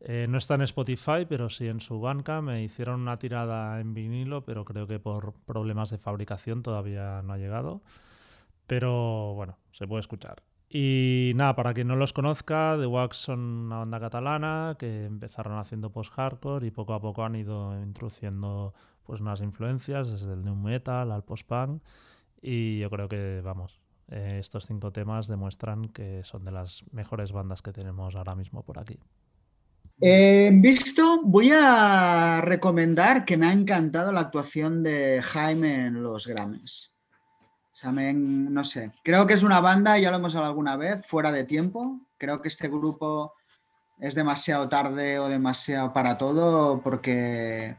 [0.00, 2.40] eh, no está en Spotify, pero sí en su banca.
[2.40, 7.34] Me hicieron una tirada en vinilo, pero creo que por problemas de fabricación todavía no
[7.34, 7.82] ha llegado.
[8.66, 10.42] Pero bueno, se puede escuchar.
[10.72, 15.58] Y nada, para quien no los conozca, The Wax son una banda catalana que empezaron
[15.58, 18.72] haciendo post-hardcore y poco a poco han ido introduciendo
[19.02, 21.82] pues unas influencias desde el new metal al post-punk.
[22.40, 27.32] Y yo creo que, vamos, eh, estos cinco temas demuestran que son de las mejores
[27.32, 29.00] bandas que tenemos ahora mismo por aquí.
[30.02, 36.26] En visto, voy a recomendar que me ha encantado la actuación de Jaime en los
[36.26, 36.96] Grammys.
[37.82, 41.30] O no sé, creo que es una banda, ya lo hemos hablado alguna vez, fuera
[41.30, 42.00] de tiempo.
[42.16, 43.34] Creo que este grupo
[43.98, 47.76] es demasiado tarde o demasiado para todo porque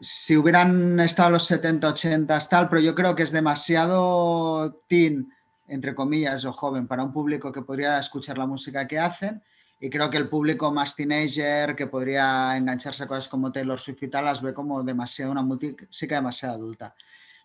[0.00, 5.32] si hubieran estado los 70, 80, tal, pero yo creo que es demasiado teen,
[5.68, 9.42] entre comillas, o joven para un público que podría escuchar la música que hacen.
[9.84, 14.02] Y creo que el público más teenager, que podría engancharse a cosas como Taylor Swift
[14.04, 16.94] y tal, las ve como demasiado, una música demasiado adulta.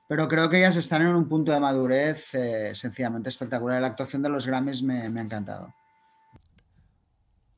[0.07, 3.81] Pero creo que ellas están en un punto de madurez eh, sencillamente espectacular.
[3.81, 5.73] La actuación de los Grammys me, ha encantado.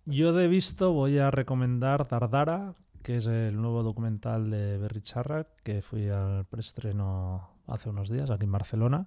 [0.06, 5.46] Yo de visto voy a recomendar Dardara, que es el nuevo documental de Berry Charra,
[5.64, 9.06] que fui al preestreno hace unos días aquí en Barcelona.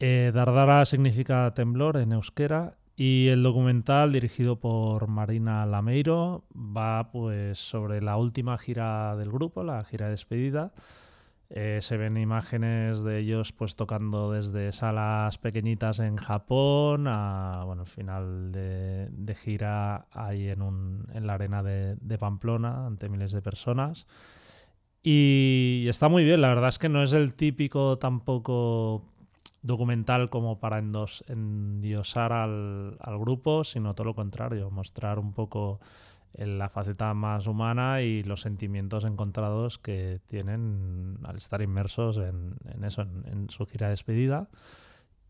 [0.00, 7.58] Eh, Dardara significa temblor en euskera y el documental dirigido por Marina Lameiro va pues
[7.58, 10.72] sobre la última gira del grupo, la gira de despedida
[11.54, 17.84] eh, se ven imágenes de ellos pues tocando desde salas pequeñitas en Japón a bueno,
[17.84, 24.06] final de, gira ahí en, la arena de, Pamplona ante miles de personas.
[25.02, 29.11] Y, está muy bien, la verdad es que no es el típico tampoco
[29.62, 35.80] documental como para endiosar al, grupo, sino todo lo contrario, mostrar un poco
[36.34, 42.56] en la faceta más humana y los sentimientos encontrados que tienen al estar inmersos en,
[42.84, 44.48] eso, en, su gira de despedida.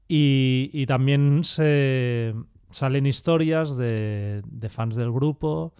[0.09, 2.35] Y, también se
[2.71, 5.75] salen historias de, fans del grupo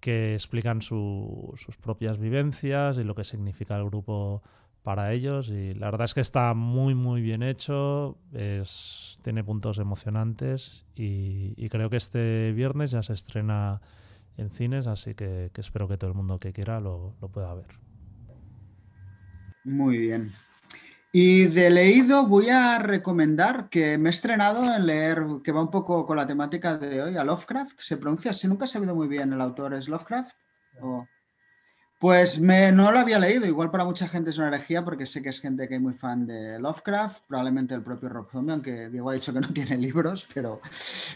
[0.00, 4.42] que explican sus propias vivencias y lo que significa el grupo
[4.84, 5.48] para ellos.
[5.48, 11.68] Y la verdad es que está muy, muy bien hecho, es, tiene puntos emocionantes y,
[11.70, 13.80] creo que este viernes ya se estrena
[14.36, 17.78] en cines, así que, espero que todo el mundo que quiera lo, pueda ver.
[19.64, 20.32] Muy bien.
[21.10, 25.70] Y de leído voy a recomendar que me he estrenado en leer, que va un
[25.70, 27.80] poco con la temática de hoy, a Lovecraft.
[27.80, 30.36] Se pronuncia así, nunca he sabido muy bien el autor, ¿es Lovecraft?
[31.98, 35.22] Pues me, no lo había leído, igual para mucha gente es una herejía porque sé
[35.22, 38.90] que es gente que es muy fan de Lovecraft, probablemente el propio Rob Zombie, aunque
[38.90, 40.60] Diego ha dicho que no tiene libros, pero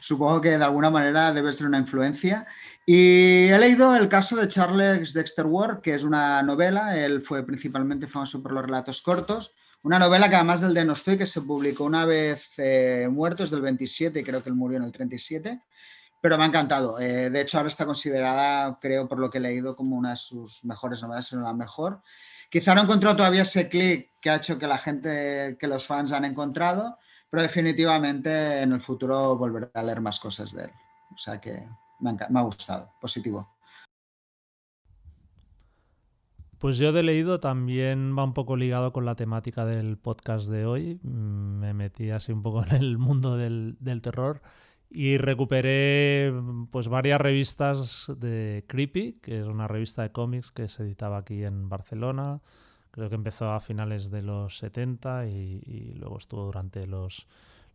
[0.01, 2.47] supongo que de alguna manera debe ser una influencia.
[2.87, 7.45] Y he leído el caso de Charles Dexter Ward, que es una novela, él fue
[7.45, 11.41] principalmente famoso por los relatos cortos, una novela que además del de estoy que se
[11.43, 15.61] publicó una vez eh, muerto, es del 27, creo que él murió en el 37,
[16.21, 16.99] pero me ha encantado.
[16.99, 20.17] Eh, de hecho, ahora está considerada, creo, por lo que he leído, como una de
[20.17, 22.03] sus mejores novelas, si no la mejor.
[22.51, 26.13] Quizá no encontró todavía ese clic que ha hecho que la gente, que los fans
[26.13, 26.99] han encontrado,
[27.31, 30.71] pero definitivamente en el futuro volveré a leer más cosas de él.
[31.15, 31.69] O sea que
[32.01, 33.59] me me ha gustado, positivo.
[36.59, 40.67] Pues yo de leído también va un poco ligado con la temática del podcast de
[40.67, 40.99] hoy.
[41.03, 44.43] Mm, me metí así un poco en el mundo del, del terror
[44.91, 46.33] y recuperé
[46.71, 51.45] pues varias revistas de Creepy, que es una revista de cómics que se editaba aquí
[51.45, 52.41] en Barcelona.
[52.91, 57.27] Creo que empezó a finales de los 70 y, luego estuvo durante los,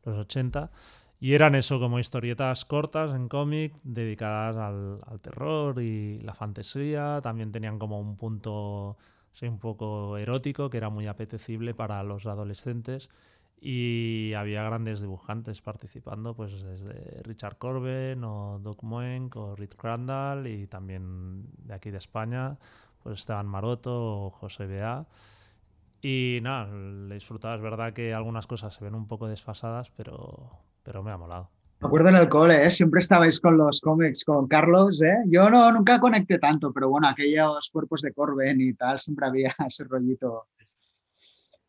[0.03, 0.71] los 80.
[1.19, 7.19] Y eran eso, como historietas cortas en cómic dedicadas al, al, terror y la fantasía.
[7.21, 8.97] También tenían como un punto
[9.41, 13.09] un poco erótico que era muy apetecible para los adolescentes
[13.65, 20.47] y había grandes dibujantes participando, pues desde Richard Corben o Doc Moenck o Rick Crandall
[20.47, 22.57] y también de aquí de España,
[23.01, 25.05] pues Esteban Maroto o José Bea.
[26.01, 27.55] Y nada, le disfrutaba.
[27.55, 30.49] Es verdad que algunas cosas se ven un poco desfasadas, pero,
[30.83, 31.49] pero me ha molado.
[31.79, 32.69] Me acuerdo en el cole, ¿eh?
[32.69, 35.01] siempre estabais con los cómics, con Carlos.
[35.01, 35.19] ¿eh?
[35.27, 39.55] Yo no, nunca conecté tanto, pero bueno, aquellos cuerpos de Corben y tal, siempre había
[39.65, 40.47] ese rollito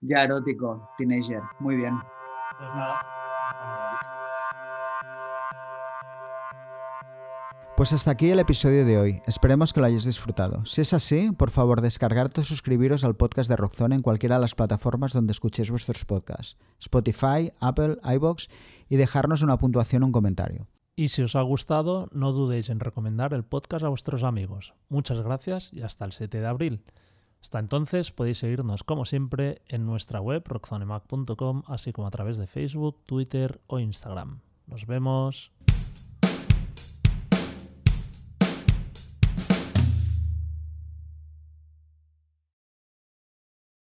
[0.07, 1.43] ya erótico, teenager.
[1.59, 1.95] Muy bien.
[2.59, 2.71] Pues
[7.77, 9.21] Pues hasta aquí el episodio de hoy.
[9.27, 10.65] Esperemos que lo hayáis disfrutado.
[10.65, 14.43] Si es así, por favor descargarte o suscribiros al podcast de Rockzone en cualquiera de
[14.43, 16.57] las plataformas donde escuchéis vuestros podcasts.
[16.79, 18.49] Spotify, Apple, iBox
[18.89, 20.69] y dejarnos una puntuación o un comentario.
[20.95, 24.75] Y si os ha gustado, no dudéis en recomendar el podcast a vuestros amigos.
[24.89, 26.85] Muchas gracias y hasta el 7 de abril.
[27.45, 32.47] Hasta entonces podéis seguirnos como siempre en nuestra web rockzonemac.com, así como a través de
[32.47, 34.41] Facebook, Twitter o Instagram.
[34.67, 35.53] Nos vemos.